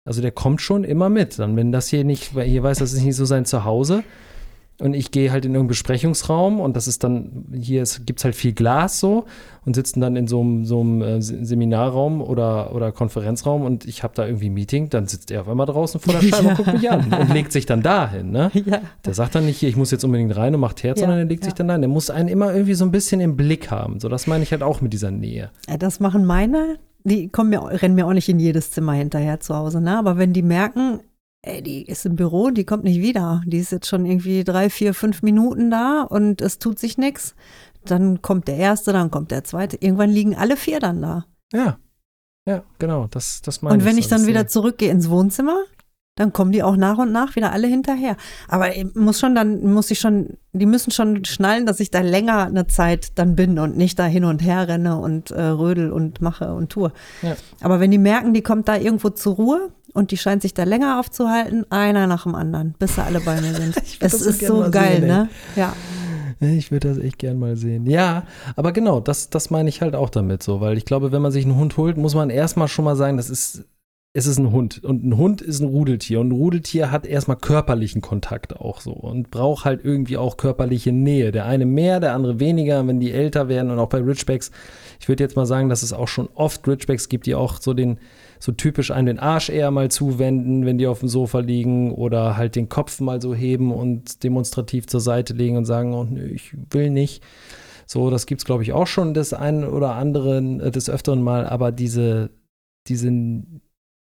Also 0.07 0.20
der 0.20 0.32
kommt 0.32 0.61
schon 0.61 0.84
immer 0.84 1.09
mit. 1.09 1.38
Dann, 1.38 1.57
wenn 1.57 1.72
das 1.72 1.88
hier 1.88 2.05
nicht, 2.05 2.34
weil 2.34 2.47
hier 2.47 2.62
weiß, 2.62 2.78
das 2.78 2.92
ist 2.92 3.03
nicht 3.03 3.16
so 3.16 3.24
sein 3.24 3.45
Zuhause, 3.47 4.05
und 4.81 4.95
ich 4.95 5.11
gehe 5.12 5.31
halt 5.31 5.45
in 5.45 5.53
irgendeinen 5.53 5.68
Besprechungsraum 5.68 6.61
und 6.61 6.75
das 6.77 6.89
ist 6.89 7.05
dann, 7.05 7.45
hier 7.53 7.85
gibt 8.05 8.18
es 8.20 8.25
halt 8.25 8.35
viel 8.35 8.53
Glas 8.53 8.99
so 8.99 9.25
und 9.64 9.75
sitzen 9.77 10.01
dann 10.01 10.16
in 10.16 10.27
so 10.27 10.41
einem, 10.41 10.64
so 10.64 10.81
einem 10.81 11.01
äh, 11.03 11.22
Se- 11.22 11.45
Seminarraum 11.45 12.20
oder, 12.20 12.75
oder 12.75 12.91
Konferenzraum 12.91 13.62
und 13.62 13.85
ich 13.87 14.03
habe 14.03 14.14
da 14.16 14.27
irgendwie 14.27 14.51
ein 14.51 14.55
Meeting, 14.55 14.91
dann 14.91 15.07
sitzt 15.07 15.31
er 15.31 15.43
auf 15.43 15.49
einmal 15.49 15.66
draußen 15.66 16.01
vor 16.01 16.12
der 16.14 16.22
Scheibe 16.27 16.49
und 16.49 16.57
guckt 16.57 16.72
mich 16.75 16.91
an 16.91 17.12
und 17.12 17.33
legt 17.33 17.53
sich 17.53 17.66
dann 17.66 17.83
dahin, 17.83 18.31
ne? 18.31 18.51
Ja. 18.66 18.81
Der 19.05 19.14
sagt 19.14 19.35
dann 19.37 19.47
nicht 19.47 19.59
hier, 19.59 19.68
ich 19.68 19.77
muss 19.77 19.91
jetzt 19.91 20.05
unbedingt 20.05 20.35
rein 20.37 20.55
und 20.55 20.61
macht 20.61 20.83
Herz, 20.83 20.99
Ja, 20.99 21.05
sondern 21.07 21.18
er 21.20 21.25
legt 21.27 21.45
sich 21.45 21.53
ja. 21.53 21.57
dann 21.59 21.68
dahin. 21.68 21.83
Der 21.83 21.91
muss 21.91 22.11
einen 22.11 22.29
immer 22.29 22.53
irgendwie 22.53 22.75
so 22.75 22.85
ein 22.85 22.91
bisschen 22.91 23.20
im 23.20 23.37
Blick 23.37 23.70
haben. 23.70 24.01
So, 24.01 24.09
das 24.09 24.27
meine 24.27 24.43
ich 24.43 24.51
halt 24.53 24.62
auch 24.62 24.81
mit 24.81 24.93
dieser 24.93 25.11
Nähe. 25.11 25.51
Ja, 25.68 25.77
Das 25.77 26.01
machen 26.01 26.25
meine, 26.25 26.79
die 27.05 27.29
kommen 27.29 27.51
mir, 27.51 27.62
rennen 27.62 27.95
mir 27.95 28.07
auch 28.07 28.12
nicht 28.12 28.29
in 28.29 28.39
jedes 28.41 28.70
Zimmer 28.70 28.95
hinterher 28.95 29.39
zu 29.41 29.55
Hause, 29.55 29.81
ne? 29.81 29.99
Aber 29.99 30.16
wenn 30.18 30.33
die 30.33 30.43
merken, 30.43 31.01
ey, 31.47 31.62
die 31.62 31.86
ist 31.86 32.07
im 32.07 32.16
Büro, 32.16 32.51
die 32.51 32.64
kommt 32.64 32.84
nicht 32.84 33.01
wieder, 33.01 33.42
die 33.47 33.59
ist 33.59 33.72
jetzt 33.72 33.86
schon 33.86 34.07
irgendwie 34.07 34.45
drei, 34.45 34.70
vier, 34.70 34.95
fünf 34.95 35.22
Minuten 35.22 35.70
da 35.70 36.03
und 36.03 36.40
es 36.40 36.59
tut 36.59 36.78
sich 36.78 36.99
nichts, 36.99 37.34
dann 37.84 38.22
kommt 38.22 38.49
der 38.49 38.57
erste, 38.57 38.92
dann 38.92 39.11
kommt 39.11 39.30
der 39.30 39.45
zweite. 39.45 39.76
Irgendwann 39.80 40.11
liegen 40.11 40.34
alle 40.34 40.57
vier 40.57 40.80
dann 40.80 41.03
da. 41.03 41.26
Ja. 41.53 41.78
Ja, 42.47 42.62
genau, 42.78 43.07
das, 43.11 43.40
das 43.42 43.62
meine 43.62 43.74
Und 43.74 43.84
wenn 43.84 43.95
so. 43.95 44.01
ich 44.01 44.09
dann 44.09 44.26
wieder 44.26 44.47
zurückgehe 44.47 44.90
ins 44.90 45.09
Wohnzimmer, 45.09 45.62
dann 46.16 46.32
kommen 46.32 46.53
die 46.53 46.62
auch 46.62 46.76
nach 46.76 46.99
und 46.99 47.11
nach 47.11 47.36
wieder 47.36 47.53
alle 47.53 47.66
hinterher. 47.66 48.16
Aber 48.49 48.76
ich 48.76 48.95
muss 48.95 49.18
schon 49.18 49.34
dann, 49.34 49.72
muss 49.72 49.90
ich 49.90 49.99
schon, 49.99 50.36
die 50.53 50.66
müssen 50.66 50.90
schon 50.90 51.24
schnallen, 51.24 51.66
dass 51.66 51.80
ich 51.80 51.90
da 51.90 52.01
länger 52.01 52.45
eine 52.45 52.66
Zeit 52.66 53.18
dann 53.18 53.34
bin 53.34 53.59
und 53.59 53.76
nicht 53.76 53.99
da 53.99 54.05
hin 54.05 54.24
und 54.24 54.42
her 54.42 54.68
renne 54.68 54.99
und 54.99 55.30
äh, 55.30 55.42
rödel 55.42 55.90
und 55.90 56.20
mache 56.20 56.53
und 56.55 56.70
tue. 56.70 56.92
Ja. 57.22 57.34
Aber 57.61 57.80
wenn 57.80 57.90
die 57.90 57.99
merken, 57.99 58.34
die 58.34 58.42
kommt 58.42 58.68
da 58.68 58.76
irgendwo 58.76 59.11
zur 59.11 59.34
Ruhe 59.34 59.72
und 59.95 60.11
die 60.11 60.18
scheint 60.18 60.42
sich 60.42 60.53
da 60.53 60.64
länger 60.64 61.01
aufzuhalten, 61.01 61.64
einer 61.70 62.07
nach 62.07 62.24
dem 62.24 62.34
anderen, 62.34 62.74
bis 62.78 62.97
sie 62.97 63.03
alle 63.03 63.20
bei 63.20 63.40
mir 63.40 63.55
sind. 63.55 63.76
Das 64.03 64.20
ist 64.20 64.40
so 64.45 64.70
geil, 64.70 64.99
sehen, 64.99 65.07
ne? 65.07 65.28
Ja. 65.57 65.72
Ich 66.40 66.70
würde 66.70 66.88
das 66.88 66.99
echt 66.99 67.18
gern 67.18 67.38
mal 67.38 67.57
sehen. 67.57 67.86
Ja, 67.86 68.24
aber 68.57 68.72
genau, 68.72 69.01
das, 69.01 69.30
das 69.30 69.51
meine 69.51 69.68
ich 69.68 69.80
halt 69.80 69.95
auch 69.95 70.11
damit 70.11 70.42
so, 70.42 70.61
weil 70.61 70.76
ich 70.76 70.84
glaube, 70.84 71.12
wenn 71.12 71.22
man 71.22 71.32
sich 71.32 71.45
einen 71.45 71.57
Hund 71.57 71.76
holt, 71.78 71.97
muss 71.97 72.14
man 72.14 72.28
erstmal 72.28 72.68
schon 72.68 72.84
mal 72.84 72.97
sagen, 72.97 73.16
das 73.16 73.30
ist, 73.30 73.64
es 74.16 74.26
ist 74.26 74.38
ein 74.38 74.52
Hund. 74.52 74.82
Und 74.84 75.04
ein 75.04 75.16
Hund 75.16 75.42
ist 75.42 75.58
ein 75.58 75.66
Rudeltier. 75.66 76.20
Und 76.20 76.28
ein 76.28 76.36
Rudeltier 76.36 76.92
hat 76.92 77.04
erstmal 77.04 77.36
körperlichen 77.36 78.00
Kontakt 78.00 78.54
auch 78.54 78.80
so 78.80 78.92
und 78.92 79.32
braucht 79.32 79.64
halt 79.64 79.84
irgendwie 79.84 80.16
auch 80.16 80.36
körperliche 80.36 80.92
Nähe. 80.92 81.32
Der 81.32 81.46
eine 81.46 81.66
mehr, 81.66 81.98
der 81.98 82.14
andere 82.14 82.38
weniger, 82.38 82.86
wenn 82.86 83.00
die 83.00 83.10
älter 83.10 83.48
werden 83.48 83.72
und 83.72 83.80
auch 83.80 83.88
bei 83.88 83.98
Ridgebacks. 83.98 84.52
Ich 85.00 85.08
würde 85.08 85.24
jetzt 85.24 85.34
mal 85.34 85.46
sagen, 85.46 85.68
dass 85.68 85.82
es 85.82 85.92
auch 85.92 86.06
schon 86.06 86.28
oft 86.34 86.66
Ridgebacks 86.66 87.08
gibt, 87.08 87.26
die 87.26 87.34
auch 87.34 87.60
so 87.60 87.74
den, 87.74 87.98
so 88.38 88.52
typisch 88.52 88.92
einen 88.92 89.06
den 89.06 89.18
Arsch 89.18 89.48
eher 89.48 89.72
mal 89.72 89.90
zuwenden, 89.90 90.64
wenn 90.64 90.78
die 90.78 90.86
auf 90.86 91.00
dem 91.00 91.08
Sofa 91.08 91.40
liegen 91.40 91.90
oder 91.90 92.36
halt 92.36 92.54
den 92.54 92.68
Kopf 92.68 93.00
mal 93.00 93.20
so 93.20 93.34
heben 93.34 93.72
und 93.74 94.22
demonstrativ 94.22 94.86
zur 94.86 95.00
Seite 95.00 95.34
legen 95.34 95.56
und 95.56 95.64
sagen, 95.64 95.92
oh, 95.92 96.04
nö, 96.04 96.24
ich 96.24 96.54
will 96.70 96.90
nicht. 96.90 97.24
So, 97.86 98.10
das 98.10 98.26
gibt 98.26 98.42
es, 98.42 98.44
glaube 98.44 98.62
ich, 98.62 98.72
auch 98.72 98.86
schon 98.86 99.12
des 99.12 99.34
einen 99.34 99.64
oder 99.64 99.96
anderen, 99.96 100.60
äh, 100.60 100.70
des 100.70 100.88
öfteren 100.88 101.20
Mal, 101.20 101.46
aber 101.46 101.72
diese, 101.72 102.30
diese 102.86 103.10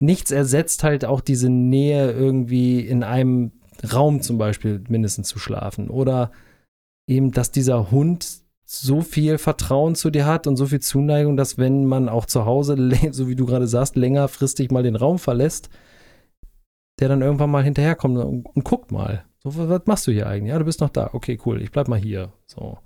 nichts 0.00 0.30
ersetzt 0.30 0.84
halt 0.84 1.04
auch 1.04 1.20
diese 1.20 1.48
Nähe 1.48 2.12
irgendwie 2.12 2.80
in 2.80 3.02
einem 3.02 3.52
Raum 3.92 4.22
zum 4.22 4.38
Beispiel 4.38 4.82
mindestens 4.88 5.28
zu 5.28 5.38
schlafen. 5.38 5.88
Oder 5.88 6.32
eben, 7.08 7.32
dass 7.32 7.50
dieser 7.50 7.90
Hund 7.90 8.44
so 8.64 9.00
viel 9.00 9.38
Vertrauen 9.38 9.94
zu 9.94 10.10
dir 10.10 10.26
hat 10.26 10.46
und 10.46 10.56
so 10.56 10.66
viel 10.66 10.80
Zuneigung, 10.80 11.36
dass 11.36 11.56
wenn 11.56 11.84
man 11.86 12.08
auch 12.08 12.26
zu 12.26 12.44
Hause, 12.44 12.76
so 13.12 13.28
wie 13.28 13.36
du 13.36 13.46
gerade 13.46 13.68
sagst, 13.68 13.96
längerfristig 13.96 14.70
mal 14.70 14.82
den 14.82 14.96
Raum 14.96 15.18
verlässt, 15.18 15.70
der 16.98 17.08
dann 17.08 17.22
irgendwann 17.22 17.50
mal 17.50 17.62
hinterherkommt 17.62 18.18
und, 18.18 18.46
und 18.46 18.64
guckt 18.64 18.90
mal. 18.90 19.24
So, 19.38 19.56
was 19.56 19.68
was 19.68 19.86
machst 19.86 20.06
du 20.06 20.12
hier 20.12 20.26
eigentlich? 20.26 20.50
Ja, 20.50 20.58
du 20.58 20.64
bist 20.64 20.80
noch 20.80 20.90
da. 20.90 21.10
Okay, 21.12 21.38
cool, 21.46 21.62
ich 21.62 21.70
bleib 21.70 21.88
mal 21.88 21.98
hier. 21.98 22.32
So. 22.46 22.78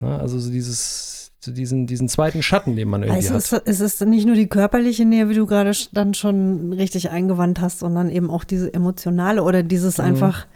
Na, 0.00 0.18
also 0.18 0.38
so 0.38 0.50
dieses, 0.50 1.23
so 1.44 1.52
diesen, 1.52 1.86
diesen 1.86 2.08
zweiten 2.08 2.42
Schatten, 2.42 2.74
den 2.76 2.88
man 2.88 3.02
irgendwie 3.02 3.20
Es 3.26 3.52
hat. 3.52 3.62
ist, 3.66 3.80
es 3.80 3.80
ist 3.80 4.04
nicht 4.06 4.26
nur 4.26 4.34
die 4.34 4.48
körperliche 4.48 5.04
Nähe, 5.04 5.28
wie 5.28 5.34
du 5.34 5.46
gerade 5.46 5.72
dann 5.92 6.14
schon 6.14 6.72
richtig 6.72 7.10
eingewandt 7.10 7.60
hast, 7.60 7.78
sondern 7.78 8.10
eben 8.10 8.30
auch 8.30 8.44
diese 8.44 8.72
emotionale 8.74 9.42
oder 9.42 9.62
dieses 9.62 9.98
Mhm. 9.98 10.04
einfach, 10.04 10.46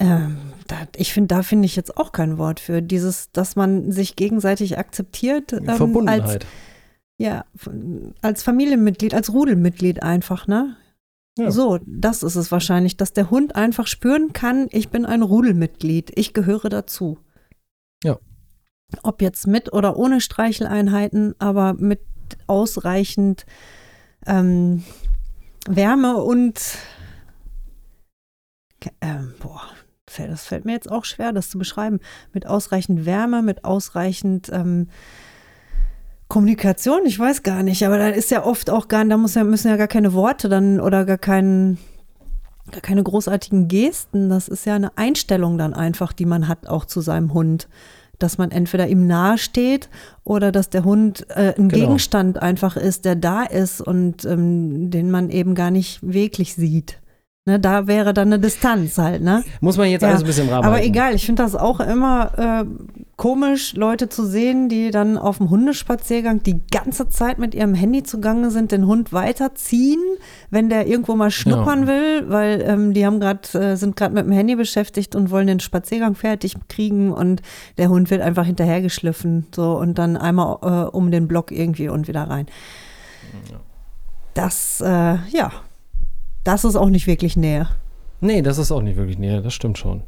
ähm, 0.00 0.36
da, 0.66 0.76
ich 0.96 1.12
finde, 1.12 1.28
da 1.34 1.42
finde 1.42 1.66
ich 1.66 1.76
jetzt 1.76 1.96
auch 1.96 2.12
kein 2.12 2.38
Wort 2.38 2.60
für. 2.60 2.80
Dieses, 2.82 3.30
dass 3.32 3.56
man 3.56 3.92
sich 3.92 4.16
gegenseitig 4.16 4.78
akzeptiert. 4.78 5.52
Ähm, 5.52 5.68
Als, 5.68 5.76
Verbundenheit. 5.78 6.46
ja, 7.18 7.44
f- 7.54 7.70
als 8.22 8.42
Familienmitglied, 8.42 9.14
als 9.14 9.32
Rudelmitglied 9.32 10.02
einfach, 10.02 10.46
ne? 10.46 10.76
Ja. 11.38 11.50
So, 11.50 11.78
das 11.86 12.22
ist 12.22 12.34
es 12.36 12.50
wahrscheinlich, 12.50 12.96
dass 12.96 13.12
der 13.12 13.30
Hund 13.30 13.56
einfach 13.56 13.86
spüren 13.86 14.32
kann, 14.32 14.68
ich 14.72 14.88
bin 14.88 15.06
ein 15.06 15.22
Rudelmitglied, 15.22 16.12
ich 16.16 16.34
gehöre 16.34 16.68
dazu. 16.68 17.18
Ja. 18.02 18.18
Ob 19.02 19.22
jetzt 19.22 19.46
mit 19.46 19.72
oder 19.72 19.96
ohne 19.96 20.20
Streicheleinheiten, 20.20 21.34
aber 21.38 21.74
mit 21.74 22.00
ausreichend 22.46 23.46
ähm, 24.26 24.84
Wärme 25.68 26.16
und 26.16 26.60
ähm, 29.00 29.34
boah, 29.40 29.62
das 30.16 30.44
fällt 30.44 30.64
mir 30.64 30.72
jetzt 30.72 30.90
auch 30.90 31.04
schwer, 31.04 31.32
das 31.32 31.50
zu 31.50 31.58
beschreiben. 31.58 32.00
Mit 32.32 32.46
ausreichend 32.46 33.04
Wärme, 33.06 33.42
mit 33.42 33.64
ausreichend 33.64 34.50
ähm, 34.52 34.88
Kommunikation, 36.28 37.00
ich 37.06 37.18
weiß 37.18 37.42
gar 37.42 37.62
nicht, 37.62 37.84
aber 37.84 37.98
da 37.98 38.08
ist 38.08 38.30
ja 38.30 38.44
oft 38.44 38.70
auch 38.70 38.88
gar, 38.88 39.04
da 39.04 39.16
muss 39.16 39.34
ja, 39.34 39.44
müssen 39.44 39.68
ja 39.68 39.76
gar 39.76 39.88
keine 39.88 40.12
Worte 40.12 40.48
dann 40.48 40.80
oder 40.80 41.04
gar 41.04 41.18
kein, 41.18 41.78
gar 42.70 42.80
keine 42.80 43.02
großartigen 43.02 43.68
Gesten. 43.68 44.30
Das 44.30 44.48
ist 44.48 44.64
ja 44.64 44.76
eine 44.76 44.96
Einstellung 44.96 45.58
dann 45.58 45.74
einfach, 45.74 46.12
die 46.12 46.26
man 46.26 46.48
hat 46.48 46.66
auch 46.66 46.84
zu 46.84 47.00
seinem 47.00 47.34
Hund. 47.34 47.68
Dass 48.20 48.38
man 48.38 48.52
entweder 48.52 48.86
ihm 48.86 49.06
nahe 49.08 49.36
steht 49.38 49.88
oder 50.22 50.52
dass 50.52 50.70
der 50.70 50.84
Hund 50.84 51.26
äh, 51.30 51.54
ein 51.58 51.68
Genau. 51.68 51.86
Gegenstand 51.86 52.40
einfach 52.40 52.76
ist, 52.76 53.04
der 53.04 53.16
da 53.16 53.42
ist 53.42 53.80
und 53.80 54.24
ähm, 54.24 54.90
den 54.90 55.10
man 55.10 55.30
eben 55.30 55.56
gar 55.56 55.72
nicht 55.72 55.98
wirklich 56.02 56.54
sieht. 56.54 56.99
Ne, 57.50 57.58
da 57.58 57.88
wäre 57.88 58.14
dann 58.14 58.28
eine 58.28 58.38
Distanz 58.38 58.96
halt, 58.96 59.22
ne? 59.22 59.42
Muss 59.60 59.76
man 59.76 59.88
jetzt 59.88 60.02
Ja, 60.02 60.10
alles 60.10 60.20
ein 60.20 60.26
bisschen 60.26 60.48
Rahmen 60.48 60.64
Aber 60.64 60.84
egal, 60.84 61.16
ich 61.16 61.26
finde 61.26 61.42
das 61.42 61.56
auch 61.56 61.80
immer 61.80 62.38
äh, 62.38 62.64
komisch, 63.16 63.74
Leute 63.74 64.08
zu 64.08 64.24
sehen, 64.24 64.68
die 64.68 64.92
dann 64.92 65.18
auf 65.18 65.38
dem 65.38 65.50
Hundespaziergang 65.50 66.44
die 66.44 66.60
ganze 66.70 67.08
Zeit 67.08 67.40
mit 67.40 67.56
ihrem 67.56 67.74
Handy 67.74 68.04
zugange 68.04 68.52
sind, 68.52 68.70
den 68.70 68.86
Hund 68.86 69.12
weiterziehen, 69.12 70.00
wenn 70.50 70.68
der 70.68 70.86
irgendwo 70.86 71.16
mal 71.16 71.32
schnuppern 71.32 71.80
Ja. 71.80 71.86
will, 71.88 72.30
weil 72.30 72.62
ähm, 72.64 72.94
die 72.94 73.04
haben 73.04 73.18
gerade 73.18 73.58
äh, 73.58 73.76
sind 73.76 73.96
gerade 73.96 74.14
mit 74.14 74.26
dem 74.26 74.32
Handy 74.32 74.54
beschäftigt 74.54 75.16
und 75.16 75.30
wollen 75.32 75.48
den 75.48 75.58
Spaziergang 75.58 76.14
fertig 76.14 76.54
kriegen 76.68 77.12
und 77.12 77.42
der 77.78 77.88
Hund 77.88 78.10
wird 78.10 78.22
einfach 78.22 78.46
hinterhergeschliffen 78.46 79.48
so 79.52 79.72
und 79.76 79.98
dann 79.98 80.16
einmal 80.16 80.58
äh, 80.62 80.88
um 80.88 81.10
den 81.10 81.26
Block 81.26 81.50
irgendwie 81.50 81.88
und 81.88 82.06
wieder 82.06 82.22
rein. 82.30 82.46
Das 84.34 84.80
äh, 84.80 85.16
ja, 85.30 85.50
das 86.50 86.64
ist 86.64 86.74
auch 86.74 86.90
nicht 86.90 87.06
wirklich 87.06 87.36
Nähe. 87.36 87.68
Nee, 88.20 88.42
das 88.42 88.58
ist 88.58 88.72
auch 88.72 88.82
nicht 88.82 88.96
wirklich 88.96 89.18
näher, 89.18 89.40
das 89.40 89.54
stimmt 89.54 89.78
schon. 89.78 90.02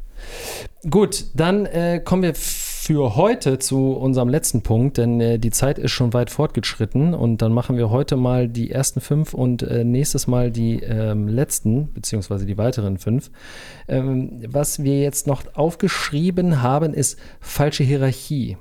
Gut, 0.89 1.25
dann 1.33 1.65
äh, 1.65 2.01
kommen 2.03 2.21
wir 2.21 2.35
für 2.35 3.15
heute 3.15 3.57
zu 3.59 3.93
unserem 3.93 4.27
letzten 4.27 4.61
Punkt, 4.61 4.97
denn 4.97 5.19
äh, 5.21 5.39
die 5.39 5.49
Zeit 5.49 5.79
ist 5.79 5.91
schon 5.91 6.13
weit 6.13 6.29
fortgeschritten 6.29 7.13
und 7.13 7.41
dann 7.41 7.53
machen 7.53 7.77
wir 7.77 7.89
heute 7.89 8.17
mal 8.17 8.49
die 8.49 8.69
ersten 8.69 8.99
fünf 8.99 9.33
und 9.33 9.63
äh, 9.63 9.85
nächstes 9.85 10.27
Mal 10.27 10.51
die 10.51 10.81
ähm, 10.81 11.27
letzten, 11.27 11.91
beziehungsweise 11.93 12.45
die 12.45 12.57
weiteren 12.57 12.97
fünf. 12.97 13.31
Ähm, 13.87 14.43
was 14.47 14.83
wir 14.83 14.99
jetzt 14.99 15.25
noch 15.25 15.43
aufgeschrieben 15.55 16.61
haben, 16.61 16.93
ist 16.93 17.17
falsche 17.39 17.83
Hierarchie. 17.83 18.57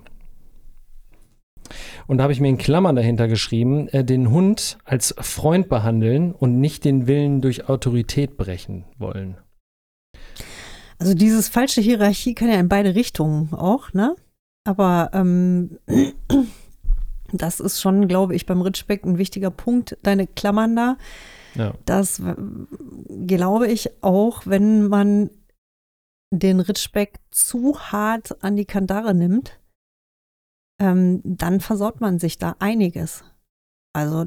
Und 2.06 2.18
da 2.18 2.24
habe 2.24 2.32
ich 2.32 2.40
mir 2.40 2.48
in 2.48 2.58
Klammern 2.58 2.96
dahinter 2.96 3.28
geschrieben, 3.28 3.88
äh, 3.88 4.04
den 4.04 4.30
Hund 4.30 4.78
als 4.84 5.14
Freund 5.18 5.68
behandeln 5.68 6.32
und 6.32 6.60
nicht 6.60 6.84
den 6.84 7.06
Willen 7.06 7.40
durch 7.40 7.68
Autorität 7.68 8.36
brechen 8.36 8.84
wollen. 8.98 9.36
Also 10.98 11.14
dieses 11.14 11.48
falsche 11.48 11.80
Hierarchie 11.80 12.34
kann 12.34 12.48
ja 12.48 12.60
in 12.60 12.68
beide 12.68 12.94
Richtungen 12.94 13.52
auch, 13.52 13.92
ne? 13.92 14.14
Aber 14.64 15.10
ähm, 15.12 15.78
das 17.32 17.60
ist 17.60 17.80
schon, 17.80 18.06
glaube 18.06 18.34
ich, 18.34 18.46
beim 18.46 18.60
Ritschbeck 18.60 19.04
ein 19.04 19.18
wichtiger 19.18 19.50
Punkt, 19.50 19.98
deine 20.02 20.26
Klammern 20.26 20.76
da. 20.76 20.96
Ja. 21.54 21.74
Das 21.84 22.22
glaube 23.26 23.66
ich 23.66 23.90
auch, 24.02 24.42
wenn 24.46 24.88
man 24.88 25.30
den 26.30 26.60
Ritschbeck 26.60 27.18
zu 27.30 27.78
hart 27.78 28.42
an 28.42 28.56
die 28.56 28.64
Kandare 28.64 29.14
nimmt, 29.14 29.58
ähm, 30.80 31.20
dann 31.24 31.60
versaut 31.60 32.00
man 32.00 32.18
sich 32.18 32.38
da 32.38 32.56
einiges. 32.58 33.24
Also, 33.94 34.26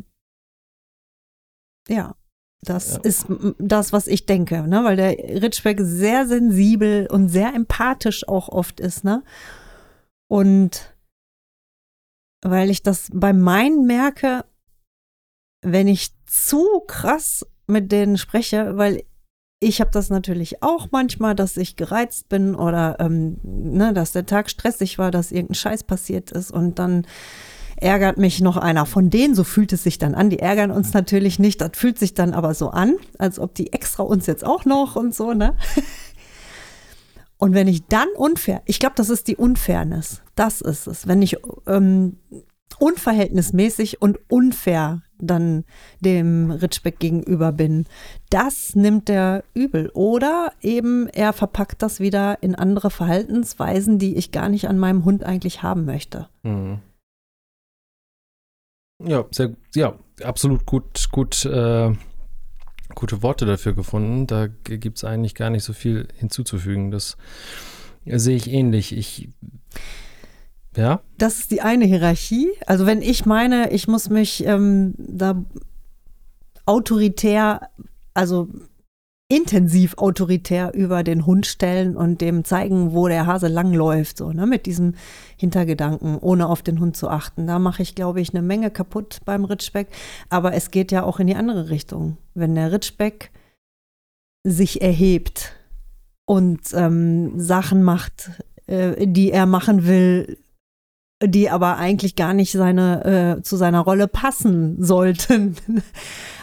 ja, 1.88 2.16
das 2.62 2.94
Ja. 2.94 3.02
ist 3.04 3.28
das, 3.60 3.94
was 3.94 4.08
ich 4.08 4.26
denke, 4.26 4.68
ne? 4.68 4.84
weil 4.84 4.96
der 4.96 5.42
Ritschbeck 5.42 5.80
sehr 5.82 6.28
sensibel 6.28 7.08
und 7.12 7.30
sehr 7.30 7.54
empathisch 7.54 8.28
auch 8.28 8.50
oft 8.50 8.80
ist. 8.80 9.04
Ne? 9.04 9.24
Und 10.28 10.96
weil 12.44 12.70
ich 12.70 12.84
das 12.84 13.10
bei 13.14 13.34
meinen 13.34 13.86
merke, 13.86 14.46
wenn 15.64 15.88
ich 15.88 16.12
zu 16.26 16.82
krass 16.88 17.46
mit 17.68 17.92
denen 17.92 18.18
spreche, 18.18 18.78
weil 18.78 19.04
ich 19.60 19.80
habe 19.82 19.92
das 19.92 20.10
natürlich 20.10 20.62
auch 20.62 20.90
manchmal, 20.92 21.36
dass 21.36 21.58
ich 21.58 21.76
gereizt 21.76 22.30
bin 22.30 22.56
oder 22.56 22.98
ähm, 23.00 23.38
ne, 23.44 23.94
dass 23.94 24.12
der 24.12 24.26
Tag 24.26 24.50
stressig 24.50 24.98
war, 24.98 25.12
dass 25.12 25.32
irgendein 25.32 25.56
Scheiß 25.56 25.84
passiert 25.84 26.32
ist 26.32 26.52
und 26.52 26.78
dann 26.78 27.08
ärgert 27.78 28.18
mich 28.18 28.42
noch 28.42 28.58
einer 28.58 28.86
von 28.86 29.10
denen, 29.10 29.36
so 29.36 29.44
fühlt 29.44 29.74
es 29.74 29.84
sich 29.84 29.98
dann 29.98 30.16
an. 30.16 30.30
Die 30.30 30.40
ärgern 30.40 30.72
uns 30.72 30.94
natürlich 30.94 31.40
nicht, 31.40 31.62
das 31.62 31.72
fühlt 31.74 32.00
sich 32.00 32.14
dann 32.14 32.34
aber 32.34 32.54
so 32.54 32.70
an, 32.70 32.96
als 33.18 33.40
ob 33.40 33.54
die 33.56 33.74
extra 33.74 34.04
uns 34.04 34.28
jetzt 34.28 34.46
auch 34.46 34.66
noch 34.66 34.96
und 34.96 35.14
so, 35.14 35.34
ne? 35.34 35.56
Und 37.38 37.54
wenn 37.54 37.68
ich 37.68 37.86
dann 37.88 38.08
unfair, 38.16 38.62
ich 38.66 38.80
glaube, 38.80 38.96
das 38.96 39.10
ist 39.10 39.28
die 39.28 39.36
Unfairness, 39.36 40.22
das 40.36 40.62
ist 40.62 40.88
es, 40.88 41.06
wenn 41.06 41.22
ich 41.22 41.38
ähm, 41.68 42.18
unverhältnismäßig 42.86 44.00
und 44.00 44.20
unfair 44.30 45.02
dann 45.18 45.66
dem 46.02 46.52
Ritschbeck 46.52 47.00
gegenüber 47.00 47.52
bin, 47.52 47.88
das 48.30 48.76
nimmt 48.76 49.10
er 49.10 49.44
übel. 49.56 49.90
Oder 49.96 50.52
eben 50.62 51.08
er 51.08 51.34
verpackt 51.34 51.82
das 51.82 52.00
wieder 52.00 52.44
in 52.44 52.54
andere 52.54 52.92
Verhaltensweisen, 52.92 53.98
die 53.98 54.16
ich 54.18 54.32
gar 54.32 54.50
nicht 54.50 54.70
an 54.70 54.78
meinem 54.78 55.04
Hund 55.04 55.24
eigentlich 55.24 55.64
haben 55.64 55.86
möchte. 55.86 56.30
Mhm. 56.44 56.80
Ja, 59.04 59.26
sehr, 59.32 59.56
ja, 59.74 59.98
absolut 60.24 60.68
gut, 60.68 61.10
gut, 61.12 61.44
äh, 61.44 61.92
gute 62.94 63.24
Worte 63.24 63.48
dafür 63.48 63.74
gefunden. 63.74 64.28
Da 64.28 64.46
gibt 64.46 64.98
es 64.98 65.04
eigentlich 65.04 65.34
gar 65.34 65.50
nicht 65.50 65.64
so 65.64 65.74
viel 65.74 66.08
hinzuzufügen. 66.18 66.92
Das 66.92 67.18
sehe 68.06 68.36
ich 68.36 68.48
ähnlich. 68.48 68.96
Ich, 68.96 69.30
ja, 70.76 71.02
Das 71.18 71.40
ist 71.40 71.52
die 71.52 71.62
eine 71.62 71.86
Hierarchie. 71.86 72.50
Also 72.66 72.86
wenn 72.86 73.02
ich 73.02 73.26
meine, 73.26 73.72
ich 73.72 73.88
muss 73.88 74.10
mich 74.10 74.46
ähm, 74.46 74.94
da 74.98 75.44
autoritär, 76.66 77.70
also 78.14 78.50
intensiv 79.28 79.98
autoritär 79.98 80.74
über 80.76 81.04
den 81.04 81.26
Hund 81.26 81.48
stellen 81.48 81.98
und 81.98 82.22
dem 82.22 82.44
zeigen, 82.44 82.94
wo 82.94 83.08
der 83.08 83.26
Hase 83.26 83.48
langläuft, 83.48 84.18
so, 84.18 84.32
ne, 84.32 84.46
mit 84.46 84.68
diesem 84.68 84.94
Hintergedanken, 85.38 86.18
ohne 86.20 86.48
auf 86.48 86.62
den 86.62 86.80
Hund 86.80 86.96
zu 86.96 87.10
achten. 87.10 87.48
Da 87.48 87.58
mache 87.58 87.82
ich, 87.82 87.96
glaube 87.96 88.22
ich, 88.22 88.34
eine 88.34 88.44
Menge 88.44 88.70
kaputt 88.70 89.20
beim 89.26 89.46
Ritschbeck. 89.46 89.88
Aber 90.30 90.54
es 90.54 90.70
geht 90.70 90.92
ja 90.92 91.04
auch 91.04 91.20
in 91.20 91.28
die 91.28 91.36
andere 91.36 91.70
Richtung. 91.70 92.18
Wenn 92.36 92.54
der 92.54 92.72
Ritschbeck 92.72 93.32
sich 94.44 94.84
erhebt 94.84 95.54
und 96.26 96.62
ähm, 96.74 97.40
Sachen 97.40 97.82
macht, 97.82 98.30
äh, 98.68 99.08
die 99.08 99.32
er 99.32 99.48
machen 99.48 99.88
will, 99.88 100.38
die 101.28 101.50
aber 101.50 101.78
eigentlich 101.78 102.16
gar 102.16 102.34
nicht 102.34 102.52
seine, 102.52 103.38
äh, 103.38 103.42
zu 103.44 103.58
seiner 103.58 103.82
Rolle 103.82 104.08
passen 104.08 104.84
sollten. 104.84 105.56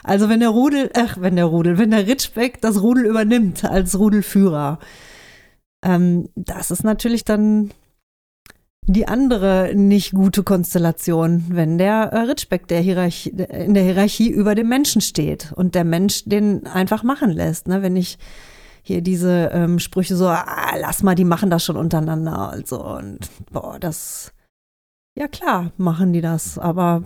Also 0.05 0.29
wenn 0.29 0.41
der 0.41 0.49
Rudel, 0.49 0.91
ach, 0.97 1.19
wenn 1.21 1.37
der 1.37 1.45
Rudel, 1.45 1.79
wenn 1.79 1.93
der 1.93 2.09
Ritschbeck 2.09 2.61
das 2.61 2.83
Rudel 2.83 3.07
übernimmt 3.07 3.65
als 3.65 3.97
Rudelführer, 3.97 4.81
ähm, 5.85 6.29
das 6.35 6.73
ist 6.73 6.83
natürlich 6.83 7.25
dann 7.25 7.71
die 8.87 9.07
andere 9.07 9.73
nicht 9.77 10.13
gute 10.13 10.43
Konstellation, 10.43 11.45
wenn 11.51 11.79
der 11.79 12.13
äh, 12.13 12.19
Ritschbeck 12.23 12.67
der 12.67 12.81
Hierarchie, 12.81 13.31
in 13.31 13.75
der 13.75 13.85
Hierarchie 13.85 14.29
über 14.29 14.57
dem 14.57 14.69
Menschen 14.69 15.01
steht 15.01 15.53
und 15.55 15.77
der 15.77 15.85
Mensch 15.85 16.25
den 16.25 16.67
einfach 16.67 17.05
machen 17.05 17.31
lässt. 17.31 17.69
Ne? 17.69 17.83
Wenn 17.83 17.95
ich 17.95 18.19
hier 18.83 19.01
diese 19.01 19.51
ähm, 19.53 19.79
Sprüche 19.79 20.17
so, 20.17 20.27
ah, 20.27 20.75
lass 20.81 21.05
mal, 21.05 21.15
die 21.15 21.25
machen 21.25 21.51
das 21.51 21.65
schon 21.65 21.77
untereinander. 21.77 22.51
Also, 22.51 22.85
und 22.85 23.31
boah, 23.53 23.79
das, 23.79 24.33
ja 25.15 25.29
klar, 25.29 25.73
machen 25.77 26.13
die 26.13 26.21
das, 26.21 26.59
aber 26.59 27.03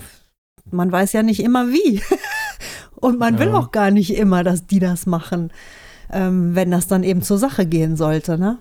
man 0.70 0.90
weiß 0.90 1.12
ja 1.12 1.22
nicht 1.22 1.40
immer 1.40 1.68
wie. 1.68 2.02
und 2.96 3.18
man 3.18 3.38
will 3.38 3.48
Ja. 3.48 3.54
auch 3.54 3.70
gar 3.72 3.90
nicht 3.90 4.16
immer, 4.16 4.42
dass 4.44 4.66
die 4.66 4.78
das 4.78 5.06
machen, 5.06 5.52
ähm, 6.10 6.54
wenn 6.54 6.70
das 6.70 6.86
dann 6.86 7.02
eben 7.02 7.22
zur 7.22 7.38
Sache 7.38 7.66
gehen 7.66 7.96
sollte, 7.96 8.38
ne? 8.38 8.58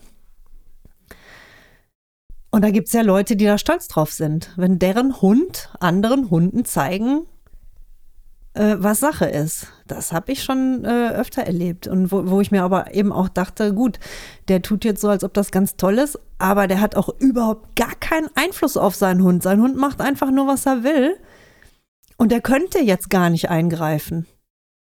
Und 2.51 2.61
da 2.63 2.69
gibt 2.69 2.87
es 2.87 2.93
ja 2.93 3.01
Leute, 3.01 3.35
die 3.35 3.43
da 3.45 3.57
stolz 3.57 3.87
drauf 3.89 4.11
sind, 4.13 4.53
wenn 4.55 4.79
deren 4.79 5.21
Hund 5.21 5.69
anderen 5.81 6.29
Hunden 6.29 6.63
zeigen, 6.63 7.25
äh, 8.53 8.75
was 8.79 9.01
Sache 9.01 9.25
ist. 9.25 9.67
Das 9.87 10.11
habe 10.11 10.31
ich 10.31 10.43
schon 10.43 10.83
äh, 10.83 11.09
öfter 11.09 11.43
erlebt. 11.43 11.87
Und 11.87 12.11
wo, 12.11 12.29
wo 12.29 12.41
ich 12.41 12.51
mir 12.51 12.63
aber 12.63 12.93
eben 12.93 13.11
auch 13.11 13.29
dachte, 13.29 13.73
gut, 13.73 13.99
der 14.47 14.61
tut 14.61 14.83
jetzt 14.83 15.01
so, 15.01 15.09
als 15.09 15.23
ob 15.23 15.33
das 15.33 15.51
ganz 15.51 15.75
toll 15.75 15.99
ist, 15.99 16.19
aber 16.39 16.67
der 16.67 16.81
hat 16.81 16.95
auch 16.95 17.09
überhaupt 17.19 17.75
gar 17.75 17.93
keinen 17.95 18.29
Einfluss 18.35 18.77
auf 18.77 18.95
seinen 18.95 19.23
Hund. 19.23 19.43
Sein 19.43 19.61
Hund 19.61 19.77
macht 19.77 20.01
einfach 20.01 20.31
nur, 20.31 20.47
was 20.47 20.65
er 20.65 20.83
will. 20.83 21.15
Und 22.17 22.31
er 22.31 22.41
könnte 22.41 22.79
jetzt 22.79 23.09
gar 23.09 23.29
nicht 23.29 23.49
eingreifen, 23.49 24.25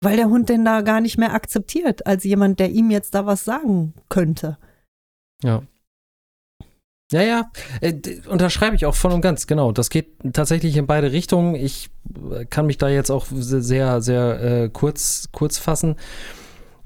weil 0.02 0.18
der 0.18 0.30
Hund 0.30 0.50
den 0.50 0.66
da 0.66 0.82
gar 0.82 1.02
nicht 1.02 1.18
mehr 1.18 1.34
akzeptiert, 1.34 2.06
als 2.06 2.24
jemand, 2.24 2.60
der 2.60 2.70
ihm 2.70 2.92
jetzt 2.92 3.16
da 3.16 3.26
was 3.26 3.46
sagen 3.46 3.94
könnte. 4.10 4.58
ja. 5.44 5.64
Ja, 7.12 7.22
ja, 7.22 7.52
äh, 7.82 7.94
unterschreibe 8.30 8.76
ich 8.76 8.86
auch 8.86 8.96
voll 8.96 9.12
und 9.12 9.22
ganz, 9.22 9.46
genau. 9.48 9.72
Das 9.72 9.90
geht 9.90 10.08
tatsächlich 10.34 10.78
in 10.78 10.88
beide 10.88 11.12
Richtungen. 11.12 11.56
Ich 11.56 11.90
äh, 12.32 12.46
kann 12.46 12.66
mich 12.66 12.78
da 12.78 12.88
jetzt 12.90 13.10
auch 13.12 13.26
se- 13.30 13.62
sehr, 13.62 14.02
sehr 14.02 14.42
äh, 14.42 14.70
kurz, 14.70 15.30
kurz 15.32 15.58
fassen. 15.58 15.96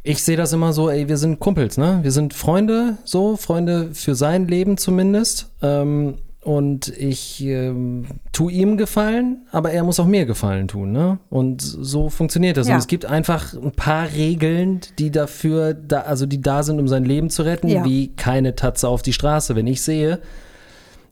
Ich 0.01 0.23
sehe 0.23 0.37
das 0.37 0.53
immer 0.53 0.71
so, 0.73 0.89
ey, 0.89 1.07
wir 1.07 1.17
sind 1.17 1.39
Kumpels, 1.39 1.77
ne? 1.77 1.99
Wir 2.03 2.11
sind 2.11 2.33
Freunde, 2.33 2.97
so, 3.05 3.37
Freunde 3.37 3.89
für 3.93 4.13
sein 4.15 4.47
Leben 4.47 4.77
zumindest. 4.77 5.49
Ähm, 5.61 6.15
und 6.45 6.89
ich 6.89 7.41
ähm, 7.43 8.05
tue 8.31 8.51
ihm 8.51 8.77
Gefallen, 8.77 9.47
aber 9.51 9.71
er 9.71 9.83
muss 9.83 9.99
auch 9.99 10.05
mir 10.05 10.27
Gefallen 10.27 10.67
tun, 10.67 10.91
ne? 10.91 11.17
Und 11.31 11.59
so 11.61 12.09
funktioniert 12.11 12.55
das. 12.57 12.67
Ja. 12.67 12.75
Und 12.75 12.79
es 12.81 12.85
gibt 12.87 13.03
einfach 13.05 13.55
ein 13.55 13.71
paar 13.71 14.11
Regeln, 14.13 14.81
die 14.99 15.09
dafür, 15.09 15.73
da, 15.73 16.01
also 16.01 16.27
die 16.27 16.39
da 16.41 16.61
sind, 16.61 16.79
um 16.79 16.87
sein 16.87 17.03
Leben 17.03 17.31
zu 17.31 17.41
retten, 17.41 17.67
Ja. 17.67 17.83
wie 17.83 18.15
keine 18.15 18.53
Tatze 18.53 18.87
auf 18.87 19.01
die 19.01 19.11
Straße. 19.13 19.55
Wenn 19.55 19.65
ich 19.65 19.81
sehe, 19.81 20.19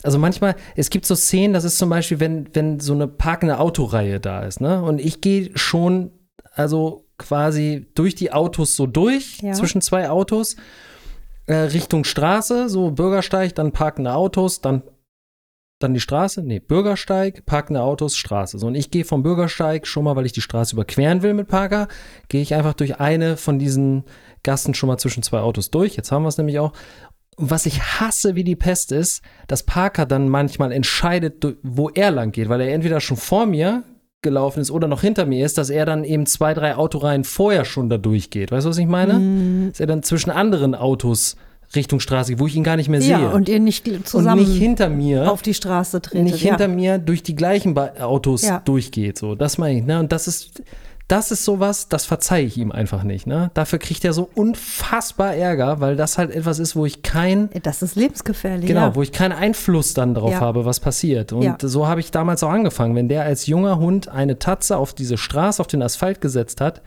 also 0.03 0.19
manchmal, 0.19 0.55
es 0.75 0.91
gibt 0.91 1.07
so 1.07 1.15
Szenen, 1.15 1.53
das 1.53 1.63
ist 1.63 1.79
zum 1.79 1.89
Beispiel, 1.89 2.19
wenn, 2.19 2.47
wenn 2.53 2.79
so 2.79 2.93
eine 2.93 3.07
parkende 3.07 3.57
Autoreihe 3.57 4.19
da 4.19 4.43
ist, 4.43 4.61
ne? 4.61 4.83
Und 4.83 4.99
ich 5.01 5.19
gehe 5.19 5.49
schon, 5.55 6.11
also 6.53 7.05
quasi 7.17 7.87
durch 7.95 8.13
die 8.13 8.31
Autos 8.31 8.75
so 8.75 8.85
durch, 8.85 9.39
Ja. 9.41 9.53
zwischen 9.53 9.81
zwei 9.81 10.11
Autos, 10.11 10.57
äh, 11.47 11.55
Richtung 11.55 12.03
Straße, 12.03 12.69
so 12.69 12.91
Bürgersteig, 12.91 13.55
dann 13.55 13.71
parkende 13.71 14.13
Autos, 14.13 14.61
dann 14.61 14.83
dann 15.83 15.93
die 15.93 15.99
Straße, 15.99 16.41
nee, 16.41 16.59
Bürgersteig, 16.59 17.45
parkende 17.45 17.81
Autos, 17.81 18.15
Straße. 18.15 18.57
So, 18.57 18.67
und 18.67 18.75
ich 18.75 18.91
gehe 18.91 19.05
vom 19.05 19.23
Bürgersteig 19.23 19.85
schon 19.85 20.03
mal, 20.03 20.15
weil 20.15 20.25
ich 20.25 20.31
die 20.31 20.41
Straße 20.41 20.75
überqueren 20.75 21.21
will 21.21 21.33
mit 21.33 21.47
Parker, 21.47 21.87
gehe 22.29 22.41
ich 22.41 22.55
einfach 22.55 22.73
durch 22.73 22.99
eine 22.99 23.37
von 23.37 23.59
diesen 23.59 24.03
Gassen 24.43 24.73
schon 24.73 24.87
mal 24.87 24.97
zwischen 24.97 25.23
zwei 25.23 25.39
Autos 25.39 25.71
durch. 25.71 25.95
Jetzt 25.95 26.11
haben 26.11 26.23
wir 26.23 26.29
es 26.29 26.37
nämlich 26.37 26.59
auch. 26.59 26.73
Und 27.35 27.49
was 27.49 27.65
ich 27.65 27.81
hasse 27.81 28.35
wie 28.35 28.43
die 28.43 28.55
Pest 28.55 28.91
ist, 28.91 29.23
dass 29.47 29.63
Parker 29.63 30.05
dann 30.05 30.29
manchmal 30.29 30.71
entscheidet, 30.71 31.45
wo 31.63 31.89
er 31.89 32.11
lang 32.11 32.31
geht, 32.31 32.49
weil 32.49 32.61
er 32.61 32.73
entweder 32.73 32.99
schon 32.99 33.17
vor 33.17 33.45
mir 33.45 33.83
gelaufen 34.21 34.61
ist 34.61 34.71
oder 34.71 34.87
noch 34.87 35.01
hinter 35.01 35.25
mir 35.25 35.45
ist, 35.45 35.57
dass 35.57 35.69
er 35.69 35.85
dann 35.85 36.03
eben 36.03 36.25
zwei, 36.25 36.53
drei 36.53 36.75
Autoreihen 36.75 37.23
vorher 37.23 37.65
schon 37.65 37.89
da 37.89 37.97
durchgeht. 37.97 38.51
Weißt 38.51 38.65
du, 38.65 38.69
was 38.69 38.77
ich 38.77 38.87
meine? 38.87 39.15
Mhm. 39.15 39.69
Dass 39.69 39.79
er 39.79 39.87
dann 39.87 40.01
zwischen 40.03 40.31
anderen 40.31 40.75
Autos 40.75 41.35
Richtung 41.75 41.99
Straße 41.99 42.37
wo 42.39 42.47
ich 42.47 42.55
ihn 42.55 42.63
gar 42.63 42.75
nicht 42.75 42.89
mehr 42.89 43.01
sehe. 43.01 43.11
Ja, 43.11 43.29
und 43.29 43.49
ihr 43.49 43.59
nicht 43.59 43.87
und 43.87 44.07
zusammen 44.07 44.41
nicht 44.43 44.57
hinter 44.57 44.89
mir 44.89 45.31
auf 45.31 45.41
die 45.41 45.53
Straße 45.53 46.01
tretet. 46.01 46.23
nicht 46.23 46.41
ja. 46.43 46.49
hinter 46.51 46.67
mir 46.67 46.97
durch 46.97 47.23
die 47.23 47.35
gleichen 47.35 47.77
Autos 47.77 48.43
Ja. 48.43 48.59
durchgeht. 48.59 49.17
So, 49.17 49.35
das 49.35 49.57
meine 49.57 49.79
ich. 49.79 49.85
Ne? 49.85 49.99
Und 49.99 50.11
das 50.11 50.27
ist, 50.27 50.61
das 51.09 51.31
ist 51.31 51.43
sowas, 51.43 51.89
das 51.89 52.05
verzeihe 52.05 52.45
ich 52.45 52.57
ihm 52.57 52.71
einfach 52.71 53.03
nicht. 53.03 53.27
Ne? 53.27 53.51
Dafür 53.53 53.77
kriegt 53.79 54.05
er 54.05 54.13
so 54.13 54.29
unfassbar 54.35 55.35
Ärger, 55.35 55.79
weil 55.81 55.95
das 55.95 56.17
halt 56.17 56.31
etwas 56.31 56.59
ist, 56.59 56.75
wo 56.75 56.85
ich 56.85 57.01
kein, 57.03 57.49
Das 57.63 57.81
ist 57.81 57.95
lebensgefährlich. 57.95 58.67
genau, 58.67 58.81
ja. 58.81 58.95
wo 58.95 59.01
ich 59.01 59.11
keinen 59.11 59.33
Einfluss 59.33 59.93
dann 59.93 60.13
darauf 60.13 60.31
Ja. 60.31 60.39
habe, 60.39 60.65
was 60.65 60.79
passiert. 60.79 61.33
Und 61.33 61.41
Ja. 61.43 61.57
so 61.61 61.87
habe 61.87 61.99
ich 61.99 62.11
damals 62.11 62.41
auch 62.43 62.49
angefangen. 62.51 62.95
Wenn 62.95 63.09
der 63.09 63.23
als 63.23 63.47
junger 63.47 63.79
Hund 63.79 64.07
eine 64.07 64.39
Tatze 64.39 64.77
auf 64.77 64.93
diese 64.93 65.17
Straße, 65.17 65.59
auf 65.61 65.67
den 65.67 65.81
Asphalt 65.81 66.21
gesetzt 66.21 66.61
hat, 66.61 66.81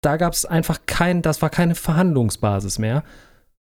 da 0.00 0.16
gab 0.16 0.32
es 0.32 0.44
einfach 0.44 0.80
kein, 0.86 1.22
das 1.22 1.42
war 1.42 1.50
keine 1.50 1.74
Verhandlungsbasis 1.74 2.78
mehr. 2.78 3.04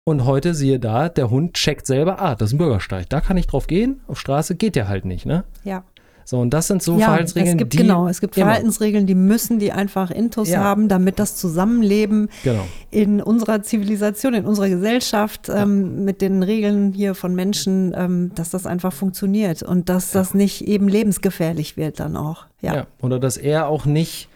Und 0.04 0.26
heute 0.26 0.56
siehe 0.56 0.80
da, 0.80 1.10
der 1.10 1.30
Hund 1.30 1.54
checkt 1.54 1.86
selber, 1.86 2.20
ah, 2.22 2.34
das 2.36 2.49
ist 2.49 2.54
ein 2.54 2.58
Bürgersteig, 2.58 3.08
da 3.10 3.22
kann 3.22 3.38
ich 3.38 3.45
drauf 3.45 3.68
gehen, 3.68 4.02
auf 4.08 4.20
Straße 4.20 4.56
geht 4.56 4.76
der 4.76 4.88
halt 4.88 5.06
nicht, 5.06 5.26
ne? 5.26 5.43
ja. 5.64 5.84
So, 6.24 6.39
und 6.39 6.52
das 6.54 6.68
sind 6.68 6.84
so 6.84 6.93
ja, 6.93 7.06
Verhaltensregeln, 7.06 7.56
es 7.56 7.58
gibt, 7.58 7.74
die. 7.74 7.78
Genau, 7.78 8.08
es 8.08 8.22
gibt 8.22 8.36
Verhaltensregeln, 8.36 9.06
die 9.08 9.16
müssen 9.16 9.58
die 9.58 9.72
einfach 9.72 10.12
intus 10.12 10.49
Ja. 10.49 10.60
haben, 10.64 10.88
damit 10.88 11.18
das 11.20 11.36
Zusammenleben 11.36 12.30
Genau. 12.43 12.64
in 12.91 13.22
unserer 13.22 13.64
Zivilisation, 13.64 14.36
in 14.36 14.45
unserer 14.45 14.70
Gesellschaft, 14.70 15.49
ähm, 15.54 16.06
mit 16.06 16.22
den 16.22 16.43
Regeln 16.43 16.93
hier 16.93 17.16
von 17.16 17.34
Menschen, 17.36 17.91
ähm, 17.97 18.32
dass 18.36 18.52
das 18.52 18.66
einfach 18.68 18.93
funktioniert 18.93 19.64
und 19.64 19.89
dass 19.89 20.12
das 20.12 20.34
nicht 20.36 20.68
eben 20.68 20.88
lebensgefährlich 20.88 21.76
wird 21.76 21.99
dann 21.99 22.16
auch. 22.16 22.45
Ja. 22.62 22.76
Ja. 22.76 22.88
Oder 23.02 23.20
dass 23.20 23.36
er 23.36 23.68
auch 23.68 23.86
nicht. 23.86 24.30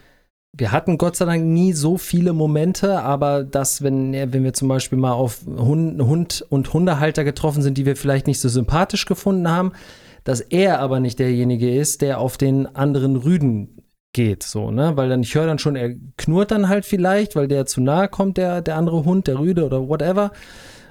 Wir 0.58 0.72
hatten 0.72 0.96
Gott 0.96 1.16
sei 1.16 1.26
Dank 1.26 1.44
nie 1.44 1.72
so 1.74 1.98
viele 1.98 2.32
Momente, 2.32 3.00
aber 3.02 3.44
dass, 3.44 3.82
wenn, 3.82 4.12
wenn 4.12 4.42
wir 4.42 4.54
zum 4.54 4.68
Beispiel 4.68 4.96
mal 4.96 5.12
auf 5.12 5.40
Hund, 5.44 6.00
Hund 6.00 6.46
und 6.48 6.72
Hundehalter 6.72 7.24
getroffen 7.24 7.62
sind, 7.62 7.76
die 7.76 7.84
wir 7.84 7.94
vielleicht 7.94 8.26
nicht 8.26 8.40
so 8.40 8.48
sympathisch 8.48 9.04
gefunden 9.04 9.50
haben, 9.50 9.72
dass 10.24 10.40
er 10.40 10.80
aber 10.80 10.98
nicht 10.98 11.18
derjenige 11.18 11.74
ist, 11.74 12.00
der 12.00 12.20
auf 12.20 12.38
den 12.38 12.74
anderen 12.74 13.16
Rüden 13.16 13.82
geht, 14.12 14.42
so, 14.44 14.70
ne? 14.70 14.96
Weil 14.96 15.10
dann, 15.10 15.22
ich 15.22 15.34
höre 15.34 15.46
dann 15.46 15.58
schon, 15.58 15.76
er 15.76 15.94
knurrt 16.16 16.50
dann 16.50 16.70
halt 16.70 16.86
vielleicht, 16.86 17.36
weil 17.36 17.48
der 17.48 17.66
zu 17.66 17.82
nahe 17.82 18.08
kommt, 18.08 18.38
der, 18.38 18.62
der 18.62 18.76
andere 18.76 19.04
Hund, 19.04 19.26
der 19.26 19.38
Rüde 19.38 19.64
oder 19.66 19.88
whatever. 19.88 20.32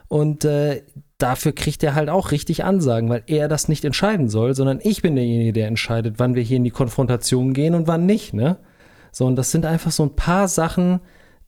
Und 0.07 0.45
äh, 0.45 0.84
dafür 1.18 1.53
kriegt 1.53 1.84
er 1.84 1.95
halt 1.95 2.09
auch 2.09 2.32
richtig 2.32 2.63
Ansagen, 2.63 3.09
weil 3.09 3.24
er 3.26 3.47
das 3.47 3.68
nicht 3.68 3.84
entscheiden 3.84 4.30
soll, 4.30 4.53
sondern 4.53 4.80
ich 4.84 5.01
bin 5.01 5.16
derjenige, 5.16 5.53
der 5.53 5.68
entscheidet, 5.68 6.16
wann 6.20 6.36
wir 6.36 6.43
hier 6.43 6.57
in 6.57 6.63
die 6.63 6.70
Konfrontation 6.70 7.53
gehen 7.53 7.74
und 7.74 7.88
wann 7.88 8.05
nicht, 8.05 8.36
ne? 8.36 8.57
So, 9.16 9.26
und 9.26 9.38
das 9.38 9.51
sind 9.51 9.66
einfach 9.66 9.91
so 9.91 10.03
ein 10.03 10.16
paar 10.16 10.49
Sachen, 10.49 10.99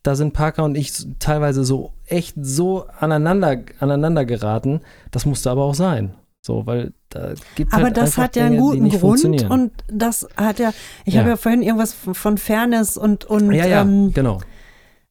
da 0.03 0.15
sind 0.15 0.31
Parker 0.33 0.63
und 0.63 0.77
ich 0.77 0.93
teilweise 1.19 1.65
so 1.65 1.91
echt 2.05 2.35
so 2.39 2.85
aneinander, 2.99 3.57
aneinander 3.79 4.23
geraten. 4.23 4.79
Das 5.11 5.25
musste 5.25 5.51
aber 5.51 5.63
auch 5.65 5.75
sein. 5.75 6.15
So, 6.45 6.65
weil 6.65 6.93
da 7.09 7.33
gibt 7.55 7.73
Aber 7.73 7.85
halt 7.85 7.97
das 7.97 8.17
hat 8.17 8.37
ja 8.37 8.45
einen 8.45 8.55
Dinge, 8.71 8.89
die 8.89 8.99
guten 8.99 9.35
Grund 9.35 9.49
und 9.51 9.71
das 9.91 10.25
hat 10.37 10.59
ja, 10.59 10.71
ich 11.03 11.15
Ja. 11.15 11.21
habe 11.21 11.31
ja 11.31 11.35
vorhin 11.35 11.61
irgendwas 11.61 11.91
von- 11.93 12.15
von 12.15 12.37
Fairness 12.37 12.95
und, 12.95 13.25
und 13.25 13.51
ja, 13.51 13.65
ja, 13.65 13.81
ähm, 13.81 14.13
genau. 14.13 14.39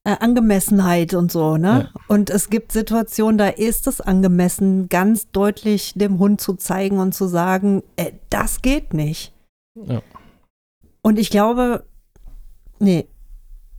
äh, 0.04 0.16
Angemessenheit 0.18 1.12
und 1.12 1.30
so, 1.30 1.58
ne? 1.58 1.90
Ja. 1.94 2.00
Und 2.08 2.30
es 2.30 2.48
gibt 2.48 2.72
Situationen, 2.72 3.36
da 3.36 3.48
ist 3.48 3.86
es 3.86 4.00
angemessen, 4.00 4.88
ganz 4.88 5.30
deutlich 5.30 5.92
dem 5.94 6.18
Hund 6.18 6.40
zu 6.40 6.54
zeigen 6.54 7.00
und 7.00 7.12
zu 7.12 7.26
sagen, 7.26 7.82
äh, 7.96 8.12
das 8.30 8.62
geht 8.62 8.94
nicht. 8.94 9.34
Ja. 9.74 10.00
Und 11.02 11.18
ich 11.18 11.28
glaube, 11.28 11.84
nee, 12.78 13.06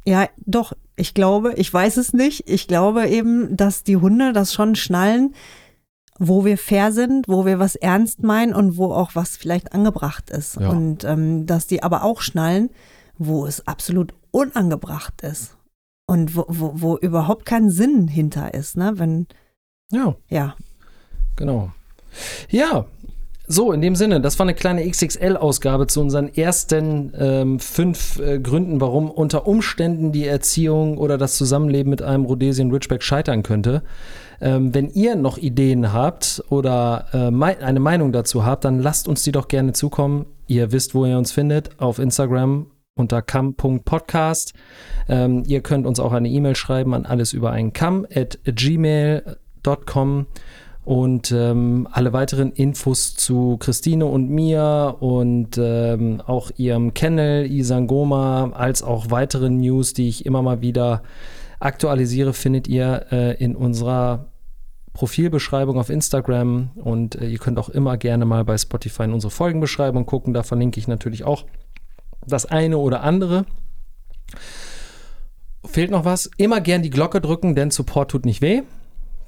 ja, 0.06 0.30
doch, 0.45 0.74
ich 0.95 1.14
glaube, 1.14 1.54
ich 1.56 1.74
weiß 1.74 1.98
es 1.98 2.14
nicht. 2.14 2.50
Ich 2.50 2.68
glaube 2.68 3.08
eben, 3.08 3.56
dass 3.58 3.84
die 3.84 3.98
Hunde 3.98 4.32
das 4.32 4.54
schon 4.54 4.76
schnallen, 4.76 5.36
wo 6.18 6.45
wir 6.45 6.58
fair 6.58 6.91
sind, 6.91 7.28
wo 7.28 7.45
wir 7.45 7.60
was 7.60 7.76
ernst 7.76 8.24
meinen 8.24 8.54
und 8.54 8.78
wo 8.78 8.93
auch 8.93 9.16
was 9.16 9.38
vielleicht 9.38 9.74
angebracht 9.74 10.30
ist. 10.30 10.56
Ja. 10.56 10.70
Und 10.70 11.04
ähm, 11.04 11.45
dass 11.45 11.68
die 11.68 11.84
aber 11.84 12.04
auch 12.04 12.22
schnallen, 12.22 12.70
wo 13.18 13.45
es 13.45 13.68
absolut 13.68 14.14
unangebracht 14.32 15.22
ist. 15.22 15.58
Und 16.08 16.36
wo, 16.36 16.45
wo, 16.48 16.72
wo 16.76 16.98
überhaupt 16.98 17.45
kein 17.45 17.70
Sinn 17.70 18.08
hinter 18.08 18.54
ist, 18.54 18.78
ne? 18.78 18.93
Wenn, 18.95 19.28
Ja, 19.91 20.16
ja. 20.30 20.56
genau. 21.36 21.72
Ja, 22.50 22.86
so, 23.50 23.72
in 23.72 23.80
dem 23.80 23.95
Sinne, 23.95 24.20
das 24.20 24.38
war 24.39 24.45
eine 24.45 24.54
kleine 24.54 24.86
XXL-Ausgabe 24.86 25.88
zu 25.88 26.02
unseren 26.02 26.28
ersten 26.34 27.14
ähm, 27.18 27.60
fünf 27.60 28.20
äh, 28.20 28.39
Gründen, 28.39 28.82
warum 28.82 29.10
unter 29.10 29.48
Umständen 29.48 30.12
die 30.12 30.28
Erziehung 30.28 30.98
oder 30.98 31.18
das 31.18 31.38
Zusammenleben 31.38 31.89
mit 31.89 32.02
einem 32.02 32.26
Rhodesian 32.26 32.72
Ridgeback 32.72 33.02
scheitern 33.02 33.43
könnte. 33.43 33.84
Ähm, 34.41 34.76
wenn 34.76 34.89
ihr 34.89 35.16
noch 35.16 35.38
Ideen 35.38 35.93
habt 35.93 36.43
oder 36.50 37.06
äh, 37.14 37.32
mei 37.32 37.58
eine 37.64 37.80
Meinung 37.80 38.12
dazu 38.12 38.45
habt, 38.45 38.66
dann 38.66 38.82
lasst 38.82 39.08
uns 39.08 39.24
die 39.24 39.32
doch 39.32 39.48
gerne 39.48 39.72
zukommen. 39.72 40.26
Ihr 40.48 40.74
wisst, 40.74 40.93
wo 40.93 41.06
ihr 41.06 41.18
uns 41.18 41.32
findet, 41.32 41.80
auf 41.80 42.00
Instagram 42.00 42.68
unter 42.95 43.22
kam.podcast. 43.22 44.54
Ähm, 45.08 45.43
ihr 45.48 45.62
könnt 45.62 45.88
uns 45.88 46.02
auch 46.02 46.12
eine 46.12 46.28
E-Mail 46.28 46.58
schreiben 46.58 46.93
an 46.93 47.06
alles 47.06 47.32
über 47.32 47.52
einen 47.52 47.72
Kamm 47.72 48.06
at 48.14 48.39
gmail.com 48.43 50.26
und 50.88 51.34
ähm, 51.34 51.86
alle 51.92 52.14
weiteren 52.14 52.54
Infos 52.54 53.14
zu 53.14 53.58
Christine 53.58 54.06
und 54.06 54.30
mir 54.30 54.96
und 55.02 55.58
ähm, 55.58 56.22
auch 56.26 56.50
ihrem 56.56 56.94
Kennel 56.94 57.52
Isangoma 57.52 58.52
als 58.54 58.84
auch 58.84 59.12
weitere 59.12 59.50
News, 59.50 59.94
die 59.94 60.08
ich 60.08 60.26
immer 60.26 60.42
mal 60.42 60.62
wieder 60.62 61.04
aktualisiere, 61.60 62.32
findet 62.32 62.70
ihr 62.70 63.08
äh, 63.12 63.36
in 63.44 63.58
unserer 63.58 64.28
Profilbeschreibung 64.94 65.78
auf 65.78 65.90
Instagram 65.90 66.72
und 66.76 67.16
äh, 67.16 67.28
ihr 67.28 67.40
könnt 67.40 67.60
auch 67.60 67.68
immer 67.68 67.98
gerne 67.98 68.24
mal 68.24 68.46
bei 68.46 68.58
Spotify 68.58 69.04
in 69.04 69.14
unsere 69.14 69.32
Folgenbeschreibung 69.32 70.06
gucken. 70.06 70.34
Da 70.34 70.44
verlinke 70.44 70.80
ich 70.80 70.88
natürlich 70.88 71.26
auch 71.26 71.44
das 72.26 72.46
eine 72.46 72.78
oder 72.78 73.04
andere. 73.04 73.46
Fehlt 75.66 75.92
noch 75.92 76.06
was? 76.06 76.32
Immer 76.38 76.62
gern 76.62 76.82
die 76.82 76.92
Glocke 76.92 77.20
drücken, 77.20 77.56
denn 77.56 77.72
Support 77.72 78.12
tut 78.12 78.26
nicht 78.26 78.42
weh. 78.42 78.62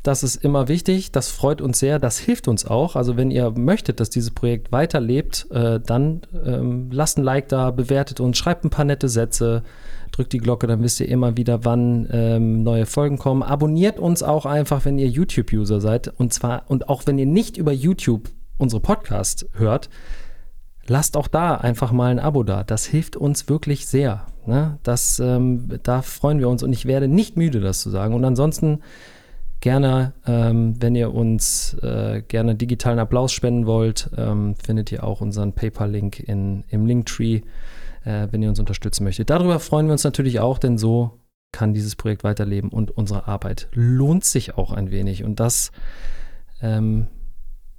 Das 0.04 0.24
ist 0.24 0.38
immer 0.38 0.68
wichtig. 0.68 1.12
Das 1.12 1.30
freut 1.30 1.62
uns 1.62 1.80
sehr. 1.80 2.00
Das 2.00 2.18
hilft 2.18 2.47
uns 2.47 2.66
auch. 2.66 2.95
Also 2.95 3.18
wenn 3.18 3.32
ihr 3.32 3.52
möchtet, 3.52 4.00
dass 4.00 4.10
dieses 4.10 4.32
Projekt 4.32 4.72
weiterlebt, 4.72 5.47
äh, 5.52 5.80
dann 5.80 6.22
ähm, 6.45 6.89
lasst 6.91 7.18
ein 7.18 7.24
Like 7.24 7.50
da, 7.50 7.72
bewertet 7.72 8.20
uns, 8.20 8.38
schreibt 8.38 8.64
ein 8.64 8.70
paar 8.70 8.86
nette 8.86 9.10
Sätze, 9.10 9.64
drückt 10.12 10.34
die 10.34 10.38
Glocke, 10.39 10.68
dann 10.68 10.82
wisst 10.82 11.00
ihr 11.00 11.10
immer 11.10 11.38
wieder, 11.38 11.66
wann 11.66 12.08
ähm, 12.12 12.64
neue 12.64 12.86
Folgen 12.86 13.18
kommen. 13.18 13.43
Abonniert 13.43 14.00
uns 14.00 14.24
auch 14.24 14.45
einfach, 14.45 14.86
wenn 14.86 14.97
ihr 14.97 15.08
YouTube-User 15.08 15.82
seid. 15.82 16.08
Und 16.08 16.34
zwar, 16.34 16.64
und 16.68 16.89
auch 16.89 17.06
wenn 17.06 17.18
ihr 17.18 17.26
nicht 17.26 17.58
über 17.58 17.72
YouTube 17.72 18.30
unsere 18.58 18.82
Podcast 18.82 19.47
hört, 19.54 19.89
lasst 20.88 21.18
auch 21.18 21.28
da 21.28 21.56
einfach 21.56 21.91
mal 21.91 22.12
ein 22.12 22.20
Abo 22.20 22.43
da. 22.43 22.64
Das 22.64 22.86
hilft 22.86 23.16
uns 23.16 23.50
wirklich 23.50 23.86
sehr. 23.86 24.26
Ne? 24.45 24.80
Das, 24.84 25.20
ähm, 25.20 25.70
da 25.84 26.02
freuen 26.02 26.39
wir 26.39 26.50
uns 26.50 26.64
und 26.64 26.74
ich 26.74 26.86
werde 26.86 27.08
nicht 27.08 27.38
müde, 27.38 27.60
das 27.60 27.82
zu 27.82 27.89
sagen. 27.89 28.14
Und 28.14 28.26
ansonsten 28.26 28.80
gerne, 29.62 30.14
ähm, 30.26 30.76
wenn 30.82 30.95
ihr 30.95 31.14
uns 31.14 31.74
äh, 31.82 32.22
gerne 32.28 32.55
digitalen 32.55 32.99
Applaus 32.99 33.32
spenden 33.32 33.66
wollt, 33.66 34.10
ähm, 34.18 34.55
findet 34.55 34.91
ihr 34.91 35.03
auch 35.03 35.22
unseren 35.22 35.53
PayPal-Link 35.53 36.20
in, 36.20 36.64
im 36.70 36.86
Linktree, 36.86 37.41
äh, 38.03 38.28
wenn 38.32 38.41
ihr 38.41 38.49
uns 38.49 38.60
unterstützen 38.60 39.03
möchtet. 39.03 39.30
Darüber 39.30 39.60
freuen 39.60 39.88
wir 39.88 39.93
uns 39.93 40.03
natürlich 40.03 40.39
auch, 40.39 40.57
denn 40.57 40.78
so 40.78 41.20
kann 41.51 41.74
dieses 41.74 41.95
Projekt 41.95 42.24
weiterleben 42.24 42.70
und 42.70 42.91
unsere 42.91 43.28
Arbeit 43.28 43.68
lohnt 43.74 44.24
sich 44.24 44.57
auch 44.57 44.72
ein 44.72 44.91
wenig. 44.91 45.24
Und 45.24 45.39
das, 45.39 45.72
ähm, 46.62 47.07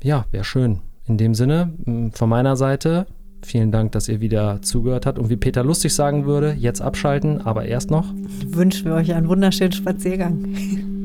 ja, 0.02 0.26
wäre 0.30 0.44
schön. 0.44 0.80
In 1.06 1.16
dem 1.18 1.34
Sinne, 1.34 1.72
von 2.12 2.28
meiner 2.28 2.56
Seite, 2.56 3.06
vielen 3.42 3.72
Dank, 3.72 3.92
dass 3.92 4.08
ihr 4.08 4.20
wieder 4.20 4.62
zugehört 4.62 5.06
habt. 5.06 5.18
Und 5.18 5.30
wie 5.30 5.36
Peter 5.36 5.64
lustig 5.64 5.94
sagen 5.94 6.26
würde, 6.26 6.54
jetzt 6.58 6.80
abschalten, 6.80 7.40
aber 7.40 7.64
erst 7.64 7.90
noch. 7.90 8.12
Wünschen 8.46 8.86
wir 8.86 8.94
euch 8.94 9.12
einen 9.14 9.28
wunderschönen 9.28 9.72
Spaziergang. 9.72 10.44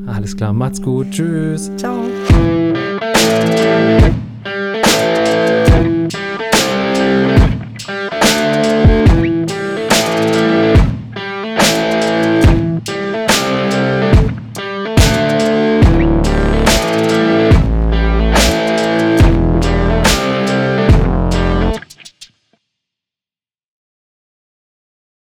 Alles 0.06 0.36
klar, 0.36 0.52
macht's 0.52 0.80
gut. 0.80 1.10
Tschüss. 1.10 1.70
Ciao. 1.76 2.04